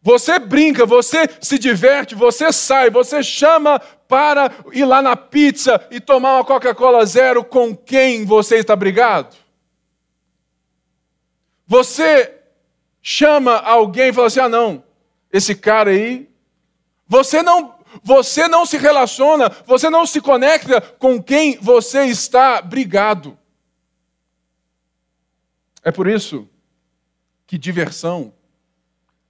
Você 0.00 0.38
brinca, 0.38 0.86
você 0.86 1.28
se 1.40 1.58
diverte, 1.58 2.14
você 2.14 2.52
sai, 2.52 2.88
você 2.88 3.22
chama 3.22 3.78
para 4.06 4.52
ir 4.72 4.84
lá 4.84 5.02
na 5.02 5.16
pizza 5.16 5.86
e 5.90 6.00
tomar 6.00 6.36
uma 6.36 6.44
Coca-Cola 6.44 7.04
zero 7.04 7.44
com 7.44 7.76
quem 7.76 8.24
você 8.24 8.56
está 8.56 8.76
brigado? 8.76 9.36
Você 11.66 12.34
chama 13.02 13.56
alguém 13.56 14.08
e 14.08 14.12
fala 14.12 14.28
assim: 14.28 14.40
ah, 14.40 14.48
não, 14.48 14.84
esse 15.32 15.54
cara 15.54 15.90
aí. 15.90 16.28
Você 17.06 17.42
não, 17.42 17.74
você 18.02 18.46
não 18.48 18.64
se 18.66 18.76
relaciona, 18.76 19.50
você 19.66 19.90
não 19.90 20.06
se 20.06 20.20
conecta 20.20 20.80
com 20.80 21.22
quem 21.22 21.58
você 21.58 22.04
está 22.04 22.62
brigado. 22.62 23.36
É 25.82 25.90
por 25.90 26.06
isso 26.06 26.48
que 27.48 27.56
diversão 27.56 28.32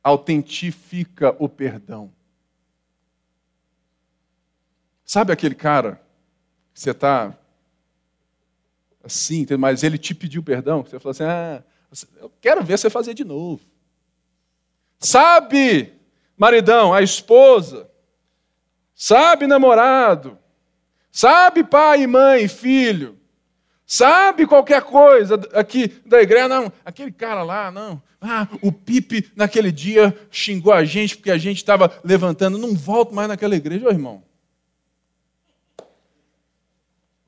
autentifica 0.03 1.35
o 1.39 1.49
perdão. 1.49 2.13
Sabe 5.05 5.33
aquele 5.33 5.55
cara 5.55 6.03
que 6.75 6.81
você 6.81 6.91
está 6.91 7.39
assim, 9.03 9.47
mas 9.57 9.85
ele 9.85 9.97
te 9.97 10.15
pediu 10.15 10.43
perdão? 10.43 10.83
Você 10.83 10.99
falou 10.99 11.13
assim: 11.13 11.23
ah, 11.23 11.63
eu 12.21 12.31
quero 12.41 12.63
ver 12.65 12.77
você 12.77 12.91
fazer 12.91 13.15
de 13.15 13.25
novo. 13.25 13.63
Sabe, 14.99 15.95
maridão, 16.37 16.93
a 16.93 17.01
esposa, 17.01 17.89
sabe, 18.97 19.47
namorado, 19.47 20.37
sabe, 21.13 21.63
pai, 21.63 22.05
mãe, 22.09 22.49
filho, 22.49 23.18
Sabe 23.91 24.47
qualquer 24.47 24.83
coisa 24.83 25.37
aqui 25.55 25.89
da 26.05 26.21
igreja? 26.21 26.47
Não, 26.47 26.71
aquele 26.85 27.11
cara 27.11 27.43
lá, 27.43 27.71
não. 27.71 28.03
Ah, 28.21 28.47
o 28.61 28.71
Pipe 28.71 29.33
naquele 29.35 29.73
dia 29.73 30.15
xingou 30.31 30.75
a 30.75 30.85
gente 30.85 31.17
porque 31.17 31.31
a 31.31 31.39
gente 31.39 31.57
estava 31.57 31.99
levantando. 32.05 32.59
Não 32.59 32.75
volto 32.75 33.15
mais 33.15 33.29
naquela 33.29 33.57
igreja, 33.57 33.87
ô 33.87 33.91
irmão. 33.91 34.23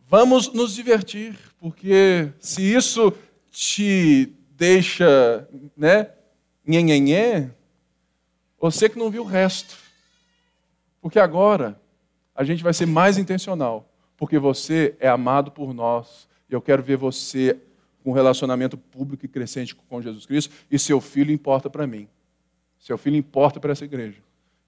Vamos 0.06 0.52
nos 0.52 0.74
divertir, 0.74 1.38
porque 1.58 2.30
se 2.38 2.60
isso 2.60 3.10
te 3.50 4.30
deixa, 4.50 5.48
né, 5.74 6.10
nhenhenhé, 6.66 7.50
você 8.60 8.86
que 8.86 8.98
não 8.98 9.10
viu 9.10 9.22
o 9.22 9.26
resto. 9.26 9.78
Porque 11.00 11.18
agora 11.18 11.80
a 12.34 12.44
gente 12.44 12.62
vai 12.62 12.74
ser 12.74 12.84
mais 12.84 13.16
intencional, 13.16 13.90
porque 14.14 14.38
você 14.38 14.94
é 15.00 15.08
amado 15.08 15.50
por 15.50 15.72
nós 15.72 16.28
eu 16.54 16.60
quero 16.60 16.82
ver 16.82 16.96
você 16.96 17.56
com 18.02 18.10
um 18.10 18.14
relacionamento 18.14 18.76
público 18.76 19.24
e 19.24 19.28
crescente 19.28 19.74
com 19.74 20.02
Jesus 20.02 20.26
Cristo, 20.26 20.52
e 20.70 20.78
seu 20.78 21.00
filho 21.00 21.32
importa 21.32 21.68
para 21.68 21.86
mim. 21.86 22.08
Seu 22.78 22.96
filho 22.96 23.16
importa 23.16 23.60
para 23.60 23.72
essa 23.72 23.84
igreja. 23.84 24.18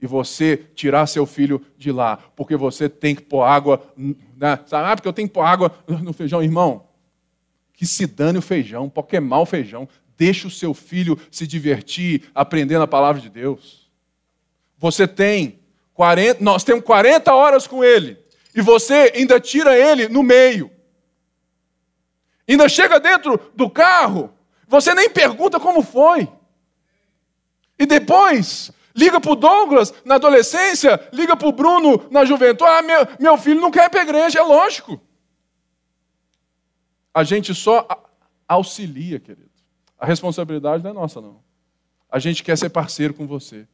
E 0.01 0.07
você 0.07 0.57
tirar 0.75 1.07
seu 1.07 1.25
filho 1.25 1.65
de 1.79 1.91
lá, 1.91 2.19
porque 2.37 2.57
você 2.57 2.89
tem 2.89 3.15
que 3.15 3.23
pôr 3.23 3.43
água. 3.43 3.81
Né? 3.97 4.59
Ah, 4.71 4.97
porque 4.97 5.09
eu 5.09 5.13
tenho 5.13 5.29
que 5.29 5.35
pôr 5.35 5.43
água 5.43 5.73
no 6.03 6.13
feijão, 6.13 6.43
irmão. 6.43 6.89
Que 7.73 7.87
se 7.87 8.07
dane 8.07 8.39
o 8.39 8.43
feijão, 8.43 8.89
pode 8.89 9.09
queimar 9.09 9.41
o 9.41 9.47
feijão. 9.47 9.89
Deixe 10.17 10.47
o 10.47 10.51
seu 10.51 10.75
filho 10.75 11.19
se 11.31 11.47
divertir 11.47 12.25
aprendendo 12.35 12.83
a 12.83 12.89
palavra 12.89 13.21
de 13.21 13.31
Deus. 13.31 13.91
Você 14.77 15.07
tem 15.07 15.61
40, 15.95 16.43
nós 16.43 16.65
temos 16.65 16.85
40 16.85 17.33
horas 17.35 17.67
com 17.67 17.83
ele. 17.83 18.19
E 18.55 18.61
você 18.61 19.13
ainda 19.15 19.41
tira 19.41 19.79
ele 19.79 20.09
no 20.09 20.23
meio. 20.23 20.71
Ainda 22.49 22.69
chega 22.69 22.99
dentro 22.99 23.39
do 23.55 23.71
carro, 23.71 24.33
você 24.67 24.95
nem 24.95 25.09
pergunta 25.09 25.61
como 25.61 25.83
foi. 25.83 26.29
E 27.79 27.87
depois, 27.87 28.73
liga 28.95 29.21
para 29.21 29.33
o 29.33 29.37
Douglas 29.37 29.93
na 30.05 30.17
adolescência, 30.17 31.09
liga 31.13 31.37
para 31.37 31.49
o 31.49 31.53
Bruno 31.53 32.07
na 32.11 32.25
juventude. 32.25 32.71
Ah, 32.71 32.83
meu, 32.83 33.07
meu 33.19 33.37
filho 33.39 33.61
não 33.61 33.71
quer 33.71 33.87
ir 33.87 33.91
para 33.91 34.01
a 34.01 34.05
igreja, 34.05 34.39
é 34.39 34.43
lógico. 34.43 35.01
A 37.15 37.25
gente 37.25 37.55
só 37.55 37.87
auxilia, 38.49 39.21
querido. 39.21 39.51
A 39.99 40.07
responsabilidade 40.07 40.83
não 40.83 40.91
é 40.91 40.95
nossa, 40.95 41.21
não. 41.21 41.43
A 42.11 42.19
gente 42.19 42.43
quer 42.43 42.57
ser 42.57 42.71
parceiro 42.71 43.15
com 43.15 43.27
você. 43.27 43.67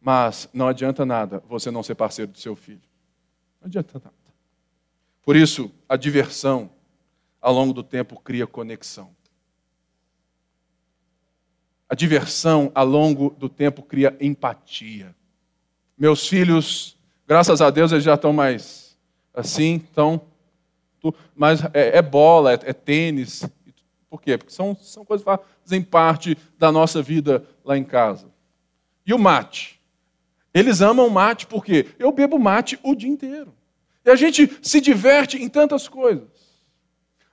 Mas 0.00 0.48
não 0.52 0.68
adianta 0.68 1.06
nada 1.06 1.42
você 1.48 1.70
não 1.70 1.82
ser 1.82 1.94
parceiro 1.94 2.30
do 2.30 2.38
seu 2.38 2.54
filho. 2.54 2.82
Não 3.60 3.66
adianta 3.66 3.98
nada. 3.98 4.14
Por 5.22 5.34
isso, 5.34 5.70
a 5.88 5.96
diversão, 5.96 6.70
ao 7.44 7.52
longo 7.52 7.74
do 7.74 7.82
tempo, 7.82 8.18
cria 8.18 8.46
conexão. 8.46 9.10
A 11.86 11.94
diversão, 11.94 12.72
ao 12.74 12.86
longo 12.86 13.36
do 13.38 13.50
tempo, 13.50 13.82
cria 13.82 14.16
empatia. 14.18 15.14
Meus 15.96 16.26
filhos, 16.26 16.96
graças 17.26 17.60
a 17.60 17.68
Deus, 17.68 17.92
eles 17.92 18.02
já 18.02 18.14
estão 18.14 18.32
mais 18.32 18.96
assim, 19.34 19.74
então. 19.74 20.22
Mas 21.36 21.62
é, 21.74 21.98
é 21.98 22.02
bola, 22.02 22.54
é, 22.54 22.58
é, 22.64 22.72
tênis. 22.72 23.46
Por 24.08 24.22
quê? 24.22 24.38
Porque 24.38 24.52
são, 24.52 24.74
são 24.76 25.04
coisas 25.04 25.22
que 25.22 25.30
fazem 25.30 25.82
parte 25.82 26.38
da 26.58 26.72
nossa 26.72 27.02
vida 27.02 27.46
lá 27.62 27.76
em 27.76 27.84
casa. 27.84 28.32
E 29.04 29.12
o 29.12 29.18
mate? 29.18 29.78
Eles 30.54 30.80
amam 30.80 31.10
mate 31.10 31.46
porque 31.46 31.88
eu 31.98 32.10
bebo 32.10 32.38
mate 32.38 32.78
o 32.82 32.94
dia 32.94 33.10
inteiro. 33.10 33.54
E 34.02 34.08
a 34.08 34.16
gente 34.16 34.50
se 34.62 34.80
diverte 34.80 35.36
em 35.36 35.48
tantas 35.48 35.86
coisas. 35.88 36.33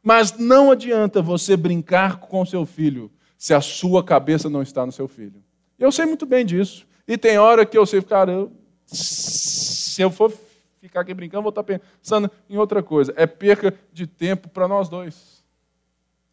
Mas 0.03 0.37
não 0.37 0.71
adianta 0.71 1.21
você 1.21 1.55
brincar 1.55 2.19
com 2.19 2.45
seu 2.45 2.65
filho 2.65 3.11
se 3.37 3.53
a 3.53 3.61
sua 3.61 4.03
cabeça 4.03 4.49
não 4.49 4.61
está 4.61 4.85
no 4.85 4.91
seu 4.91 5.07
filho. 5.07 5.43
Eu 5.77 5.91
sei 5.91 6.05
muito 6.05 6.25
bem 6.25 6.45
disso. 6.45 6.87
E 7.07 7.17
tem 7.17 7.37
hora 7.37 7.65
que 7.65 7.77
eu 7.77 7.85
sei, 7.85 8.01
cara, 8.01 8.31
eu, 8.31 8.51
se 8.85 10.01
eu 10.01 10.09
for 10.09 10.31
ficar 10.79 11.01
aqui 11.01 11.13
brincando, 11.13 11.43
vou 11.43 11.49
estar 11.49 11.63
pensando 11.63 12.29
em 12.49 12.57
outra 12.57 12.81
coisa. 12.81 13.13
É 13.15 13.27
perca 13.27 13.73
de 13.91 14.07
tempo 14.07 14.49
para 14.49 14.67
nós 14.67 14.89
dois. 14.89 15.43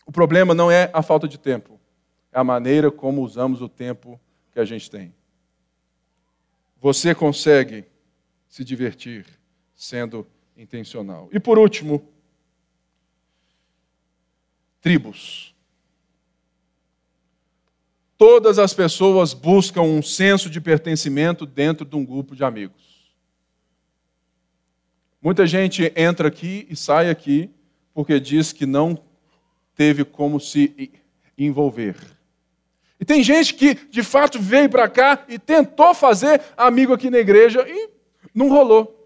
O 0.06 0.12
problema 0.12 0.54
não 0.54 0.70
é 0.70 0.90
a 0.92 1.02
falta 1.02 1.28
de 1.28 1.38
tempo, 1.38 1.78
é 2.32 2.38
a 2.38 2.44
maneira 2.44 2.90
como 2.90 3.22
usamos 3.22 3.60
o 3.60 3.68
tempo 3.68 4.18
que 4.52 4.58
a 4.58 4.64
gente 4.64 4.90
tem. 4.90 5.14
Você 6.80 7.14
consegue 7.14 7.84
se 8.48 8.64
divertir 8.64 9.26
sendo 9.74 10.26
intencional. 10.56 11.28
E 11.32 11.38
por 11.38 11.58
último, 11.58 12.08
tribos. 14.88 15.54
Todas 18.16 18.58
as 18.58 18.72
pessoas 18.72 19.34
buscam 19.34 19.82
um 19.82 20.00
senso 20.00 20.48
de 20.48 20.62
pertencimento 20.62 21.44
dentro 21.44 21.84
de 21.84 21.94
um 21.94 22.02
grupo 22.02 22.34
de 22.34 22.42
amigos. 22.42 23.12
Muita 25.20 25.46
gente 25.46 25.92
entra 25.94 26.28
aqui 26.28 26.66
e 26.70 26.74
sai 26.74 27.10
aqui 27.10 27.50
porque 27.92 28.18
diz 28.18 28.50
que 28.50 28.64
não 28.64 28.98
teve 29.74 30.06
como 30.06 30.40
se 30.40 30.90
envolver. 31.36 31.94
E 32.98 33.04
tem 33.04 33.22
gente 33.22 33.52
que, 33.52 33.74
de 33.74 34.02
fato, 34.02 34.40
veio 34.40 34.70
para 34.70 34.88
cá 34.88 35.22
e 35.28 35.38
tentou 35.38 35.92
fazer 35.92 36.40
amigo 36.56 36.94
aqui 36.94 37.10
na 37.10 37.18
igreja 37.18 37.62
e 37.68 37.90
não 38.34 38.48
rolou. 38.48 38.97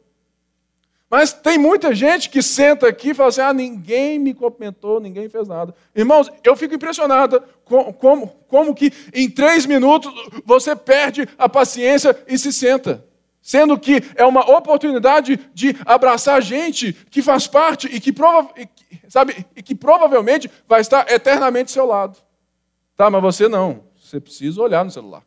Mas 1.13 1.31
tem 1.31 1.59
muita 1.59 1.95
gente 1.95 2.31
que 2.31 2.41
senta 2.41 2.89
aqui 2.89 3.11
e 3.11 3.15
fala 3.15 3.29
assim: 3.29 3.43
ah, 3.43 3.53
ninguém 3.53 4.19
me 4.19 4.33
cumprimentou, 4.33 4.99
ninguém 4.99 5.29
fez 5.29 5.47
nada. 5.47 5.75
Irmãos, 5.95 6.33
eu 6.43 6.57
fico 6.57 6.75
impressionada 6.75 7.41
com, 7.67 7.93
como, 7.93 8.29
como 8.49 8.75
que 8.75 8.91
em 9.13 9.29
três 9.29 9.67
minutos 9.67 10.11
você 10.43 10.75
perde 10.75 11.29
a 11.37 11.51
paciência 11.51 12.19
e 12.27 12.39
se 12.39 12.51
senta. 12.51 13.05
Sendo 13.43 13.79
que 13.79 14.03
é 14.15 14.25
uma 14.25 14.57
oportunidade 14.57 15.39
de 15.53 15.77
abraçar 15.85 16.41
gente 16.41 16.95
que 17.11 17.21
faz 17.21 17.47
parte 17.47 17.95
e 17.95 18.01
que, 18.01 18.11
prova, 18.11 18.51
sabe, 19.07 19.45
e 19.55 19.63
que 19.63 19.75
provavelmente 19.75 20.51
vai 20.67 20.81
estar 20.81 21.11
eternamente 21.13 21.65
ao 21.65 21.75
seu 21.75 21.87
lado. 21.87 22.17
Tá, 22.97 23.11
mas 23.11 23.21
você 23.21 23.49
não. 23.49 23.85
Você 24.01 24.19
precisa 24.19 24.63
olhar 24.63 24.83
no 24.83 24.91
celular. 24.91 25.23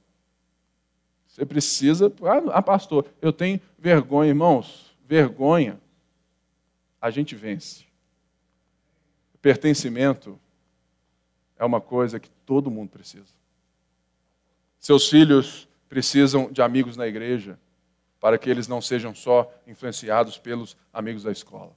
Você 1.27 1.45
precisa. 1.45 2.11
Ah, 2.51 2.61
pastor, 2.63 3.05
eu 3.21 3.31
tenho 3.31 3.61
vergonha, 3.77 4.29
irmãos. 4.29 4.84
Vergonha. 5.07 5.79
A 7.01 7.09
gente 7.09 7.35
vence. 7.35 7.85
Pertencimento 9.41 10.39
é 11.57 11.63
uma 11.63 11.79
coisa 11.79 12.19
que 12.19 12.29
todo 12.45 12.71
mundo 12.71 12.89
precisa. 12.89 13.33
Seus 14.79 15.07
filhos 15.09 15.67
precisam 15.87 16.51
de 16.51 16.61
amigos 16.61 16.97
na 16.97 17.07
igreja 17.07 17.59
para 18.19 18.37
que 18.37 18.49
eles 18.49 18.67
não 18.67 18.81
sejam 18.81 19.13
só 19.13 19.53
influenciados 19.67 20.37
pelos 20.37 20.75
amigos 20.91 21.23
da 21.23 21.31
escola. 21.31 21.71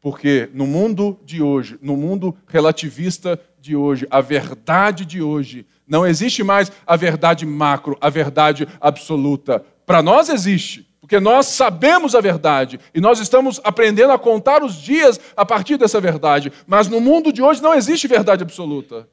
Porque 0.00 0.48
no 0.52 0.66
mundo 0.66 1.18
de 1.24 1.42
hoje, 1.42 1.78
no 1.80 1.96
mundo 1.96 2.36
relativista 2.46 3.40
de 3.58 3.74
hoje, 3.74 4.06
a 4.10 4.20
verdade 4.20 5.04
de 5.04 5.22
hoje, 5.22 5.66
não 5.86 6.06
existe 6.06 6.44
mais 6.44 6.70
a 6.86 6.94
verdade 6.94 7.46
macro, 7.46 7.96
a 8.00 8.10
verdade 8.10 8.68
absoluta. 8.80 9.64
Para 9.84 10.02
nós 10.02 10.28
existe, 10.28 10.86
porque 11.06 11.20
nós 11.20 11.46
sabemos 11.46 12.16
a 12.16 12.20
verdade 12.20 12.80
e 12.92 13.00
nós 13.00 13.20
estamos 13.20 13.60
aprendendo 13.62 14.12
a 14.12 14.18
contar 14.18 14.64
os 14.64 14.74
dias 14.74 15.20
a 15.36 15.46
partir 15.46 15.76
dessa 15.76 16.00
verdade. 16.00 16.52
Mas 16.66 16.88
no 16.88 17.00
mundo 17.00 17.32
de 17.32 17.40
hoje 17.40 17.62
não 17.62 17.72
existe 17.72 18.08
verdade 18.08 18.42
absoluta. 18.42 19.08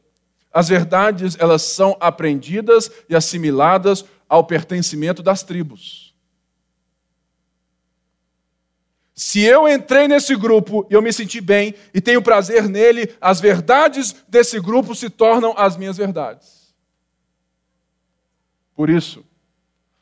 As 0.52 0.68
verdades, 0.68 1.38
elas 1.40 1.62
são 1.62 1.96
aprendidas 2.00 2.90
e 3.08 3.16
assimiladas 3.16 4.04
ao 4.28 4.44
pertencimento 4.44 5.22
das 5.22 5.44
tribos. 5.44 6.16
Se 9.14 9.42
eu 9.42 9.70
entrei 9.70 10.08
nesse 10.08 10.36
grupo 10.36 10.88
e 10.90 10.96
eu 10.96 11.02
me 11.02 11.14
senti 11.14 11.40
bem 11.40 11.76
e 11.94 12.02
tenho 12.02 12.24
prazer 12.24 12.68
nele, 12.68 13.16
as 13.22 13.40
verdades 13.40 14.16
desse 14.28 14.60
grupo 14.60 14.96
se 14.96 15.12
tornam 15.12 15.54
as 15.56 15.78
minhas 15.78 15.98
verdades. 15.98 16.74
Por 18.76 18.90
isso, 18.90 19.24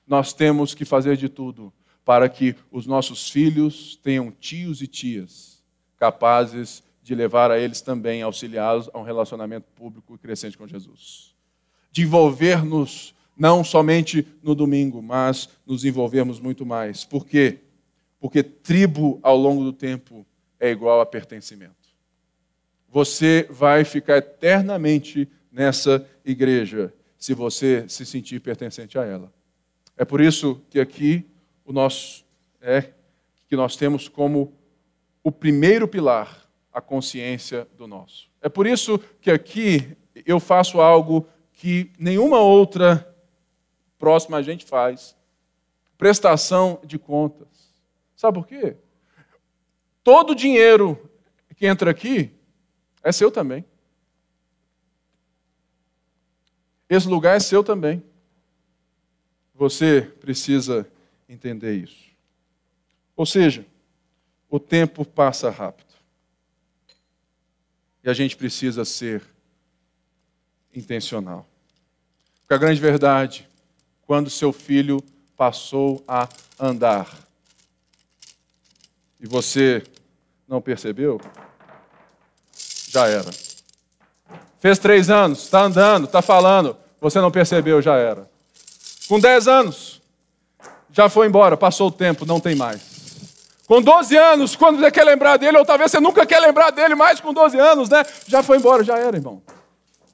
nós 0.08 0.32
temos 0.32 0.74
que 0.74 0.86
fazer 0.86 1.18
de 1.18 1.28
tudo 1.28 1.74
para 2.04 2.28
que 2.28 2.56
os 2.72 2.86
nossos 2.86 3.30
filhos 3.30 4.00
tenham 4.02 4.32
tios 4.32 4.82
e 4.82 4.88
tias 4.88 5.64
capazes 5.98 6.84
de 7.04 7.14
levar 7.16 7.52
a 7.52 7.60
eles 7.60 7.82
também, 7.82 8.22
auxiliá-los 8.22 8.90
a 8.94 9.00
um 9.00 9.04
relacionamento 9.04 9.68
público 9.76 10.16
e 10.16 10.18
crescente 10.18 10.58
com 10.58 10.68
Jesus. 10.68 11.36
De 11.92 12.04
envolver-nos 12.04 13.14
não 13.38 13.64
somente 13.64 14.28
no 14.42 14.54
domingo, 14.54 15.02
mas 15.02 15.50
nos 15.66 15.84
envolvermos 15.84 16.40
muito 16.40 16.66
mais. 16.66 17.04
Por 17.04 17.26
quê? 17.26 17.60
Porque 18.20 18.44
tribo 18.44 19.20
ao 19.24 19.36
longo 19.36 19.64
do 19.64 19.74
tempo 19.74 20.26
é 20.60 20.70
igual 20.70 21.02
a 21.02 21.06
pertencimento. 21.06 21.76
Você 22.88 23.48
vai 23.50 23.84
ficar 23.84 24.18
eternamente 24.18 25.28
nessa 25.52 26.08
igreja 26.24 26.94
se 27.18 27.34
você 27.34 27.86
se 27.88 28.06
sentir 28.06 28.40
pertencente 28.42 28.98
a 28.98 29.04
ela. 29.04 29.34
É 29.98 30.06
por 30.06 30.22
isso 30.22 30.62
que 30.70 30.80
aqui 30.80 31.26
o 31.72 31.74
nosso 31.74 32.26
é 32.60 32.92
que 33.48 33.56
nós 33.56 33.78
temos 33.78 34.10
como 34.10 34.54
o 35.24 35.32
primeiro 35.32 35.88
pilar 35.88 36.46
a 36.72 36.82
consciência 36.82 37.66
do 37.78 37.88
nosso. 37.88 38.30
É 38.42 38.50
por 38.50 38.68
isso 38.68 39.00
que 39.22 39.32
aqui 39.32 39.98
eu 40.26 40.40
faço 40.40 40.82
algo 40.82 41.28
que 41.54 41.90
nenhuma 41.98 42.40
outra 42.40 43.16
próxima 43.98 44.38
a 44.38 44.42
gente 44.42 44.66
faz. 44.66 45.16
Prestação 45.98 46.80
de 46.84 47.00
contas. 47.00 47.48
Sabe 48.18 48.38
por 48.38 48.48
quê? 48.48 48.76
Todo 50.04 50.32
o 50.32 50.36
dinheiro 50.36 51.10
que 51.56 51.66
entra 51.66 51.92
aqui 51.92 52.32
é 53.02 53.12
seu 53.12 53.32
também. 53.32 53.64
Esse 56.90 57.08
lugar 57.08 57.38
é 57.38 57.40
seu 57.40 57.64
também. 57.64 58.04
Você 59.56 60.02
precisa 60.20 60.86
entender 61.32 61.76
isso. 61.76 62.12
Ou 63.16 63.26
seja, 63.26 63.66
o 64.50 64.60
tempo 64.60 65.06
passa 65.06 65.50
rápido. 65.50 65.92
E 68.04 68.10
a 68.10 68.14
gente 68.14 68.36
precisa 68.36 68.84
ser 68.84 69.24
intencional. 70.74 71.48
Porque 72.42 72.54
a 72.54 72.58
grande 72.58 72.82
verdade, 72.82 73.48
quando 74.02 74.30
seu 74.30 74.52
filho 74.52 75.02
passou 75.38 76.04
a 76.08 76.28
andar, 76.60 77.18
e 79.20 79.28
você 79.28 79.84
não 80.48 80.62
percebeu, 80.62 81.22
já 82.90 83.08
era. 83.08 83.30
Fez 84.60 84.78
três 84.80 85.10
anos, 85.10 85.44
está 85.44 85.64
andando, 85.64 86.06
está 86.06 86.22
falando, 86.22 86.76
você 87.00 87.22
não 87.22 87.32
percebeu, 87.32 87.82
já 87.82 87.96
era. 87.96 88.30
Com 89.08 89.20
dez 89.20 89.48
anos, 89.48 90.01
já 90.92 91.10
foi 91.10 91.28
embora, 91.28 91.56
passou 91.56 91.88
o 91.88 91.92
tempo, 91.92 92.26
não 92.26 92.40
tem 92.40 92.56
mais. 92.56 92.82
Com 93.66 93.82
12 93.82 94.18
anos, 94.18 94.56
quando 94.56 94.80
você 94.80 94.92
quer 94.92 95.06
lembrar 95.06 95.38
dele, 95.38 95.58
ou 95.58 95.66
talvez 95.66 95.92
você 95.92 96.00
nunca 96.00 96.26
quer 96.26 96.40
lembrar 96.40 96.72
dele 96.72 96.94
mais 96.94 97.22
com 97.22 97.34
12 97.34 97.58
anos, 97.58 97.90
né? 97.90 98.04
Já 98.28 98.44
foi 98.44 98.58
embora, 98.58 98.84
já 98.84 98.98
era, 98.98 99.16
irmão. 99.16 99.42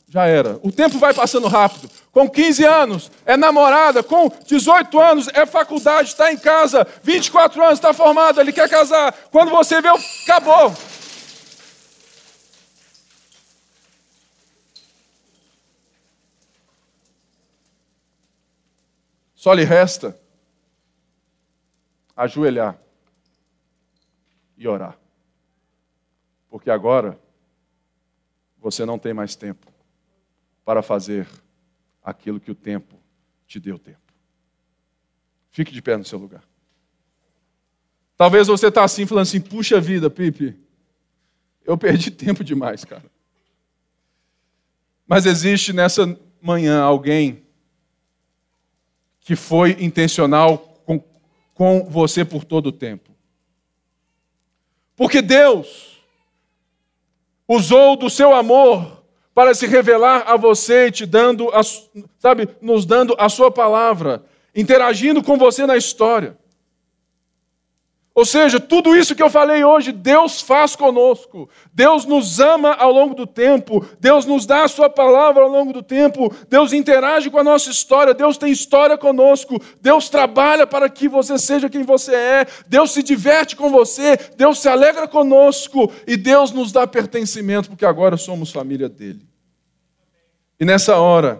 Já 0.07 0.27
era. 0.27 0.59
O 0.61 0.71
tempo 0.71 0.99
vai 0.99 1.13
passando 1.13 1.47
rápido. 1.47 1.89
Com 2.11 2.29
15 2.29 2.63
anos 2.63 3.11
é 3.25 3.35
namorada, 3.35 4.03
com 4.03 4.31
18 4.45 4.99
anos 4.99 5.27
é 5.33 5.45
faculdade, 5.45 6.09
está 6.09 6.31
em 6.31 6.37
casa, 6.37 6.85
24 7.01 7.61
anos 7.63 7.73
está 7.73 7.93
formado, 7.93 8.39
ele 8.39 8.53
quer 8.53 8.69
casar. 8.69 9.11
Quando 9.31 9.49
você 9.49 9.81
vê, 9.81 9.89
acabou. 9.89 10.73
Só 19.35 19.53
lhe 19.53 19.63
resta 19.63 20.26
ajoelhar 22.17 22.77
e 24.57 24.67
orar. 24.67 24.97
Porque 26.49 26.71
agora 26.71 27.19
você 28.57 28.83
não 28.83 28.97
tem 28.97 29.13
mais 29.13 29.35
tempo 29.35 29.71
para 30.65 30.81
fazer 30.81 31.27
aquilo 32.03 32.39
que 32.39 32.49
o 32.49 32.55
tempo 32.55 32.99
te 33.45 33.59
deu 33.59 33.77
tempo. 33.77 33.99
Fique 35.51 35.71
de 35.71 35.81
pé 35.81 35.95
no 35.95 36.03
seu 36.03 36.17
lugar. 36.17 36.43
Talvez 38.17 38.47
você 38.47 38.67
está 38.67 38.83
assim, 38.83 39.05
falando 39.05 39.23
assim: 39.23 39.39
puxa 39.39 39.79
vida, 39.79 40.09
Pipe, 40.09 40.59
eu 41.63 41.77
perdi 41.77 42.09
tempo 42.11 42.43
demais, 42.43 42.83
cara. 42.83 43.05
Mas 45.05 45.25
existe 45.25 45.71
nessa 45.71 46.19
manhã 46.41 46.81
alguém 46.81 47.45
que 49.19 49.35
foi 49.35 49.71
intencional 49.79 50.76
com 51.57 51.85
você 51.89 52.23
por 52.23 52.45
todo 52.45 52.67
o 52.67 52.71
tempo. 52.71 53.09
Porque 54.95 55.23
Deus 55.23 55.97
usou 57.47 57.95
do 57.95 58.11
seu 58.11 58.35
amor 58.35 59.03
para 59.33 59.55
se 59.55 59.65
revelar 59.65 60.23
a 60.27 60.37
você, 60.37 60.91
te 60.91 61.03
dando, 61.03 61.49
a, 61.49 61.61
sabe, 62.19 62.47
nos 62.61 62.85
dando 62.85 63.15
a 63.17 63.27
sua 63.27 63.49
palavra, 63.49 64.23
interagindo 64.55 65.23
com 65.23 65.35
você 65.35 65.65
na 65.65 65.75
história. 65.75 66.37
Ou 68.17 68.25
seja, 68.25 68.59
tudo 68.59 68.95
isso 68.95 69.13
que 69.13 69.21
eu 69.21 69.29
falei 69.29 69.63
hoje, 69.63 69.91
Deus 69.91 70.41
faz 70.41 70.75
conosco. 70.75 71.47
Deus 71.71 72.03
nos 72.03 72.39
ama 72.39 72.73
ao 72.73 72.91
longo 72.91 73.13
do 73.13 73.27
tempo. 73.27 73.85
Deus 73.99 74.25
nos 74.25 74.43
dá 74.43 74.63
a 74.63 74.67
Sua 74.67 74.89
palavra 74.89 75.43
ao 75.43 75.49
longo 75.51 75.71
do 75.71 75.83
tempo. 75.83 76.35
Deus 76.49 76.73
interage 76.73 77.29
com 77.29 77.37
a 77.37 77.43
nossa 77.43 77.69
história. 77.69 78.15
Deus 78.15 78.35
tem 78.35 78.51
história 78.51 78.97
conosco. 78.97 79.61
Deus 79.79 80.09
trabalha 80.09 80.65
para 80.65 80.89
que 80.89 81.07
você 81.07 81.37
seja 81.37 81.69
quem 81.69 81.83
você 81.83 82.15
é. 82.15 82.47
Deus 82.67 82.89
se 82.89 83.03
diverte 83.03 83.55
com 83.55 83.69
você. 83.69 84.17
Deus 84.35 84.57
se 84.57 84.67
alegra 84.67 85.07
conosco. 85.07 85.93
E 86.07 86.17
Deus 86.17 86.51
nos 86.51 86.71
dá 86.71 86.87
pertencimento, 86.87 87.69
porque 87.69 87.85
agora 87.85 88.17
somos 88.17 88.51
família 88.51 88.89
dele. 88.89 89.21
E 90.59 90.65
nessa 90.65 90.97
hora, 90.97 91.39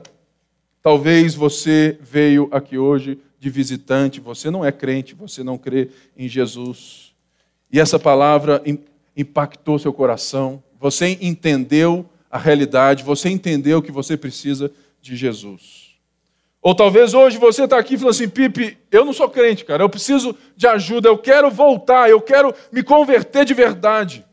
talvez 0.84 1.34
você 1.34 1.98
veio 2.00 2.48
aqui 2.52 2.78
hoje 2.78 3.20
de 3.40 3.50
visitante, 3.50 4.20
você 4.20 4.50
não 4.50 4.66
é 4.66 4.72
crente, 4.72 5.14
você 5.14 5.44
não 5.44 5.58
crê 5.58 5.90
em 6.16 6.28
Jesus. 6.28 7.14
E 7.72 7.80
essa 7.80 8.00
palavra 8.00 8.64
impactou 9.16 9.78
seu 9.78 9.94
coração, 9.94 10.64
você 10.80 11.18
entendeu 11.22 12.08
a 12.30 12.38
realidade, 12.38 13.04
você 13.04 13.30
entendeu 13.30 13.82
que 13.82 13.92
você 13.92 14.18
precisa 14.18 14.72
de 15.02 15.16
Jesus. 15.16 15.88
Ou 16.62 16.76
talvez 16.76 17.14
hoje 17.14 17.38
você 17.38 17.64
está 17.64 17.78
aqui 17.78 17.94
e 17.94 17.98
fala 17.98 18.12
assim, 18.12 18.28
Pipe, 18.28 18.78
eu 18.92 19.06
não 19.06 19.14
sou 19.14 19.30
crente, 19.30 19.64
cara, 19.64 19.84
eu 19.84 19.90
preciso 19.90 20.36
de 20.56 20.68
ajuda, 20.68 21.08
eu 21.08 21.18
quero 21.18 21.50
voltar, 21.50 22.10
eu 22.10 22.20
quero 22.20 22.54
me 22.72 22.84
converter 22.84 23.46
de 23.46 23.54
verdade. 23.54 24.26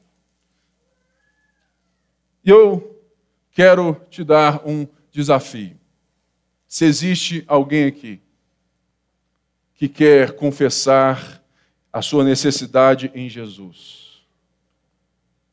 E 2.44 2.50
eu 2.50 3.00
quero 3.52 4.00
te 4.10 4.24
dar 4.24 4.66
um 4.66 4.86
desafio. 5.10 5.78
Se 6.66 6.84
existe 6.84 7.44
alguém 7.46 7.86
aqui 7.86 8.20
que 9.74 9.88
quer 9.88 10.32
confessar 10.32 11.42
a 11.92 12.00
sua 12.00 12.24
necessidade 12.24 13.10
em 13.14 13.28
Jesus. 13.28 14.22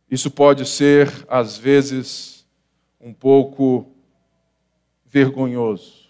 Isso 0.09 0.29
pode 0.29 0.65
ser, 0.65 1.09
às 1.27 1.57
vezes, 1.57 2.45
um 2.99 3.13
pouco 3.13 3.91
vergonhoso, 5.05 6.09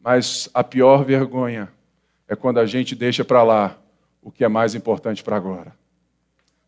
mas 0.00 0.48
a 0.52 0.62
pior 0.64 1.04
vergonha 1.04 1.72
é 2.28 2.34
quando 2.34 2.58
a 2.58 2.66
gente 2.66 2.94
deixa 2.94 3.24
para 3.24 3.42
lá 3.42 3.78
o 4.22 4.30
que 4.30 4.44
é 4.44 4.48
mais 4.48 4.74
importante 4.74 5.22
para 5.22 5.36
agora. 5.36 5.74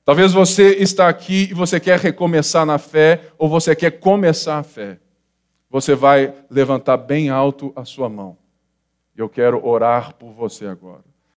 Talvez 0.05 0.33
você 0.33 0.75
está 0.77 1.09
aqui 1.09 1.49
e 1.51 1.55
você 1.55 1.81
quer 1.81 1.99
recomeçar 1.99 2.65
na 2.65 2.79
fé 2.79 3.33
ou 3.37 3.49
você 3.49 3.75
quer 3.75 3.99
começar 3.99 4.59
a 4.59 4.63
fé. 4.63 5.01
Você 5.69 5.95
vai 5.95 6.33
levantar 6.49 6.97
bem 6.97 7.29
alto 7.29 7.73
a 7.75 7.85
sua 7.85 8.09
mão. 8.09 8.39
Eu 9.17 9.29
quero 9.29 9.67
orar 9.67 10.15
por 10.15 10.33
você 10.33 10.67
agora. 10.67 11.05